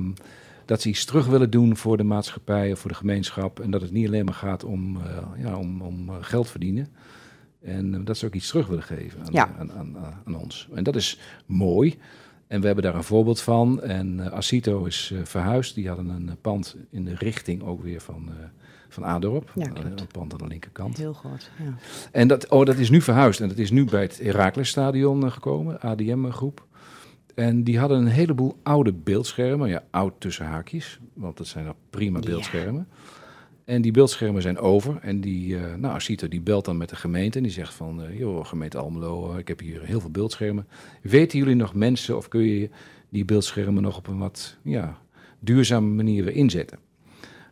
dat 0.64 0.80
ze 0.80 0.88
iets 0.88 1.04
terug 1.04 1.26
willen 1.26 1.50
doen 1.50 1.76
voor 1.76 1.96
de 1.96 2.04
maatschappij 2.04 2.72
of 2.72 2.78
voor 2.78 2.90
de 2.90 2.96
gemeenschap. 2.96 3.60
En 3.60 3.70
dat 3.70 3.80
het 3.80 3.92
niet 3.92 4.06
alleen 4.06 4.24
maar 4.24 4.34
gaat 4.34 4.64
om, 4.64 4.96
eh, 4.96 5.42
ja, 5.44 5.56
om, 5.56 5.82
om 5.82 6.10
geld 6.20 6.50
verdienen. 6.50 6.88
En 7.62 8.04
dat 8.04 8.16
ze 8.16 8.26
ook 8.26 8.34
iets 8.34 8.48
terug 8.48 8.66
willen 8.66 8.82
geven 8.82 9.20
aan, 9.20 9.28
Ja. 9.32 9.50
aan, 9.58 9.72
aan, 9.72 9.96
aan 10.24 10.36
ons. 10.36 10.68
En 10.74 10.84
dat 10.84 10.96
is 10.96 11.18
mooi. 11.46 11.98
En 12.50 12.60
we 12.60 12.66
hebben 12.66 12.84
daar 12.84 12.94
een 12.94 13.04
voorbeeld 13.04 13.40
van. 13.40 13.82
En 13.82 14.20
eh, 14.20 14.32
Acito 14.32 14.84
is 14.84 15.10
eh, 15.14 15.20
verhuisd. 15.24 15.74
Die 15.74 15.88
hadden 15.88 16.08
een 16.08 16.28
eh, 16.28 16.34
pand 16.40 16.76
in 16.90 17.04
de 17.04 17.14
richting 17.14 17.62
ook 17.62 17.82
weer 17.82 18.00
van, 18.00 18.30
van 18.88 19.04
Adorp. 19.04 19.52
Ja, 19.54 19.68
klopt. 19.68 20.00
een 20.00 20.06
pand 20.06 20.32
aan 20.32 20.38
de 20.38 20.46
linkerkant. 20.46 20.96
Heel 20.96 21.12
groot. 21.12 21.50
Ja. 21.58 21.74
En 22.12 22.28
dat, 22.28 22.48
oh, 22.48 22.64
dat 22.64 22.76
is 22.76 22.90
nu 22.90 23.00
verhuisd. 23.00 23.40
En 23.40 23.48
dat 23.48 23.58
is 23.58 23.70
nu 23.70 23.84
bij 23.84 24.02
het 24.02 24.18
Heracles-stadion 24.18 25.32
gekomen, 25.32 25.80
ADM-groep. 25.80 26.66
En 27.34 27.64
die 27.64 27.78
hadden 27.78 27.98
een 27.98 28.06
heleboel 28.06 28.56
oude 28.62 28.92
beeldschermen. 28.92 29.68
Ja, 29.68 29.82
oud 29.90 30.12
tussen 30.18 30.46
haakjes, 30.46 31.00
want 31.14 31.36
dat 31.36 31.46
zijn 31.46 31.66
al 31.66 31.76
prima 31.90 32.20
Ja. 32.22 32.86
En 33.70 33.82
die 33.82 33.92
beeldschermen 33.92 34.42
zijn 34.42 34.58
over. 34.58 34.98
En 35.02 35.20
die, 35.20 35.56
eh 35.56 35.74
nou, 35.74 35.94
Asito 35.94 36.28
die 36.28 36.40
belt 36.40 36.64
dan 36.64 36.76
met 36.76 36.88
de 36.88 36.96
gemeente 36.96 37.36
en 37.36 37.42
die 37.42 37.52
zegt 37.52 37.74
van... 37.74 38.02
eh, 38.02 38.18
joh, 38.18 38.44
gemeente 38.44 38.78
Almelo, 38.78 39.32
eh, 39.32 39.38
ik 39.38 39.48
heb 39.48 39.60
hier 39.60 39.82
heel 39.82 40.00
veel 40.00 40.10
beeldschermen. 40.10 40.66
Weten 41.02 41.38
jullie 41.38 41.54
nog 41.54 41.74
mensen 41.74 42.16
of 42.16 42.28
kun 42.28 42.40
je 42.40 42.70
die 43.08 43.24
beeldschermen 43.24 43.82
nog 43.82 43.96
op 43.96 44.06
een 44.06 44.18
wat 44.18 44.56
ja, 44.62 44.98
duurzame 45.38 45.88
manier 45.88 46.24
weer 46.24 46.34
inzetten? 46.34 46.78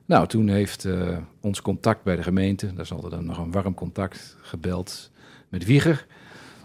Nou, 0.05 0.27
toen 0.27 0.49
heeft 0.49 0.89
ons 1.41 1.63
contact 1.63 2.03
bij 2.03 2.17
de 2.17 2.23
gemeente, 2.23 2.75
dat 2.75 2.85
is 2.85 2.93
altijd 2.93 3.13
dan 3.13 3.27
nog 3.27 3.39
een 3.39 3.51
warm 3.51 3.75
contact, 3.75 4.37
gebeld 4.41 5.11
met 5.49 5.65
Wieger. 5.65 6.07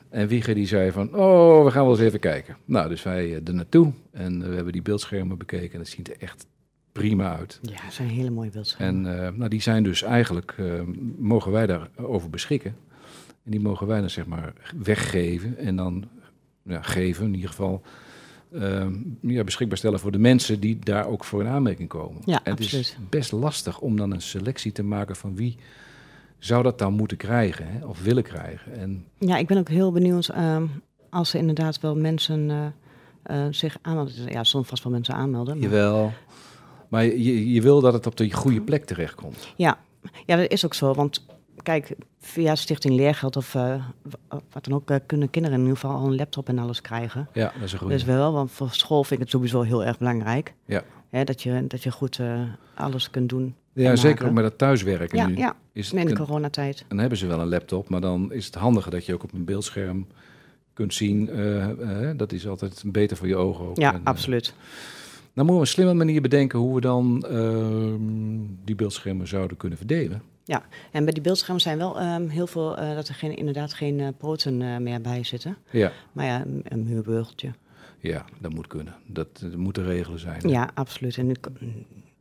En 0.10 0.28
Wieger 0.28 0.56
die 0.56 0.68
zei 0.68 0.92
van, 0.92 1.16
oh, 1.16 1.64
we 1.64 1.72
gaan 1.72 1.84
wel 1.84 1.92
eens 1.92 2.02
even 2.04 2.20
kijken. 2.20 2.58
Nou, 2.66 2.90
dus 2.90 3.04
wij 3.04 3.42
er 3.44 3.54
naartoe 3.54 3.92
en 4.12 4.50
we 4.50 4.56
hebben 4.56 4.74
die 4.74 4.82
beeldschermen 4.82 5.38
bekeken 5.38 5.72
en 5.72 5.78
dat 5.78 5.88
ziet 5.88 6.10
er 6.10 6.18
echt 6.20 6.46
prima 6.94 7.38
uit. 7.38 7.60
ja, 7.62 7.72
het 7.76 7.94
zijn 7.94 8.08
hele 8.08 8.30
mooie 8.30 8.50
beeldschermen. 8.50 9.06
En 9.06 9.26
eh, 9.26 9.34
nou, 9.34 9.50
die 9.50 9.62
zijn 9.62 9.84
dus 9.84 10.02
eigenlijk, 10.02 10.56
eh, 10.58 10.82
mogen 11.18 11.52
wij 11.52 11.66
daarover 11.66 12.30
beschikken. 12.30 12.76
En 13.44 13.52
die 13.52 13.60
mogen 13.60 13.88
wij 13.88 14.00
dan 14.00 14.10
zeg 14.10 14.26
maar 14.26 14.54
weggeven 14.84 15.58
en 15.58 15.76
dan 15.76 16.06
ja, 16.64 16.82
geven 16.82 17.26
in 17.26 17.34
ieder 17.34 17.50
geval 17.50 17.82
eh, 18.52 18.88
ja, 19.22 19.44
beschikbaar 19.44 19.78
stellen 19.78 20.00
voor 20.00 20.12
de 20.12 20.18
mensen 20.18 20.60
die 20.60 20.80
daar 20.80 21.08
ook 21.08 21.24
voor 21.24 21.42
in 21.42 21.48
aanmerking 21.48 21.90
komen. 21.90 22.22
Ja, 22.26 22.40
en 22.44 22.52
het 22.52 22.60
is 22.60 22.66
absoluut. 22.66 23.10
best 23.10 23.32
lastig 23.32 23.80
om 23.80 23.98
dan 23.98 24.12
een 24.12 24.22
selectie 24.22 24.72
te 24.72 24.84
maken 24.84 25.16
van 25.16 25.36
wie 25.36 25.58
zou 26.40 26.64
dat 26.64 26.80
dan 26.80 26.94
moeten 26.94 27.18
krijgen 27.18 27.68
hè, 27.68 27.86
of 27.86 28.04
willen 28.04 28.24
krijgen. 28.24 28.74
En 28.74 29.06
Ja, 29.18 29.38
ik 29.38 29.48
ben 29.48 29.58
ook 29.58 29.70
heel 29.70 29.92
benieuwd 29.92 30.28
ehm, 30.28 30.66
als 31.10 31.34
er 31.34 31.40
inderdaad 31.40 31.80
wel 31.80 31.96
mensen 31.96 32.74
eh, 33.24 33.46
zich 33.52 33.78
aanmelden. 33.82 34.14
Ja, 34.14 34.40
er 34.40 34.46
zullen 34.46 34.66
vast 34.66 34.84
wel 34.84 34.92
mensen 34.92 35.16
aanmelden. 35.16 35.60
Maar... 35.60 35.70
jawel, 35.70 36.12
maar 36.94 37.06
je, 37.06 37.54
je 37.54 37.62
wil 37.62 37.82
dat 37.82 37.94
het 37.94 38.06
op 38.06 38.18
de 38.18 38.32
goede 38.32 38.62
plek 38.62 38.86
terechtkomt. 38.86 39.48
Ja. 39.56 39.78
ja, 40.26 40.36
dat 40.36 40.52
is 40.52 40.66
ook 40.66 40.74
zo. 40.74 40.94
Want 40.94 41.26
kijk, 41.64 41.96
via 42.20 42.56
Stichting 42.56 42.96
Leergeld 42.96 43.36
of 43.36 43.56
eh, 43.56 43.86
wat 44.28 44.64
dan 44.66 44.74
ook, 44.74 44.90
eh, 44.90 44.98
kunnen 45.06 45.30
kinderen 45.30 45.58
in 45.58 45.64
ieder 45.64 45.80
geval 45.80 45.96
al 45.98 46.06
een 46.08 46.16
laptop 46.16 46.48
en 46.50 46.60
alles 46.60 46.82
krijgen. 46.82 47.28
Ja, 47.34 47.52
dat 47.54 47.64
is 47.64 47.72
een 47.72 47.78
goede. 47.80 47.94
Dus 47.94 48.04
wel, 48.04 48.34
want 48.34 48.52
voor 48.52 48.70
school 48.70 49.04
vind 49.04 49.12
ik 49.12 49.20
het 49.20 49.30
sowieso 49.30 49.62
heel 49.62 49.84
erg 49.84 49.98
belangrijk. 49.98 50.54
Ja. 50.66 50.84
Hè, 51.10 51.24
dat, 51.24 51.42
je, 51.42 51.68
dat 51.68 51.84
je 51.84 51.92
goed 51.92 52.20
eh, 52.20 52.42
alles 52.74 53.10
kunt 53.10 53.30
doen. 53.30 53.56
ja, 53.74 53.96
zeker 53.96 54.10
maken. 54.10 54.26
ook 54.28 54.34
met 54.34 54.44
dat 54.44 54.58
thuiswerken 54.58 55.18
Ja, 55.18 55.28
nu. 55.28 55.38
ja. 55.38 55.56
Is 55.72 55.94
in 55.94 56.06
de 56.06 56.10
het, 56.10 56.20
coronatijd. 56.20 56.86
dan 56.88 56.98
hebben 56.98 57.18
ze 57.18 57.28
wel 57.28 57.40
een 57.40 57.50
laptop, 57.50 57.90
maar 57.90 58.02
dan 58.02 58.32
is 58.34 58.46
het 58.46 58.56
handiger 58.56 58.92
dat 58.92 59.06
je 59.06 59.14
ook 59.14 59.24
op 59.24 59.34
een 59.34 59.46
beeldscherm 59.46 60.08
kunt 60.74 60.94
zien. 60.94 61.30
dat 62.18 62.32
is 62.32 62.48
altijd 62.48 62.84
beter 62.86 63.18
voor 63.18 63.28
je 63.28 63.36
ogen 63.36 63.66
ook. 63.66 63.78
Ja, 63.78 63.94
En, 63.94 64.02
absoluut. 64.04 64.54
Nou 65.34 65.48
moeten 65.48 65.54
we 65.56 65.60
een 65.62 65.68
slimme 65.68 65.94
manier 65.94 66.22
bedenken 66.22 66.60
hoe 66.60 66.76
we 66.76 66.82
dan 66.82 67.26
ehm, 67.26 68.56
die 68.66 68.76
beeldschermen 68.76 69.28
zouden 69.28 69.58
kunnen 69.58 69.78
verdelen. 69.78 70.22
En 70.92 71.04
bij 71.04 71.14
die 71.14 71.24
beeldschermen 71.24 71.62
zijn 71.62 71.78
wel 71.78 72.00
ehm, 72.00 72.28
heel 72.28 72.48
veel, 72.48 72.78
eh, 72.78 72.96
dat 72.96 73.08
er 73.08 73.16
geen, 73.16 73.36
inderdaad 73.38 73.74
geen 73.74 74.00
eh, 74.00 74.08
poten 74.18 74.62
eh, 74.62 74.78
meer 74.78 75.02
bij 75.02 75.24
zitten. 75.24 75.58
Ja, 75.72 75.92
Maar 76.12 76.26
ja, 76.26 76.46
een, 76.46 76.62
een 76.64 76.84
muurbeugeltje. 76.84 77.52
ja 78.00 78.26
dat 78.42 78.54
moet 78.54 78.68
kunnen. 78.68 78.96
Dat, 79.08 79.28
dat 79.40 79.56
moet 79.56 79.76
de 79.76 79.84
regelen 79.84 80.20
zijn. 80.20 80.50
Ja, 80.50 80.70
absoluut. 80.74 81.18
En 81.18 81.28
die, 81.28 81.38
ko- 81.40 81.52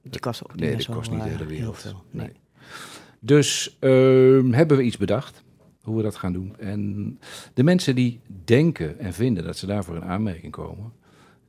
die 0.03 0.21
kost 0.21 0.43
ook 0.45 0.55
niet 0.55 0.61
Nee, 0.71 0.81
zo 0.83 0.93
kost 0.95 1.11
niet 1.11 1.23
de 1.23 1.29
hele 1.29 1.39
heel 1.39 1.47
wereld. 1.47 1.79
veel. 1.79 2.03
Nee. 2.11 2.27
Nee. 2.27 2.35
Dus 3.21 3.77
ehm, 3.81 4.53
hebben 4.53 4.77
we 4.77 4.83
iets 4.83 4.97
bedacht 4.97 5.43
hoe 5.83 5.97
we 5.97 6.03
dat 6.03 6.17
gaan 6.17 6.33
doen. 6.33 6.57
En 6.59 7.19
de 7.55 7.63
mensen 7.63 7.95
die 7.95 8.21
denken 8.45 8.99
en 8.99 9.13
vinden 9.13 9.45
dat 9.45 9.57
ze 9.57 9.67
daarvoor 9.67 9.97
in 9.97 10.05
aanmerking 10.05 10.53
komen, 10.53 10.93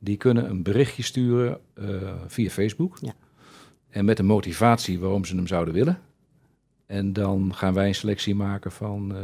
die 0.04 0.16
kunnen 0.16 0.50
een 0.50 0.62
berichtje 0.62 1.02
sturen 1.02 1.58
eh, 1.74 1.86
via 2.26 2.50
Facebook. 2.50 2.98
Ja. 3.00 3.12
En 3.88 4.04
met 4.04 4.18
een 4.18 4.26
motivatie 4.26 4.98
waarom 4.98 5.24
ze 5.24 5.36
hem 5.36 5.46
zouden 5.46 5.74
willen. 5.74 5.98
En 6.86 7.12
dan 7.12 7.54
gaan 7.54 7.74
wij 7.74 7.88
een 7.88 7.94
selectie 7.94 8.34
maken 8.34 8.72
van 8.72 9.16
eh, 9.16 9.22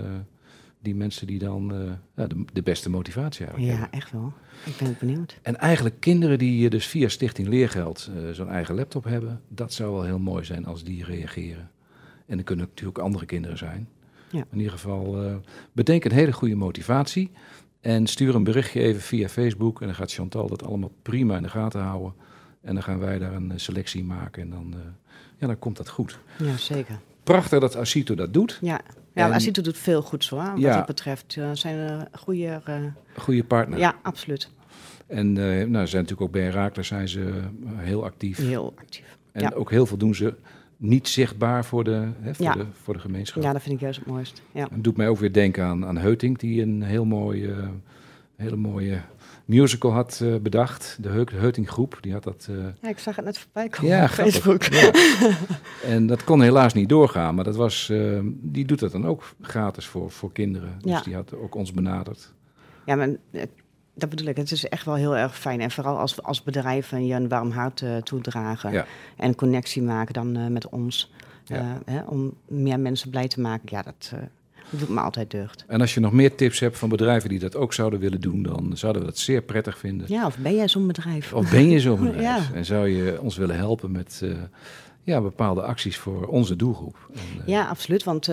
die 0.82 0.94
mensen 0.94 1.26
die 1.26 1.38
dan 1.38 1.74
eh, 2.14 2.26
de, 2.28 2.44
de 2.52 2.62
beste 2.62 2.90
motivatie 2.90 3.46
eigenlijk 3.46 3.74
Ja, 3.74 3.80
hebben. 3.80 3.98
echt 4.00 4.12
wel. 4.12 4.32
Ik 4.64 4.76
ben 4.78 4.88
ook 4.88 4.98
benieuwd. 4.98 5.38
En 5.42 5.56
eigenlijk 5.56 6.00
kinderen 6.00 6.38
die 6.38 6.70
dus 6.70 6.86
via 6.86 7.08
Stichting 7.08 7.48
Leergeld 7.48 8.10
zo'n 8.32 8.48
eigen 8.48 8.74
laptop 8.74 9.04
hebben, 9.04 9.40
dat 9.48 9.72
zou 9.72 9.92
wel 9.92 10.02
heel 10.02 10.18
mooi 10.18 10.44
zijn 10.44 10.66
als 10.66 10.84
die 10.84 11.04
reageren. 11.04 11.70
En 12.26 12.38
er 12.38 12.44
kunnen 12.44 12.66
natuurlijk 12.68 12.98
ook 12.98 13.04
andere 13.04 13.26
kinderen 13.26 13.58
zijn. 13.58 13.88
Ja. 14.30 14.44
In 14.50 14.56
ieder 14.58 14.72
geval, 14.72 15.40
bedenk 15.72 16.04
een 16.04 16.12
hele 16.12 16.32
goede 16.32 16.54
motivatie. 16.54 17.30
En 17.80 18.06
stuur 18.06 18.34
een 18.34 18.44
berichtje 18.44 18.80
even 18.80 19.00
via 19.00 19.28
Facebook. 19.28 19.80
En 19.80 19.86
dan 19.86 19.96
gaat 19.96 20.12
Chantal 20.12 20.48
dat 20.48 20.64
allemaal 20.64 20.92
prima 21.02 21.36
in 21.36 21.42
de 21.42 21.48
gaten 21.48 21.80
houden. 21.80 22.12
En 22.62 22.74
dan 22.74 22.82
gaan 22.82 22.98
wij 22.98 23.18
daar 23.18 23.32
een 23.32 23.50
eh, 23.52 23.58
selectie 23.58 24.04
maken. 24.04 24.42
En 24.42 24.50
dan, 24.50 24.72
eh, 24.74 24.80
ja, 25.38 25.46
dan 25.46 25.58
komt 25.58 25.76
dat 25.76 25.88
goed. 25.88 26.18
Ja, 26.38 26.56
zeker. 26.56 26.98
Prachtig 27.22 27.60
dat 27.60 27.76
Asito 27.76 28.14
dat 28.14 28.32
doet. 28.32 28.58
Ja, 28.60 28.80
ja 29.14 29.26
En- 29.26 29.32
Asito 29.32 29.62
doet 29.62 29.78
veel 29.78 30.02
goeds 30.02 30.28
hoor. 30.28 30.44
Wat 30.44 30.58
Ja. 30.58 30.76
dat 30.76 30.86
betreft 30.86 31.36
zijn 31.52 31.76
er 31.78 32.08
goede... 32.12 32.60
eh, 32.64 32.74
Goede 33.16 33.44
partner. 33.44 33.78
Ja, 33.78 33.94
absoluut. 34.02 34.50
En 35.06 35.32
nou, 35.32 35.56
ze 35.56 35.68
zijn 35.70 36.02
natuurlijk 36.02 36.20
ook 36.20 36.30
bij 36.32 36.42
Herakles 36.42 36.86
zijn 36.86 37.08
ze 37.08 37.32
heel 37.76 38.04
actief. 38.04 38.36
Heel 38.38 38.72
actief. 38.78 39.18
En 39.32 39.42
Ja. 39.42 39.50
ook 39.54 39.70
heel 39.70 39.86
veel 39.86 39.96
doen 39.96 40.14
ze 40.14 40.34
niet 40.82 41.08
zichtbaar 41.08 41.64
voor 41.64 41.84
de, 41.84 42.08
hè, 42.20 42.34
voor 42.34 42.44
Ja. 42.44 42.52
de, 42.52 42.64
voor 42.82 42.94
de 42.94 43.00
gemeenschap. 43.00 43.42
Ja, 43.42 43.52
dat 43.52 43.62
vind 43.62 43.74
ik 43.74 43.80
juist 43.80 43.98
het 43.98 44.08
mooist. 44.08 44.42
Ja. 44.52 44.66
Het 44.72 44.84
doet 44.84 44.96
mij 44.96 45.08
ook 45.08 45.18
weer 45.18 45.32
denken 45.32 45.64
aan, 45.64 45.86
aan 45.86 45.96
Heuting, 45.96 46.38
die 46.38 46.62
een 46.62 46.82
heel 46.82 47.04
mooi, 47.04 47.46
eh, 47.46 47.68
hele 48.36 48.56
mooie 48.56 49.00
musical 49.44 49.92
had 49.92 50.20
eh, 50.22 50.36
bedacht. 50.36 50.98
De 51.00 51.08
Heu- 51.08 51.24
Heuting 51.34 51.70
Groep, 51.70 51.98
die 52.00 52.12
had 52.12 52.22
dat... 52.22 52.46
eh, 52.50 52.56
ja, 52.82 52.88
ik 52.88 52.98
zag 52.98 53.16
het 53.16 53.24
net 53.24 53.38
voorbij 53.38 53.68
komen 53.68 53.90
ja, 53.96 54.02
op 54.04 54.08
grappig. 54.10 54.34
Facebook. 54.34 54.62
Ja. 54.62 54.90
En 55.84 56.06
dat 56.06 56.24
kon 56.24 56.42
helaas 56.42 56.74
niet 56.74 56.88
doorgaan, 56.88 57.34
maar 57.34 57.44
dat 57.44 57.56
was, 57.56 57.88
eh, 57.90 58.18
die 58.24 58.64
doet 58.64 58.78
dat 58.78 58.92
dan 58.92 59.06
ook 59.06 59.34
gratis 59.40 59.86
voor, 59.86 60.10
voor 60.10 60.32
kinderen. 60.32 60.72
Dus 60.80 60.90
Ja. 60.92 61.00
die 61.02 61.14
had 61.14 61.34
ook 61.34 61.54
ons 61.54 61.72
benaderd. 61.72 62.32
Ja, 62.86 62.94
maar 62.96 63.08
dat 64.00 64.08
bedoel 64.08 64.26
ik. 64.26 64.36
Het 64.36 64.50
is 64.50 64.68
echt 64.68 64.84
wel 64.84 64.94
heel 64.94 65.16
erg 65.16 65.38
fijn. 65.38 65.60
En 65.60 65.70
vooral 65.70 65.98
als, 65.98 66.22
als 66.22 66.42
bedrijven 66.42 67.06
je 67.06 67.14
een 67.14 67.28
warm 67.28 67.50
hart 67.50 67.82
eh, 67.82 67.96
toedragen. 67.96 68.72
Ja. 68.72 68.86
En 69.16 69.34
connectie 69.34 69.82
maken 69.82 70.14
dan 70.14 70.36
eh, 70.36 70.46
met 70.46 70.68
ons. 70.68 71.12
Ja. 71.44 71.56
Eh, 71.56 71.94
hè, 71.94 72.00
om 72.02 72.34
meer 72.48 72.80
mensen 72.80 73.10
blij 73.10 73.28
te 73.28 73.40
maken. 73.40 73.68
Ja, 73.70 73.82
dat, 73.82 74.12
doet 74.70 74.88
me 74.88 75.00
altijd 75.00 75.30
deugd. 75.30 75.64
En 75.66 75.80
als 75.80 75.94
je 75.94 76.00
nog 76.00 76.12
meer 76.12 76.34
tips 76.34 76.60
hebt 76.60 76.78
van 76.78 76.88
bedrijven 76.88 77.28
die 77.28 77.38
dat 77.38 77.56
ook 77.56 77.72
zouden 77.72 78.00
willen 78.00 78.20
doen, 78.20 78.42
dan 78.42 78.72
zouden 78.74 79.02
we 79.02 79.08
dat 79.08 79.18
zeer 79.18 79.42
prettig 79.42 79.78
vinden. 79.78 80.06
Ja, 80.08 80.26
of 80.26 80.38
ben 80.38 80.54
jij 80.54 80.68
zo'n 80.68 80.86
bedrijf? 80.86 81.32
Of 81.32 81.50
ben 81.50 81.70
je 81.70 81.80
zo'n 81.80 82.04
bedrijf? 82.04 82.48
Ja. 82.48 82.54
En 82.54 82.64
zou 82.64 82.88
je 82.88 83.20
ons 83.20 83.36
willen 83.36 83.56
helpen 83.56 83.90
met 83.90 84.24
ja, 85.02 85.20
bepaalde 85.20 85.62
acties 85.62 85.96
voor 85.96 86.26
onze 86.26 86.56
doelgroep? 86.56 86.96
En, 87.14 87.42
Ja, 87.46 87.68
absoluut. 87.68 88.04
Want 88.04 88.28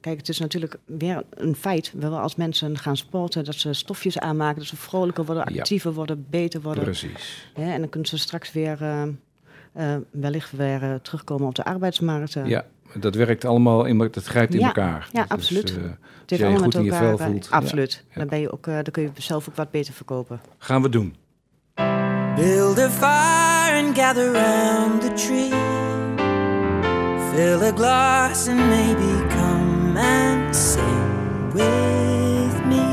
kijk, 0.00 0.18
het 0.18 0.28
is 0.28 0.38
natuurlijk 0.38 0.76
weer 0.84 1.22
een 1.30 1.54
feit. 1.56 1.92
Wel 1.96 2.18
als 2.18 2.36
mensen 2.36 2.78
gaan 2.78 2.96
sporten, 2.96 3.44
dat 3.44 3.54
ze 3.54 3.72
stofjes 3.72 4.18
aanmaken, 4.18 4.58
dat 4.58 4.66
ze 4.66 4.76
vrolijker 4.76 5.24
worden, 5.24 5.52
Ja. 5.54 5.60
actiever 5.60 5.92
worden, 5.92 6.26
beter 6.30 6.60
worden. 6.60 6.84
Precies. 6.84 7.50
Hè, 7.54 7.72
en 7.72 7.80
dan 7.80 7.88
kunnen 7.88 8.08
ze 8.08 8.18
straks 8.18 8.52
weer 8.52 8.78
eh, 8.82 9.02
eh, 9.72 9.96
wellicht 10.10 10.50
weer 10.52 10.82
eh, 10.82 10.94
terugkomen 10.94 11.46
op 11.46 11.54
de 11.54 11.64
arbeidsmarkt. 11.64 12.32
Ja, 12.44 12.64
dat 12.94 13.14
werkt 13.14 13.44
allemaal, 13.44 13.84
in, 13.84 13.98
dat 13.98 14.24
grijpt 14.24 14.54
in 14.54 14.60
Ja, 14.60 14.66
elkaar. 14.66 15.08
ja, 15.12 15.22
Dus, 15.22 15.30
absoluut. 15.30 15.76
eh, 15.76 15.82
Het 16.20 16.30
heeft 16.30 16.42
allemaal 16.42 16.62
goed 16.62 16.74
met 16.82 16.92
elkaar. 16.92 17.18
voelt. 17.18 17.50
absoluut. 17.50 18.04
ja. 18.08 18.18
Dan, 18.18 18.28
ben 18.28 18.40
je 18.40 18.52
ook, 18.52 18.66
eh, 18.66 18.74
dan 18.74 18.90
kun 18.90 19.02
je 19.02 19.10
zelf 19.14 19.48
ook 19.48 19.56
wat 19.56 19.70
beter 19.70 19.92
verkopen. 19.94 20.40
Gaan 20.58 20.82
we 20.82 20.88
doen. 20.88 21.14
Build 22.36 22.78
a 22.78 22.88
fire 22.90 23.50
fire 23.70 23.86
and 23.86 23.96
gather 23.98 24.32
round 24.32 25.00
the 25.00 25.12
tree. 25.12 25.50
Fill 27.34 27.62
a 27.62 27.72
glass 27.72 28.48
and 28.48 28.58
maybe 28.58 29.26
come 29.28 29.49
and 29.96 30.54
sing 30.54 31.52
with 31.52 32.66
me. 32.66 32.86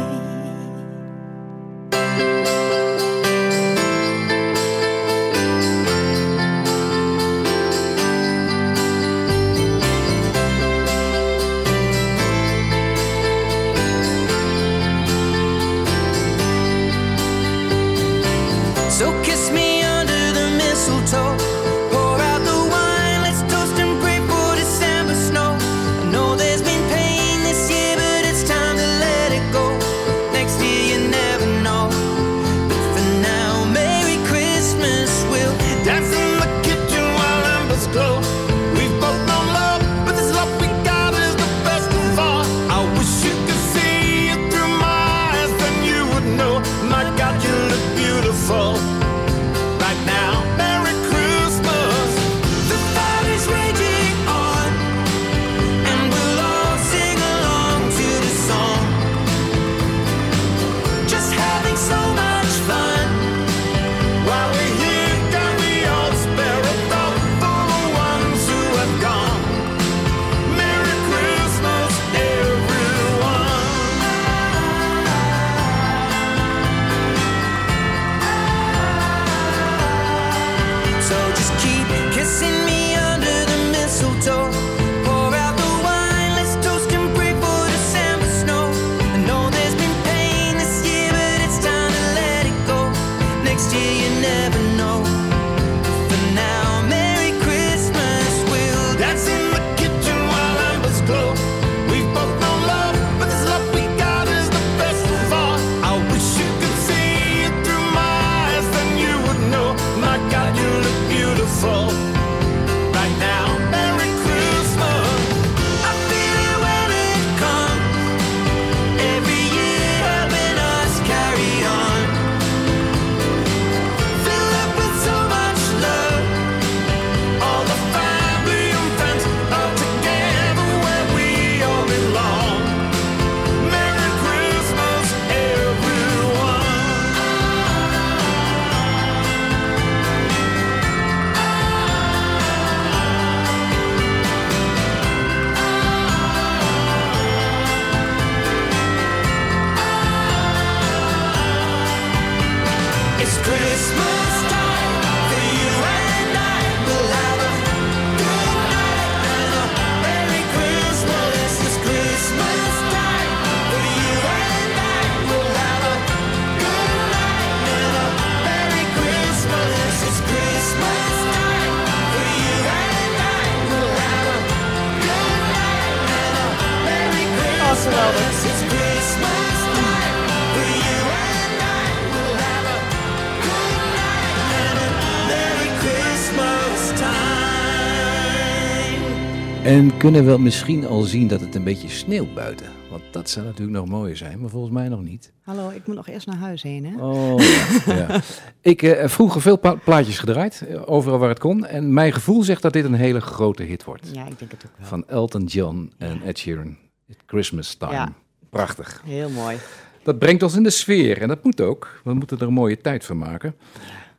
Kunnen 190.12 190.34
we 190.34 190.42
misschien 190.42 190.86
al 190.86 191.02
zien 191.02 191.28
dat 191.28 191.42
het 191.42 191.56
een 191.56 191.64
beetje 191.64 191.90
sneeuwt 191.90 192.34
buiten? 192.34 192.68
Want 192.90 193.04
dat 193.12 193.30
zou 193.30 193.46
natuurlijk 193.46 193.78
nog 193.78 193.88
mooier 193.88 194.18
zijn, 194.18 194.40
maar 194.40 194.50
volgens 194.50 194.74
mij 194.74 194.88
nog 194.88 195.04
niet. 195.04 195.32
Hallo, 195.42 195.70
ik 195.70 195.88
moet 195.88 195.96
nog 195.96 196.08
eerst 196.08 196.28
naar 196.28 196.38
huis 196.38 196.62
heen, 196.62 196.86
hè? 196.86 197.02
Oh, 197.02 197.40
ja. 197.86 197.96
ja. 197.96 198.22
Ik 198.72 198.82
heb 198.82 199.10
vroeger 199.10 199.42
veel 199.42 199.60
plaatjes 199.84 200.20
gedraaid, 200.20 200.62
eh, 200.68 200.82
overal 200.86 201.20
waar 201.20 201.30
het 201.30 201.40
kon. 201.40 201.66
En 201.66 201.94
mijn 201.94 202.14
gevoel 202.14 202.44
zegt 202.44 202.62
dat 202.62 202.74
dit 202.74 202.86
een 202.86 202.94
hele 202.94 203.22
grote 203.22 203.64
hit 203.64 203.84
wordt. 203.84 204.10
Ja, 204.14 204.28
ik 204.28 204.40
denk 204.40 204.52
het 204.52 204.66
ook 204.66 204.78
wel. 204.78 204.88
Van 204.88 205.08
Elton 205.08 205.44
John 205.44 205.94
en 205.98 206.22
Ed 206.26 206.38
Sheeran. 206.38 206.78
Christmas 207.26 207.76
Time. 207.76 207.92
Ja. 207.92 208.14
Prachtig. 208.50 209.02
Heel 209.06 209.30
mooi. 209.30 209.58
Dat 210.04 210.20
brengt 210.20 210.44
ons 210.44 210.56
in 210.56 210.64
de 210.64 210.70
sfeer 210.70 211.22
en 211.22 211.28
dat 211.28 211.44
moet 211.44 211.62
ook. 211.62 212.02
We 212.04 212.14
moeten 212.14 212.40
er 212.40 212.48
een 212.48 212.54
mooie 212.54 212.82
tijd 212.82 213.06
van 213.06 213.18
maken. 213.18 213.56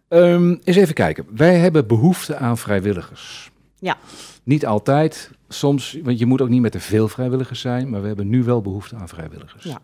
Ehm, 0.09 0.57
eens 0.65 0.77
even 0.77 0.95
kijken. 0.95 1.27
Wij 1.31 1.57
hebben 1.57 1.87
behoefte 1.87 2.37
aan 2.37 2.59
vrijwilligers. 2.59 3.48
Ja. 3.79 3.99
Niet 4.43 4.67
altijd, 4.67 5.31
soms, 5.49 5.99
want 6.03 6.19
je 6.19 6.27
moet 6.27 6.41
ook 6.41 6.49
niet 6.49 6.61
met 6.61 6.73
te 6.73 6.81
veel 6.81 7.09
vrijwilligers 7.09 7.61
zijn, 7.61 7.91
maar 7.91 8.01
we 8.01 8.07
hebben 8.07 8.29
nu 8.29 8.45
wel 8.45 8.61
behoefte 8.61 8.97
aan 8.97 9.09
vrijwilligers. 9.09 9.65
Ja. 9.65 9.81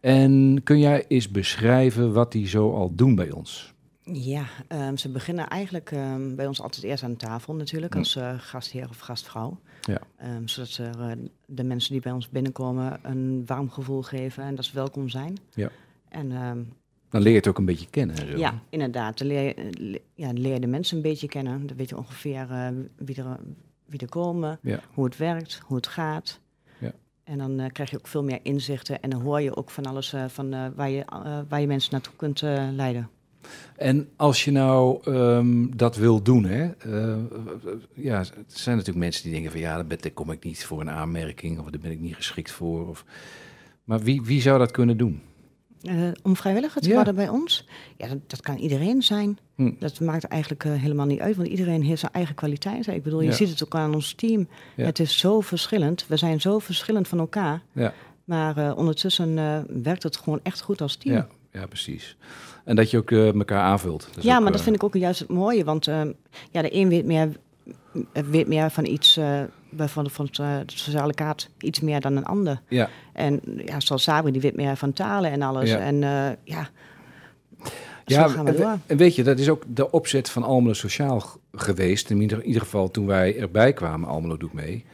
En 0.00 0.60
kun 0.64 0.78
jij 0.78 1.04
eens 1.08 1.30
beschrijven 1.30 2.12
wat 2.12 2.32
die 2.32 2.48
zo 2.48 2.74
al 2.74 2.94
doen 2.94 3.14
bij 3.14 3.30
ons? 3.30 3.74
Ja, 4.12 4.44
ehm, 4.68 4.96
ze 4.96 5.08
beginnen 5.08 5.48
eigenlijk 5.48 5.90
ehm, 5.92 6.34
bij 6.34 6.46
ons 6.46 6.60
altijd 6.60 6.84
eerst 6.84 7.02
aan 7.02 7.16
tafel 7.16 7.54
natuurlijk, 7.54 7.96
als 7.96 8.16
eh, 8.16 8.34
gastheer 8.38 8.88
of 8.88 8.98
gastvrouw. 8.98 9.58
Ja. 9.80 10.00
Ehm, 10.16 10.46
zodat 10.46 10.68
ze 10.68 10.84
eh, 10.84 11.10
de 11.46 11.64
mensen 11.64 11.92
die 11.92 12.00
bij 12.00 12.12
ons 12.12 12.28
binnenkomen 12.28 12.98
een 13.02 13.42
warm 13.46 13.70
gevoel 13.70 14.02
geven 14.02 14.42
en 14.42 14.54
dat 14.54 14.64
ze 14.64 14.74
welkom 14.74 15.08
zijn. 15.08 15.38
Ja. 15.54 15.70
En 16.08 16.30
Dan 17.10 17.20
leer 17.22 17.30
je 17.32 17.38
het 17.38 17.48
ook 17.48 17.58
een 17.58 17.64
beetje 17.64 17.86
kennen. 17.90 18.16
en 18.16 18.30
zo. 18.30 18.36
ja, 18.36 18.62
inderdaad, 18.68 19.18
dan 19.18 19.26
leer, 19.26 19.56
eh, 19.56 19.64
le- 19.70 19.98
ja, 20.14 20.30
leer 20.34 20.52
je 20.52 20.60
de 20.60 20.66
mensen 20.66 20.96
een 20.96 21.02
beetje 21.02 21.28
kennen. 21.28 21.66
Dan 21.66 21.76
weet 21.76 21.88
je 21.88 21.96
ongeveer 21.96 22.46
eh, 22.50 22.68
wie, 22.96 23.16
er, 23.16 23.36
wie 23.86 24.00
er 24.00 24.08
komen, 24.08 24.58
Ja. 24.62 24.80
hoe 24.94 25.04
het 25.04 25.16
werkt, 25.16 25.60
hoe 25.66 25.76
het 25.76 25.86
gaat. 25.86 26.40
Ja. 26.80 26.92
En 27.24 27.38
dan 27.38 27.60
eh, 27.60 27.66
krijg 27.72 27.90
je 27.90 27.98
ook 27.98 28.06
veel 28.06 28.24
meer 28.24 28.38
inzichten 28.42 29.02
en 29.02 29.10
dan 29.10 29.20
hoor 29.20 29.40
je 29.40 29.56
ook 29.56 29.70
van 29.70 29.84
alles 29.86 30.12
eh, 30.12 30.24
van, 30.28 30.52
eh, 30.52 30.66
waar, 30.76 30.90
je, 30.90 31.04
eh, 31.04 31.38
waar 31.48 31.60
je 31.60 31.66
mensen 31.66 31.92
naartoe 31.92 32.14
kunt 32.16 32.42
eh, 32.42 32.68
leiden. 32.72 33.08
En 33.76 34.08
als 34.16 34.44
je 34.44 34.50
nou 34.50 35.00
ehm, 35.04 35.66
dat 35.76 35.96
wil 35.96 36.22
doen, 36.22 36.44
hè, 36.44 36.64
eh, 36.70 37.16
ja, 37.94 38.18
er 38.18 38.32
zijn 38.46 38.76
natuurlijk 38.76 39.04
mensen 39.04 39.22
die 39.22 39.32
denken 39.32 39.50
van 39.50 39.60
ja, 39.60 39.82
daar 39.82 40.10
kom 40.10 40.30
ik 40.30 40.44
niet 40.44 40.64
voor 40.64 40.80
een 40.80 40.90
aanmerking 40.90 41.58
of 41.58 41.70
daar 41.70 41.80
ben 41.80 41.90
ik 41.90 42.00
niet 42.00 42.14
geschikt 42.16 42.50
voor. 42.50 42.88
Of, 42.88 43.04
maar 43.84 44.00
wie, 44.00 44.22
wie 44.22 44.40
zou 44.40 44.58
dat 44.58 44.70
kunnen 44.70 44.96
doen? 44.96 45.20
Eh, 45.82 45.94
om 46.22 46.36
vrijwilliger 46.36 46.80
te 46.82 46.88
Ja. 46.88 46.94
worden 46.94 47.14
bij 47.14 47.28
ons? 47.28 47.66
Ja, 47.96 48.08
dat, 48.08 48.18
dat 48.26 48.40
kan 48.40 48.56
iedereen 48.56 49.02
zijn. 49.02 49.38
Hm. 49.54 49.72
Dat 49.78 50.00
maakt 50.00 50.24
eigenlijk 50.24 50.64
eh, 50.64 50.72
helemaal 50.72 51.06
niet 51.06 51.20
uit, 51.20 51.36
want 51.36 51.48
iedereen 51.48 51.82
heeft 51.82 52.00
zijn 52.00 52.12
eigen 52.12 52.34
kwaliteiten. 52.34 52.94
Ik 52.94 53.02
bedoel, 53.02 53.20
je 53.20 53.32
ziet 53.32 53.48
het 53.48 53.64
ook 53.64 53.74
aan 53.74 53.94
ons 53.94 54.12
team. 54.12 54.48
Ja. 54.76 54.84
Het 54.84 54.98
is 54.98 55.18
zo 55.18 55.40
verschillend. 55.40 56.04
We 56.06 56.16
zijn 56.16 56.40
zo 56.40 56.58
verschillend 56.58 57.08
van 57.08 57.18
elkaar. 57.18 57.62
Ja, 57.72 57.92
Maar 58.24 58.56
eh, 58.56 58.72
ondertussen 58.76 59.34
werkt 59.82 60.02
het 60.02 60.16
gewoon 60.16 60.40
echt 60.42 60.60
goed 60.60 60.80
als 60.80 60.96
team. 60.96 61.14
ja, 61.14 61.28
ja, 61.52 61.66
precies. 61.66 62.16
En 62.64 62.76
dat 62.76 62.90
je 62.90 62.96
ook 62.98 63.10
elkaar 63.10 63.62
aanvult. 63.62 64.08
Ja, 64.20 64.36
ook, 64.36 64.42
maar 64.42 64.52
dat 64.52 64.62
vind 64.62 64.76
ik 64.76 64.82
ook 64.84 64.94
juist 64.94 65.20
het 65.20 65.28
mooie. 65.28 65.64
Want 65.64 65.86
ehm, 65.86 66.12
ja, 66.50 66.62
de 66.62 66.74
een 66.74 66.88
weet 66.88 67.04
meer, 67.04 67.28
weet 68.12 68.48
meer 68.48 68.70
van 68.70 68.86
iets, 68.86 69.16
eh, 69.16 69.40
van, 69.76 70.10
van 70.10 70.28
eh, 70.32 70.56
de 70.66 70.78
sociale 70.78 71.14
kaart, 71.14 71.50
iets 71.58 71.80
meer 71.80 72.00
dan 72.00 72.16
een 72.16 72.24
ander. 72.24 72.60
Ja, 72.68 72.88
En 73.12 73.40
ja, 73.64 73.80
zoals 73.80 74.02
Sabri, 74.02 74.32
die 74.32 74.40
weet 74.40 74.56
meer 74.56 74.76
van 74.76 74.92
talen 74.92 75.30
en 75.30 75.42
alles. 75.42 75.70
Ja. 75.70 75.78
En 75.78 75.94
eh, 75.94 76.30
ja, 76.44 76.68
ja 78.04 78.28
we 78.28 78.50
en, 78.50 78.56
door. 78.56 78.78
en 78.86 78.96
weet 78.96 79.14
je, 79.14 79.22
dat 79.22 79.38
is 79.38 79.48
ook 79.48 79.62
de 79.66 79.90
opzet 79.90 80.30
van 80.30 80.42
Almelo 80.42 80.72
Sociaal 80.72 81.22
geweest. 81.52 82.10
In 82.10 82.20
ieder, 82.20 82.38
in 82.38 82.46
ieder 82.46 82.62
geval 82.62 82.90
toen 82.90 83.06
wij 83.06 83.38
erbij 83.38 83.72
kwamen, 83.72 84.08
Almelo 84.08 84.36
doet 84.36 84.52
mee. 84.52 84.84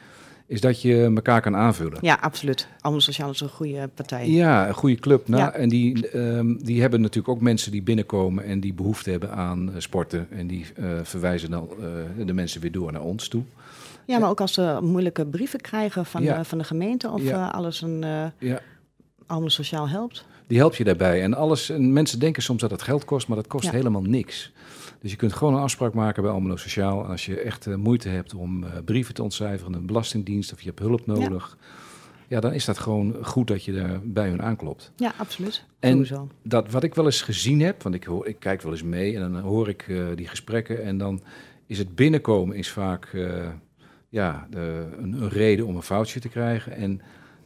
Is 0.47 0.61
dat 0.61 0.83
je 0.83 1.03
elkaar 1.15 1.41
kan 1.41 1.57
aanvullen. 1.57 1.99
Ja, 2.01 2.19
absoluut. 2.21 2.69
Allemaal 2.81 3.01
Sociaal 3.01 3.31
is 3.31 3.41
een 3.41 3.49
goede 3.49 3.89
partij. 3.95 4.29
Ja, 4.31 4.69
een 4.69 4.75
goede 4.75 4.97
club. 4.97 5.29
Nou, 5.29 5.43
Ja. 5.43 5.53
En 5.53 5.69
die, 5.69 6.09
ehm, 6.09 6.55
die 6.59 6.81
hebben 6.81 7.01
natuurlijk 7.01 7.29
ook 7.35 7.41
mensen 7.41 7.73
die 7.73 7.83
binnenkomen 7.83 8.45
en 8.45 8.61
die 8.61 8.75
behoefte 8.75 9.11
hebben 9.11 9.31
aan 9.33 9.69
eh, 9.69 9.75
sporten. 9.81 10.27
En 10.31 10.47
die 10.47 10.67
eh, 10.77 10.85
verwijzen 11.03 11.51
dan 11.51 11.69
eh, 11.71 12.27
de 12.27 12.33
mensen 12.33 12.61
weer 12.61 12.73
door 12.73 12.93
naar 12.93 13.03
ons 13.03 13.29
toe. 13.29 13.43
Ja, 14.07 14.19
maar 14.19 14.29
ook 14.31 14.41
als 14.41 14.53
ze 14.53 14.79
moeilijke 14.83 15.27
brieven 15.27 15.61
krijgen 15.61 16.07
van, 16.07 16.23
Ja. 16.23 16.39
de, 16.39 16.45
van 16.45 16.59
de 16.59 16.65
gemeente 16.65 17.11
of 17.11 17.23
Ja. 17.23 17.47
alles 17.49 17.83
een 17.83 18.05
Ja, 18.39 18.61
allemaal 19.27 19.51
sociaal 19.51 19.89
helpt. 19.89 20.25
die 20.47 20.59
helpt 20.59 20.77
je 20.77 20.85
daarbij. 20.85 21.23
En, 21.23 21.35
alles, 21.35 21.71
en 21.71 21.93
mensen 21.93 22.19
denken 22.19 22.43
soms 22.43 22.61
dat 22.61 22.71
het 22.71 22.83
geld 22.83 23.05
kost, 23.05 23.29
maar 23.29 23.37
dat 23.37 23.47
kost 23.47 23.71
helemaal 23.71 24.03
niks. 24.03 24.53
Dus 25.05 25.13
je 25.13 25.19
kunt 25.19 25.33
gewoon 25.33 25.55
een 25.55 25.61
afspraak 25.61 25.95
maken 25.95 26.23
bij 26.23 26.33
Almelo 26.33 26.57
Sociaal. 26.57 27.07
Als 27.07 27.27
je 27.27 27.41
echt 27.41 27.67
eh, 27.67 27.75
moeite 27.75 28.09
hebt 28.09 28.35
om 28.35 28.65
eh, 28.65 28.71
brieven 28.85 29.15
te 29.15 29.23
ontcijferen, 29.23 29.75
een 29.75 29.87
belastingdienst 29.87 30.53
of 30.53 30.61
je 30.61 30.69
hebt 30.69 30.79
hulp 30.79 31.07
nodig. 31.07 31.59
Ja. 32.29 32.41
dan 32.41 32.53
is 32.53 32.65
dat 32.65 32.79
gewoon 32.79 33.17
goed 33.23 33.47
dat 33.47 33.65
je 33.65 33.73
daar 33.73 34.01
bij 34.05 34.29
hun 34.29 34.43
aanklopt. 34.43 34.93
Ja, 34.97 35.13
absoluut. 35.17 35.65
En- 35.81 35.91
Sowieso. 35.93 36.29
Dat 36.43 36.71
wat 36.71 36.85
ik 36.85 36.95
wel 36.95 37.05
eens 37.05 37.23
gezien 37.23 37.61
heb, 37.61 37.83
want 37.83 37.95
ik, 37.95 38.05
hoor, 38.05 38.27
ik 38.27 38.37
kijk 38.39 38.63
wel 38.63 38.73
eens 38.73 38.83
mee 38.83 39.15
en 39.15 39.21
dan 39.21 39.41
hoor 39.43 39.69
ik 39.69 39.85
eh, 39.89 40.07
die 40.15 40.29
gesprekken 40.29 40.83
en 40.83 40.99
dan 40.99 41.23
is 41.67 41.79
het 41.79 41.95
binnenkomen 41.95 42.57
is 42.57 42.71
vaak 42.71 43.05
eh, 43.07 43.49
ja, 44.09 44.47
de, 44.51 44.89
een, 44.99 45.13
een 45.13 45.29
reden 45.29 45.67
om 45.67 45.77
een 45.77 45.83
foutje 45.83 46.21
te 46.21 46.29
krijgen. 46.29 46.73
En 46.73 47.01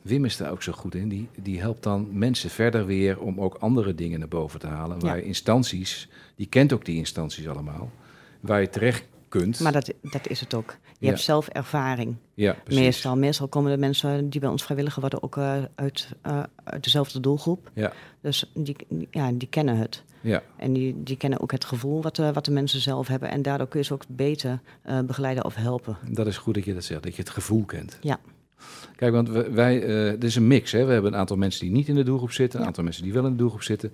Wim 0.08 0.24
is 0.24 0.36
daar 0.36 0.50
ook 0.50 0.62
zo 0.62 0.72
goed 0.72 0.94
in. 0.94 1.08
Die, 1.08 1.28
die 1.36 1.60
helpt 1.60 1.82
dan 1.82 2.08
mensen 2.18 2.50
verder 2.50 2.86
weer 2.86 3.18
om 3.20 3.40
ook 3.40 3.54
andere 3.54 3.94
dingen 3.94 4.18
naar 4.18 4.28
boven 4.28 4.60
te 4.60 4.66
halen. 4.66 5.00
Waar 5.00 5.16
Ja. 5.16 5.22
instanties, 5.22 6.08
die 6.36 6.46
kent 6.46 6.72
ook 6.72 6.84
die 6.84 6.96
instanties 6.96 7.48
allemaal, 7.48 7.90
waar 8.40 8.60
je 8.60 8.68
terecht 8.68 9.04
kunt. 9.28 9.60
Maar 9.60 9.72
dat, 9.72 9.92
dat 10.02 10.28
is 10.28 10.40
het 10.40 10.54
ook. 10.54 10.76
Je 10.98 11.04
Ja. 11.06 11.08
hebt 11.12 11.20
zelf 11.22 11.48
ervaring. 11.48 12.16
ja, 12.34 12.52
precies. 12.64 12.82
Meestal, 12.82 13.16
meestal 13.16 13.48
komen 13.48 13.70
de 13.72 13.78
mensen 13.78 14.30
die 14.30 14.40
bij 14.40 14.48
ons 14.50 14.62
vrijwilliger 14.62 15.00
worden 15.00 15.22
ook 15.22 15.36
eh, 15.36 15.62
uit, 15.74 16.08
eh, 16.22 16.42
uit 16.64 16.84
dezelfde 16.84 17.20
doelgroep. 17.20 17.70
Ja, 17.74 17.92
Dus 18.20 18.50
die, 18.54 18.76
ja, 19.10 19.32
die 19.32 19.48
kennen 19.48 19.76
het. 19.76 20.02
ja, 20.20 20.42
En 20.56 20.72
die, 20.72 21.02
die 21.02 21.16
kennen 21.16 21.40
ook 21.40 21.52
het 21.52 21.64
gevoel 21.64 22.02
wat, 22.02 22.16
de 22.16 22.32
wat 22.32 22.44
de 22.44 22.50
mensen 22.50 22.80
zelf 22.80 23.08
hebben. 23.08 23.30
En 23.30 23.42
daardoor 23.42 23.68
kun 23.68 23.80
je 23.80 23.86
ze 23.86 23.92
ook 23.92 24.04
beter 24.08 24.60
eh, 24.82 25.00
begeleiden 25.00 25.44
of 25.44 25.54
helpen. 25.54 25.96
dat 26.10 26.26
is 26.26 26.36
goed 26.38 26.54
dat 26.54 26.64
je 26.64 26.74
dat 26.74 26.84
zegt, 26.84 27.02
dat 27.02 27.14
je 27.16 27.22
het 27.22 27.30
gevoel 27.30 27.64
kent. 27.64 27.98
Ja. 28.00 28.18
Kijk, 28.96 29.12
want 29.12 29.28
wij, 29.28 29.82
eh 29.82 30.10
het 30.10 30.24
is 30.24 30.36
een 30.36 30.46
mix. 30.46 30.72
Hè? 30.72 30.84
We 30.84 30.92
hebben 30.92 31.12
een 31.12 31.18
aantal 31.18 31.36
mensen 31.36 31.60
die 31.60 31.70
niet 31.70 31.88
in 31.88 31.94
de 31.94 32.02
doelgroep 32.02 32.32
zitten, 32.32 32.60
een 32.60 32.66
aantal 32.66 32.84
mensen 32.84 33.02
die 33.02 33.12
wel 33.12 33.24
in 33.24 33.30
de 33.30 33.36
doelgroep 33.36 33.62
zitten. 33.62 33.92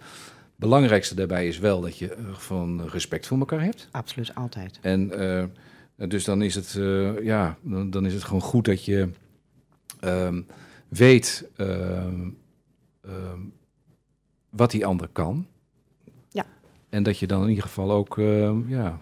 Belangrijkste 0.56 1.14
daarbij 1.14 1.46
is 1.48 1.58
wel 1.58 1.80
dat 1.80 1.98
je 1.98 2.16
van 2.32 2.88
respect 2.88 3.26
voor 3.26 3.38
elkaar 3.38 3.62
hebt. 3.62 3.88
Absoluut, 3.90 4.34
altijd. 4.34 4.78
En 4.82 5.18
eh, 5.18 6.08
dus 6.08 6.24
dan 6.24 6.42
is 6.42 6.54
het, 6.54 6.76
eh, 6.76 7.24
ja, 7.24 7.56
dan, 7.62 7.90
dan 7.90 8.06
is 8.06 8.14
het 8.14 8.24
gewoon 8.24 8.40
goed 8.40 8.64
dat 8.64 8.84
je 8.84 9.08
ehm, 10.00 10.42
weet 10.88 11.48
ehm, 11.56 12.28
ehm, 13.00 13.40
wat 14.50 14.70
die 14.70 14.86
ander 14.86 15.08
kan. 15.12 15.46
Ja. 16.28 16.46
En 16.88 17.02
dat 17.02 17.18
je 17.18 17.26
dan 17.26 17.42
in 17.42 17.48
ieder 17.48 17.64
geval 17.64 17.92
ook 17.92 18.16
ja, 18.66 18.98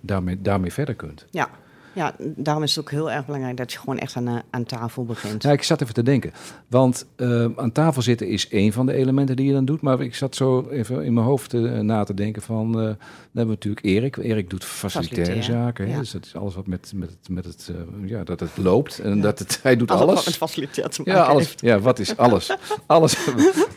daarmee, 0.00 0.40
daarmee 0.40 0.72
verder 0.72 0.94
kunt. 0.94 1.26
Ja. 1.30 1.50
Ja, 1.92 2.14
daarom 2.18 2.62
is 2.62 2.74
het 2.74 2.84
ook 2.84 2.90
heel 2.90 3.10
erg 3.10 3.24
belangrijk 3.26 3.56
dat 3.56 3.72
je 3.72 3.78
gewoon 3.78 3.98
echt 3.98 4.16
aan, 4.16 4.28
eh, 4.28 4.34
aan 4.50 4.64
tafel 4.64 5.04
begint. 5.04 5.42
Ja, 5.42 5.50
ik 5.52 5.62
zat 5.62 5.80
even 5.82 5.94
te 5.94 6.02
denken. 6.02 6.32
Want 6.68 7.06
eh, 7.16 7.46
aan 7.56 7.72
tafel 7.72 8.02
zitten 8.02 8.28
is 8.28 8.48
één 8.48 8.72
van 8.72 8.86
de 8.86 8.92
elementen 8.92 9.36
die 9.36 9.46
je 9.46 9.52
dan 9.52 9.64
doet. 9.64 9.80
Maar 9.80 10.00
ik 10.00 10.14
zat 10.14 10.34
zo 10.36 10.68
even 10.70 11.04
in 11.04 11.14
mijn 11.14 11.26
hoofd 11.26 11.54
eh, 11.54 11.60
na 11.78 12.04
te 12.04 12.14
denken 12.14 12.42
van... 12.42 12.66
eh, 12.68 12.74
dan 12.74 12.96
hebben 13.42 13.58
we 13.60 13.68
natuurlijk 13.70 13.84
Erik. 13.86 14.16
Erik 14.16 14.50
doet 14.50 14.64
facilitaire 14.64 15.42
zaken. 15.42 15.90
Hè? 15.90 15.98
Dus 15.98 16.10
dat 16.10 16.24
is 16.24 16.34
alles 16.36 16.54
wat 16.54 16.66
met, 16.66 16.92
met, 16.94 17.10
het- 17.10 17.28
met 17.28 17.44
het... 17.44 17.70
ja, 18.04 18.24
dat 18.24 18.40
het 18.40 18.50
loopt. 18.56 18.98
En 18.98 19.16
Ja. 19.16 19.22
dat 19.22 19.38
het, 19.38 19.58
hij 19.62 19.76
doet 19.76 19.90
Alles 19.90 20.00
wat 20.06 20.08
alles. 20.24 20.36
faciliteit 20.36 20.92
te 20.94 21.02
Ja, 21.04 21.12
maken 21.14 21.30
alles. 21.30 21.44
heeft. 21.46 21.60
Ja, 21.60 21.78
wat 21.80 21.98
is 21.98 22.16
alles? 22.16 22.56
Alles 22.86 23.26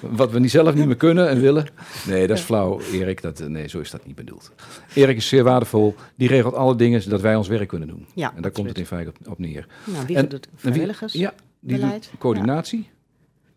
wat 0.01 0.31
we 0.31 0.39
niet 0.39 0.51
zelf 0.51 0.73
niet 0.75 0.85
meer 0.85 0.95
kunnen 0.95 1.29
en 1.29 1.39
willen. 1.41 1.67
Nee, 2.07 2.27
dat 2.27 2.37
is 2.37 2.43
flauw, 2.43 2.79
Erik. 2.91 3.21
Dat, 3.21 3.39
nee, 3.47 3.67
zo 3.67 3.79
is 3.79 3.91
dat 3.91 4.05
niet 4.05 4.15
bedoeld. 4.15 4.51
Erik 4.93 5.17
is 5.17 5.27
zeer 5.27 5.43
waardevol. 5.43 5.95
Die 6.15 6.27
regelt 6.27 6.53
alle 6.55 6.75
dingen 6.75 7.01
zodat 7.01 7.21
wij 7.21 7.35
ons 7.35 7.47
werk 7.47 7.67
kunnen 7.67 7.87
doen. 7.87 8.05
Ja, 8.13 8.35
en 8.35 8.41
daar 8.41 8.51
komt 8.51 8.67
het 8.67 8.77
in 8.77 8.85
feite 8.85 9.09
op, 9.19 9.27
op 9.27 9.39
neer. 9.39 9.67
Nou, 9.85 10.05
wie 10.05 10.15
En- 10.15 10.21
doet 10.21 10.31
het? 10.31 10.47
Vrijwilligers? 10.55 11.13
Ja, 11.13 11.33
die 11.59 11.75
beleid. 11.79 12.07
doet 12.11 12.19
coördinatie. 12.19 12.89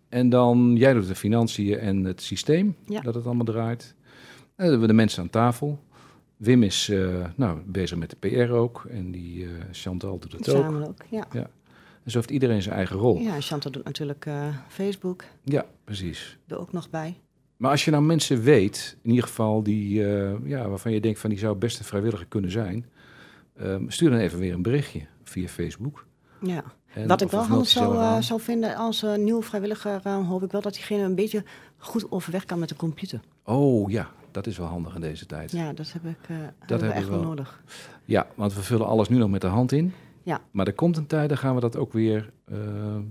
En 0.09 0.29
dan 0.29 0.75
jij 0.77 0.93
doet 0.93 1.07
de 1.09 1.15
financiën 1.15 1.79
en 1.79 2.05
het 2.05 2.23
systeem, 2.23 2.77
Ja. 2.87 3.01
dat 3.01 3.15
het 3.15 3.25
allemaal 3.27 3.45
draait. 3.45 3.95
En 3.99 4.05
dan 4.57 4.65
hebben 4.67 4.81
we 4.81 4.87
de 4.87 4.93
mensen 4.93 5.23
aan 5.23 5.31
tafel. 5.31 5.79
Wim 6.37 6.63
is 6.63 6.89
eh, 6.89 7.25
nou, 7.37 7.61
bezig 7.67 7.99
met 7.99 8.11
de 8.21 8.29
PR 8.47 8.53
ook. 8.53 8.87
En 8.91 9.11
die 9.11 9.45
eh, 9.45 9.51
Chantal 9.73 10.19
doet 10.19 10.33
het 10.33 10.49
ook. 10.49 10.63
Samen 10.65 10.89
ook, 10.89 11.03
ja. 11.11 11.27
En 11.33 12.11
zo 12.13 12.19
heeft 12.19 12.31
iedereen 12.31 12.63
zijn 12.63 12.75
eigen 12.75 12.97
rol. 12.97 13.19
Ja, 13.21 13.35
Ja, 13.35 13.41
Chantal 13.41 13.71
doet 13.71 13.85
natuurlijk 13.85 14.27
eh, 14.27 14.49
Facebook, 14.69 15.25
precies. 15.85 16.39
er 16.47 16.59
ook 16.59 16.73
nog 16.73 16.91
bij. 16.91 17.15
Maar 17.57 17.71
als 17.71 17.85
je 17.85 17.91
nou 17.91 18.03
mensen 18.03 18.43
weet, 18.43 18.97
in 19.03 19.11
ieder 19.11 19.25
geval 19.25 19.63
die, 19.63 19.95
ja, 20.45 20.69
waarvan 20.69 20.93
je 20.93 21.01
denkt 21.01 21.19
van 21.19 21.31
die 21.31 21.39
zou 21.39 21.57
best 21.57 21.79
een 21.79 21.85
vrijwilliger 21.85 22.27
kunnen 22.27 22.51
zijn, 22.51 22.87
ehm, 23.59 23.89
stuur 23.89 24.11
dan 24.11 24.19
even 24.19 24.39
weer 24.39 24.53
een 24.53 24.63
berichtje 24.63 25.07
via 25.25 25.49
Facebook. 25.49 26.07
Ja. 26.41 26.65
En- 26.97 27.07
Wat 27.07 27.21
ik 27.21 27.31
wel 27.31 27.43
handig 27.43 27.69
zou, 27.69 27.97
eh, 27.97 28.21
zou 28.21 28.41
vinden 28.41 28.77
als 28.77 29.03
eh, 29.03 29.15
nieuwe 29.15 29.43
vrijwilliger, 29.43 30.01
eh, 30.05 30.29
hoop 30.29 30.43
ik 30.43 30.51
wel 30.51 30.61
dat 30.61 30.75
diegene 30.75 31.03
een 31.03 31.15
beetje 31.15 31.45
goed 31.77 32.11
overweg 32.11 32.45
kan 32.45 32.59
met 32.59 32.69
de 32.69 32.77
computer. 32.77 33.21
Oh 33.45 33.91
ja, 33.91 34.11
dat 34.31 34.47
is 34.47 34.59
wel 34.59 34.67
handig 34.67 34.95
in 34.95 35.01
deze 35.01 35.27
tijd. 35.27 35.53
Ja. 35.53 35.65
Ja, 35.65 35.73
dat 35.73 35.93
heb 35.93 36.05
ik 36.05 36.17
hebben 36.27 36.55
we 36.59 36.67
hebben 36.67 36.89
we 36.89 36.95
echt 36.95 37.09
wel 37.09 37.23
nodig. 37.23 37.63
want 38.35 38.55
we 38.55 38.63
vullen 38.63 38.87
alles 38.87 39.09
nu 39.09 39.17
nog 39.17 39.31
met 39.31 39.41
de 39.41 39.47
hand 39.47 39.73
in. 39.73 39.93
Ja. 40.23 40.41
Maar 40.51 40.67
er 40.67 40.73
komt 40.73 40.97
een 40.97 41.07
tijd, 41.07 41.29
dan 41.29 41.39
gaan 41.39 41.55
we 41.55 41.61
dat 41.61 41.77
ook 41.77 41.93
weer 41.93 42.33
eh, 42.45 42.59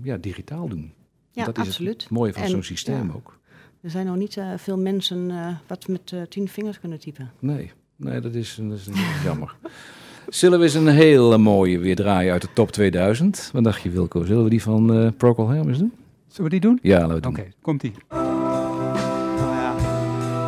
ja, 0.02 0.16
digitaal 0.16 0.68
doen. 0.68 0.92
Ja, 1.30 1.44
dat 1.44 1.58
is 1.58 1.66
absoluut. 1.66 2.02
het 2.02 2.10
mooie 2.10 2.32
van 2.32 2.48
zo'n 2.48 2.62
systeem 2.62 3.06
ja. 3.06 3.14
ook. 3.14 3.38
Er 3.80 3.90
zijn 3.90 4.06
nog 4.06 4.16
niet 4.16 4.40
veel 4.56 4.78
mensen 4.78 5.32
wat 5.66 5.88
met 5.88 6.14
tien 6.28 6.48
vingers 6.48 6.80
kunnen 6.80 6.98
typen. 6.98 7.30
Nee, 7.38 7.72
nee 7.96 8.20
dat 8.20 8.34
is, 8.34 8.58
dat 8.62 8.78
is 8.78 8.88
jammer. 9.24 9.56
Zullen 10.28 10.58
we 10.58 10.64
eens 10.64 10.74
een 10.74 10.86
hele 10.88 11.38
mooie 11.38 11.78
weer 11.78 11.96
draaien 11.96 12.32
uit 12.32 12.42
de 12.42 12.48
top 12.52 12.70
2000? 12.72 13.50
Wat 13.52 13.64
dacht 13.64 13.82
je 13.82 13.90
Wilco? 13.90 14.24
Zullen 14.24 14.44
we 14.44 14.50
die 14.50 14.62
van 14.62 14.94
eh 14.94 15.08
Procol 15.16 15.48
Harum 15.48 15.64
doen? 15.78 15.92
Zullen 16.28 16.44
we 16.44 16.48
die 16.48 16.60
doen? 16.60 16.78
Ja, 16.82 16.92
laten 16.94 17.08
we 17.08 17.14
het 17.14 17.26
Oké, 17.26 17.42
doen. 17.42 17.52
komt-ie. 17.62 17.92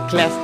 Klef. 0.09 0.37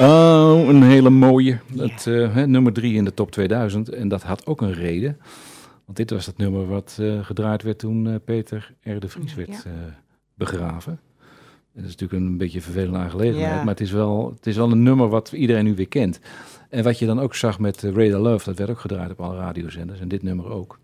Oh, 0.00 0.68
een 0.68 0.82
hele 0.82 1.10
mooie. 1.10 1.58
Het, 1.76 2.06
eh, 2.06 2.36
nummer 2.44 2.72
drie 2.72 2.94
in 2.94 3.04
de 3.04 3.14
top 3.14 3.30
2000. 3.30 3.88
En 3.88 4.08
dat 4.08 4.22
had 4.22 4.46
ook 4.46 4.60
een 4.60 4.72
reden. 4.72 5.18
Want 5.84 5.96
dit 5.96 6.10
was 6.10 6.26
het 6.26 6.36
nummer 6.36 6.66
wat 6.66 6.96
eh, 7.00 7.24
gedraaid 7.24 7.62
werd 7.62 7.78
toen 7.78 8.06
eh, 8.08 8.14
Peter 8.24 8.74
R. 8.82 8.98
de 8.98 9.08
Vries 9.08 9.34
werd 9.34 9.48
Ja. 9.64 9.70
begraven. 10.34 11.00
En 11.74 11.82
dat 11.82 11.84
is 11.84 11.96
natuurlijk 11.96 12.22
een 12.22 12.36
beetje 12.36 12.58
een 12.58 12.64
vervelende 12.64 12.98
aangelegenheid. 12.98 13.56
Maar 13.56 13.66
het 13.74 13.80
is, 13.80 13.90
wel, 13.90 14.32
het 14.36 14.46
is 14.46 14.56
wel 14.56 14.70
een 14.70 14.82
nummer 14.82 15.08
wat 15.08 15.32
iedereen 15.32 15.64
nu 15.64 15.74
weer 15.74 15.88
kent. 15.88 16.20
En 16.70 16.84
wat 16.84 16.98
je 16.98 17.06
dan 17.06 17.20
ook 17.20 17.34
zag 17.34 17.58
met 17.58 17.82
Radar 17.82 18.20
Love. 18.20 18.44
Dat 18.44 18.58
werd 18.58 18.70
ook 18.70 18.80
gedraaid 18.80 19.10
op 19.10 19.20
alle 19.20 19.36
radiozenders. 19.36 20.00
En 20.00 20.08
dit 20.08 20.22
nummer 20.22 20.50
ook. 20.50 20.78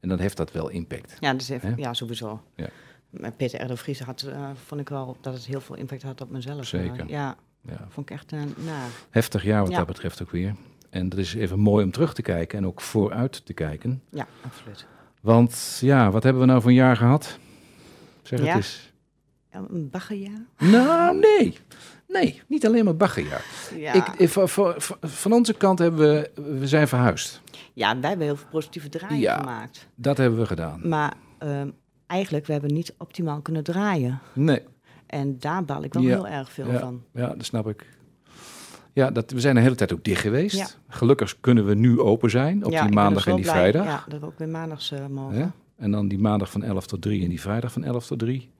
En 0.00 0.08
dan 0.08 0.18
heeft 0.18 0.36
dat 0.36 0.52
wel 0.52 0.68
impact. 0.68 1.16
Ja, 1.20 1.34
dus 1.34 1.48
even, 1.48 1.74
ja 1.76 1.92
sowieso. 1.94 2.40
Ja. 2.56 2.68
Maar 3.10 3.32
Peter 3.32 3.62
R. 3.64 3.66
de 3.66 3.76
Vries 3.76 4.00
had, 4.00 4.28
vond 4.64 4.80
ik 4.80 4.88
wel 4.88 5.16
dat 5.20 5.34
het 5.34 5.46
heel 5.46 5.60
veel 5.60 5.76
impact 5.76 6.02
had 6.02 6.20
op 6.20 6.30
mezelf. 6.30 6.64
Zeker. 6.66 7.04
Ja, 7.08 7.36
Ja. 7.62 7.86
vond 7.88 8.10
ik 8.10 8.16
echt 8.16 8.32
een 8.32 8.54
naar. 8.64 8.88
Heftig 9.10 9.42
jaar 9.44 9.60
wat 9.62 9.70
Ja. 9.70 9.76
dat 9.76 9.86
betreft 9.86 10.22
ook 10.22 10.30
weer. 10.30 10.54
En 10.90 11.08
dat 11.08 11.18
is 11.18 11.34
even 11.34 11.58
mooi 11.58 11.84
om 11.84 11.90
terug 11.90 12.14
te 12.14 12.22
kijken. 12.22 12.58
En 12.58 12.66
ook 12.66 12.80
vooruit 12.80 13.46
te 13.46 13.52
kijken. 13.52 14.02
Ja, 14.10 14.26
absoluut. 14.44 14.86
Want 15.20 15.78
ja, 15.80 16.10
wat 16.10 16.22
hebben 16.22 16.42
we 16.42 16.48
nou 16.48 16.60
voor 16.60 16.70
een 16.70 16.76
jaar 16.76 16.96
gehad? 16.96 17.38
Zeg 18.22 18.38
Ja. 18.40 18.46
het 18.46 18.56
eens. 18.56 18.92
Een 19.50 19.90
baggerjaar? 19.90 20.44
Nou, 20.58 21.18
nee. 21.18 21.58
Nee, 22.08 22.42
niet 22.46 22.66
alleen 22.66 22.84
maar 22.84 22.96
baggerjaar. 22.96 23.44
Ja. 23.76 23.92
Ik, 23.92 24.08
ik- 24.08 24.28
van, 24.28 24.48
van, 24.48 24.74
van 25.00 25.32
onze 25.32 25.54
kant 25.54 25.78
hebben 25.78 26.00
we, 26.00 26.30
we 26.58 26.66
zijn 26.68 26.88
verhuisd. 26.88 27.40
ja, 27.72 28.00
wij 28.00 28.08
hebben 28.08 28.26
heel 28.26 28.36
veel 28.36 28.48
positieve 28.50 28.88
draaien 28.88 29.18
Ja. 29.18 29.38
gemaakt. 29.38 29.88
Dat 29.94 30.16
hebben 30.16 30.38
we 30.38 30.46
gedaan. 30.46 30.88
Maar 30.88 31.14
ehm, 31.38 31.70
eigenlijk, 32.06 32.46
we 32.46 32.52
hebben 32.52 32.74
niet 32.74 32.94
optimaal 32.98 33.40
kunnen 33.40 33.62
draaien. 33.64 34.20
Nee, 34.32 34.62
En 35.10 35.36
daar 35.38 35.64
baal 35.64 35.84
ik 35.84 35.92
wel 35.92 36.02
Ja. 36.02 36.08
heel 36.08 36.28
erg 36.28 36.52
veel 36.52 36.70
ja, 36.70 36.78
van. 36.78 37.02
ja, 37.12 37.26
dat 37.26 37.44
snap 37.44 37.68
ik. 37.68 37.86
Ja, 38.92 39.10
dat, 39.10 39.30
we 39.30 39.40
zijn 39.40 39.54
de 39.54 39.60
hele 39.60 39.74
tijd 39.74 39.92
ook 39.92 40.04
dicht 40.04 40.20
geweest. 40.20 40.56
Ja. 40.56 40.66
Gelukkig 40.88 41.40
kunnen 41.40 41.66
we 41.66 41.74
nu 41.74 42.00
open 42.00 42.30
zijn 42.30 42.64
op 42.64 42.70
die 42.70 42.92
maandag 42.92 43.24
dus 43.24 43.32
en 43.32 43.34
die 43.34 43.44
blij, 43.44 43.54
vrijdag. 43.54 43.84
Ja, 43.84 44.04
dat 44.08 44.20
we 44.20 44.26
ook 44.26 44.38
weer 44.38 44.48
maandags 44.48 44.90
eh, 44.90 45.06
mogen. 45.06 45.54
En 45.76 45.90
dan 45.90 46.08
die 46.08 46.18
maandag 46.18 46.50
van 46.50 46.62
11 46.62 46.86
tot 46.86 47.02
3 47.02 47.22
en 47.22 47.28
die 47.28 47.40
vrijdag 47.40 47.72
van 47.72 47.84
11 47.84 48.06
tot 48.06 48.18
3. 48.18 48.50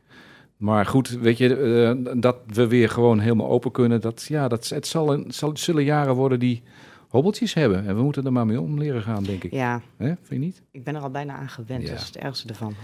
Maar 0.57 0.87
goed, 0.87 1.09
weet 1.09 1.39
je, 1.39 1.57
eh, 1.57 2.13
dat 2.21 2.37
we 2.47 2.67
weer 2.67 2.89
gewoon 2.89 3.19
helemaal 3.19 3.49
open 3.49 3.71
kunnen, 3.71 4.01
dat, 4.01 4.25
ja, 4.29 4.49
dat, 4.49 4.69
het, 4.69 4.87
zal 4.87 5.25
zal, 5.29 5.49
het 5.49 5.59
zullen 5.59 5.85
jaren 5.85 6.15
worden 6.15 6.39
die 6.39 6.63
hobbeltjes 7.11 7.55
hebben. 7.55 7.87
En 7.87 7.97
we 7.97 8.03
moeten 8.03 8.25
er 8.25 8.33
maar 8.33 8.47
mee 8.47 8.61
om 8.61 8.79
leren 8.79 9.03
gaan, 9.03 9.25
denk 9.25 9.45
ik. 9.45 9.53
Ja? 9.53 9.83
Vind 9.99 10.19
je 10.29 10.39
niet? 10.39 10.63
ik 10.71 10.85
ben 10.85 10.95
er 10.95 11.03
al 11.03 11.11
bijna 11.11 11.35
aan 11.35 11.49
gewend. 11.49 11.83
Ja. 11.83 11.89
Dat 11.91 12.01
is 12.01 12.07
het 12.07 12.17
ergste 12.17 12.49
ervan. 12.49 12.75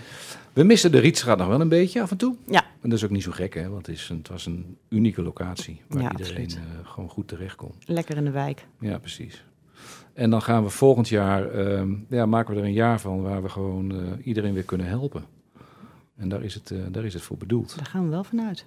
We 0.53 0.63
missen 0.63 0.93
de 0.93 0.99
Rietstraat 0.99 1.39
nog 1.39 1.47
wel 1.47 1.61
een 1.61 1.69
beetje 1.69 2.03
af 2.03 2.11
en 2.11 2.17
toe. 2.17 2.37
Ja. 2.47 2.65
En 2.81 2.89
dat 2.89 2.99
is 2.99 3.05
ook 3.05 3.11
niet 3.11 3.23
zo 3.23 3.31
gek, 3.31 3.55
hè? 3.55 3.69
want 3.69 3.87
het, 3.87 3.97
is 3.97 4.09
een, 4.09 4.17
het 4.17 4.29
was 4.29 4.47
een 4.47 4.77
unieke 4.89 5.23
locatie 5.23 5.83
waar 5.89 6.03
Ja, 6.03 6.11
iedereen 6.11 6.49
eh, 6.49 6.57
gewoon 6.83 7.09
goed 7.09 7.29
terecht 7.29 7.57
kon. 7.57 7.73
Lekker 7.85 8.17
in 8.17 8.25
de 8.25 8.31
wijk. 8.31 8.67
Ja, 8.81 8.99
precies. 8.99 9.45
En 10.13 10.31
dan 10.31 10.43
gaan 10.43 10.63
we 10.63 10.71
volgend 10.71 11.09
jaar, 11.09 11.51
ehm, 11.51 11.95
ja, 12.09 12.27
maken 12.27 12.55
we 12.55 12.61
er 12.61 12.67
een 12.67 12.73
jaar 12.73 13.01
van 13.01 13.23
waar 13.23 13.43
we 13.43 13.49
gewoon 13.49 13.93
eh, 13.93 14.27
iedereen 14.27 14.55
weer 14.55 14.65
kunnen 14.65 14.87
helpen. 14.87 15.25
En 16.17 16.29
daar 16.29 16.43
is 16.43 16.55
het, 16.55 16.71
eh, 16.71 16.79
daar 16.91 17.05
is 17.05 17.15
het 17.15 17.23
voor 17.23 17.37
bedoeld. 17.37 17.77
Daar 17.77 17.87
gaan 17.87 18.05
we 18.05 18.11
wel 18.11 18.25
vanuit. 18.25 18.67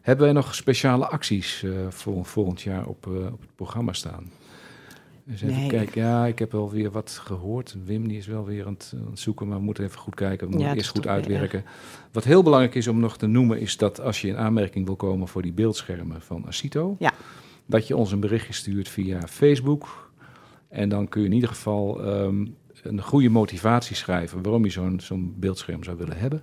Hebben 0.00 0.24
wij 0.24 0.34
nog 0.34 0.54
speciale 0.54 1.06
acties 1.08 1.62
eh, 1.62 1.70
voor 1.88 2.24
volgend 2.24 2.60
jaar 2.62 2.86
op, 2.86 3.06
eh, 3.06 3.12
op 3.32 3.40
het 3.40 3.54
programma 3.56 3.92
staan? 3.92 4.30
Dus 5.24 5.42
even 5.42 5.56
Nee. 5.56 5.68
kijken. 5.68 6.02
Ja, 6.02 6.26
ik 6.26 6.38
heb 6.38 6.52
wel 6.52 6.70
weer 6.70 6.90
wat 6.90 7.20
gehoord. 7.24 7.76
Wim 7.84 8.08
die 8.08 8.18
is 8.18 8.26
wel 8.26 8.44
weer 8.44 8.66
aan 8.66 8.72
het, 8.72 8.92
aan 8.96 9.10
het 9.10 9.18
zoeken, 9.18 9.48
maar 9.48 9.58
we 9.58 9.64
moeten 9.64 9.84
even 9.84 9.98
goed 9.98 10.14
kijken. 10.14 10.46
We 10.48 10.52
moeten 10.56 10.76
eerst 10.76 10.90
goed 10.90 11.06
uitwerken. 11.06 11.64
Wat 12.12 12.24
heel 12.24 12.42
belangrijk 12.42 12.74
is 12.74 12.88
om 12.88 13.00
nog 13.00 13.16
te 13.16 13.26
noemen, 13.26 13.60
is 13.60 13.76
dat 13.76 14.00
als 14.00 14.20
je 14.20 14.28
in 14.28 14.36
aanmerking 14.36 14.86
wil 14.86 14.96
komen 14.96 15.28
voor 15.28 15.42
die 15.42 15.52
beeldschermen 15.52 16.20
van 16.20 16.46
Acito, 16.46 16.96
Ja. 16.98 17.12
dat 17.66 17.86
je 17.86 17.96
ons 17.96 18.12
een 18.12 18.20
berichtje 18.20 18.52
stuurt 18.52 18.88
via 18.88 19.20
Facebook. 19.26 20.10
En 20.68 20.88
dan 20.88 21.08
kun 21.08 21.20
je 21.20 21.26
in 21.26 21.32
ieder 21.34 21.48
geval 21.48 22.04
ehm, 22.04 22.46
een 22.82 23.02
goede 23.02 23.28
motivatie 23.28 23.96
schrijven 23.96 24.42
waarom 24.42 24.64
je 24.64 24.70
zo'n 24.70 25.00
zo'n 25.00 25.34
beeldscherm 25.38 25.84
zou 25.84 25.96
willen 25.96 26.16
hebben. 26.18 26.42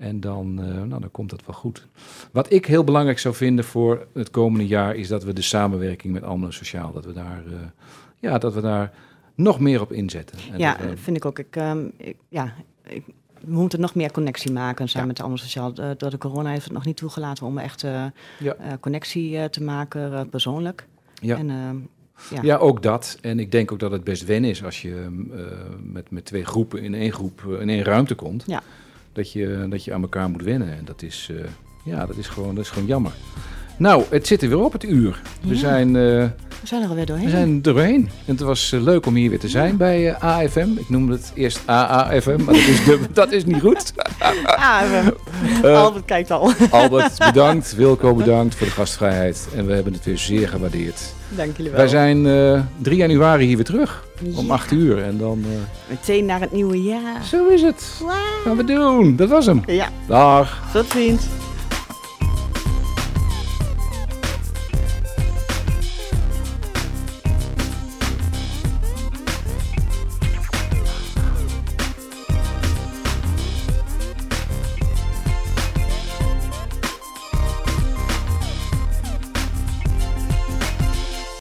En 0.00 0.20
dan, 0.20 0.58
eh, 0.62 0.66
nou, 0.82 1.00
dan 1.00 1.10
komt 1.10 1.30
dat 1.30 1.42
wel 1.46 1.54
goed. 1.54 1.86
Wat 2.32 2.52
ik 2.52 2.66
heel 2.66 2.84
belangrijk 2.84 3.18
zou 3.18 3.34
vinden 3.34 3.64
voor 3.64 4.06
het 4.14 4.30
komende 4.30 4.66
jaar 4.66 4.94
is 4.96 5.08
dat 5.08 5.24
we 5.24 5.32
de 5.32 5.42
samenwerking 5.42 6.12
met 6.12 6.22
Almelo 6.22 6.50
Sociaal, 6.50 6.92
dat 6.92 7.04
we 7.04 7.12
daar, 7.12 7.42
eh, 7.46 7.52
ja, 8.18 8.38
dat 8.38 8.54
we 8.54 8.60
daar 8.60 8.92
nog 9.34 9.60
meer 9.60 9.80
op 9.80 9.92
inzetten. 9.92 10.38
En 10.52 10.58
ja, 10.58 10.76
dat 10.76 10.98
vind 10.98 11.16
ik 11.16 11.24
ook. 11.24 11.38
Ik, 11.38 11.56
ehm, 11.56 11.84
ik, 11.96 12.16
ja, 12.28 12.54
ik, 12.86 13.04
we 13.40 13.52
moeten 13.52 13.80
nog 13.80 13.94
meer 13.94 14.12
connectie 14.12 14.52
maken 14.52 14.88
samen 14.88 15.02
Ja. 15.06 15.12
met 15.12 15.20
Allemaal 15.20 15.38
Sociaal. 15.38 15.72
Eh, 15.74 15.90
door 15.96 16.10
de 16.10 16.18
corona 16.18 16.50
heeft 16.50 16.64
het 16.64 16.72
nog 16.72 16.84
niet 16.84 16.96
toegelaten 16.96 17.46
om 17.46 17.58
echt 17.58 17.80
Ja. 18.38 18.56
connectie 18.80 19.50
te 19.50 19.62
maken, 19.62 20.28
persoonlijk. 20.28 20.86
Ja. 21.14 21.36
En 21.36 21.50
ehm, 21.50 21.76
Ja. 22.30 22.42
Ja, 22.42 22.56
ook 22.56 22.82
dat. 22.82 23.18
En 23.20 23.38
ik 23.38 23.52
denk 23.52 23.72
ook 23.72 23.78
dat 23.78 23.90
het 23.90 24.04
best 24.04 24.24
wennen 24.24 24.50
is 24.50 24.64
als 24.64 24.82
je 24.82 25.06
eh, 25.34 25.40
met, 25.82 26.10
met 26.10 26.24
twee 26.24 26.44
groepen 26.44 26.82
in 26.82 26.94
één 26.94 27.12
groep 27.12 27.42
in 27.60 27.68
één 27.68 27.82
ruimte 27.82 28.14
komt. 28.14 28.44
Ja. 28.46 28.62
Dat, 29.12 29.32
je, 29.32 29.66
dat 29.68 29.84
je 29.84 29.92
aan 29.94 30.02
elkaar 30.02 30.30
moet 30.30 30.42
wennen. 30.42 30.76
En 30.76 30.84
dat 30.84 31.02
is, 31.02 31.28
eh, 31.30 31.44
ja, 31.84 32.06
dat 32.06 32.16
is, 32.16 32.28
gewoon, 32.28 32.54
dat 32.54 32.64
is 32.64 32.70
gewoon 32.70 32.88
jammer. 32.88 33.12
Nou, 33.80 34.02
het 34.10 34.26
zit 34.26 34.42
er 34.42 34.48
weer 34.48 34.58
op 34.60 34.72
het 34.72 34.84
uur. 34.84 35.20
We, 35.42 35.56
zijn, 35.56 35.86
eh, 35.88 36.02
We 36.02 36.30
zijn 36.64 36.82
er 36.82 36.88
alweer 36.88 37.06
doorheen. 37.06 37.24
we 37.24 37.30
zijn 37.30 37.54
er 37.54 37.62
doorheen. 37.62 38.10
En 38.26 38.32
het 38.34 38.40
was 38.40 38.72
eh, 38.72 38.82
leuk 38.82 39.06
om 39.06 39.14
hier 39.14 39.30
weer 39.30 39.38
te 39.38 39.48
zijn 39.48 39.76
bij 39.76 40.08
eh, 40.14 40.22
AFM. 40.22 40.68
Ik 40.76 40.88
noemde 40.88 41.12
het 41.12 41.32
eerst 41.34 41.60
AAFM, 41.66 42.36
maar 42.44 42.54
dat 42.54 42.62
is, 42.66 42.84
de, 42.84 43.00
dat 43.12 43.32
is 43.32 43.44
niet 43.44 43.60
goed. 43.60 43.92
Eh, 45.62 45.82
Albert 45.82 46.04
kijkt 46.04 46.30
al. 46.30 46.52
Albert, 46.70 47.18
bedankt. 47.18 47.74
Wilco, 47.74 48.14
bedankt 48.14 48.54
voor 48.54 48.66
de 48.66 48.72
gastvrijheid. 48.72 49.48
En 49.56 49.66
we 49.66 49.72
hebben 49.72 49.92
het 49.92 50.04
weer 50.04 50.18
zeer 50.18 50.48
gewaardeerd. 50.48 51.00
Dank 51.28 51.56
jullie 51.56 51.70
wel. 51.70 51.80
Wij 51.80 51.88
zijn 51.88 52.26
eh 52.26 52.60
3 52.82 52.96
januari 52.96 53.46
hier 53.46 53.56
weer 53.56 53.64
terug. 53.64 54.04
Om 54.36 54.46
Ja. 54.46 54.52
8 54.52 54.70
uur. 54.72 55.02
En 55.02 55.18
dan... 55.18 55.44
Meteen 55.88 56.24
naar 56.24 56.40
het 56.40 56.52
nieuwe 56.52 56.82
jaar. 56.82 57.24
zo 57.24 57.46
is 57.48 57.62
het. 57.62 58.00
Wauw. 58.02 58.14
Gaan 58.44 58.56
we 58.56 58.64
doen. 58.64 59.16
Dat 59.16 59.28
was 59.28 59.46
hem. 59.46 59.62
Ja, 59.66 59.88
Dag. 60.06 60.62
tot 60.72 60.90
ziens. 60.90 61.22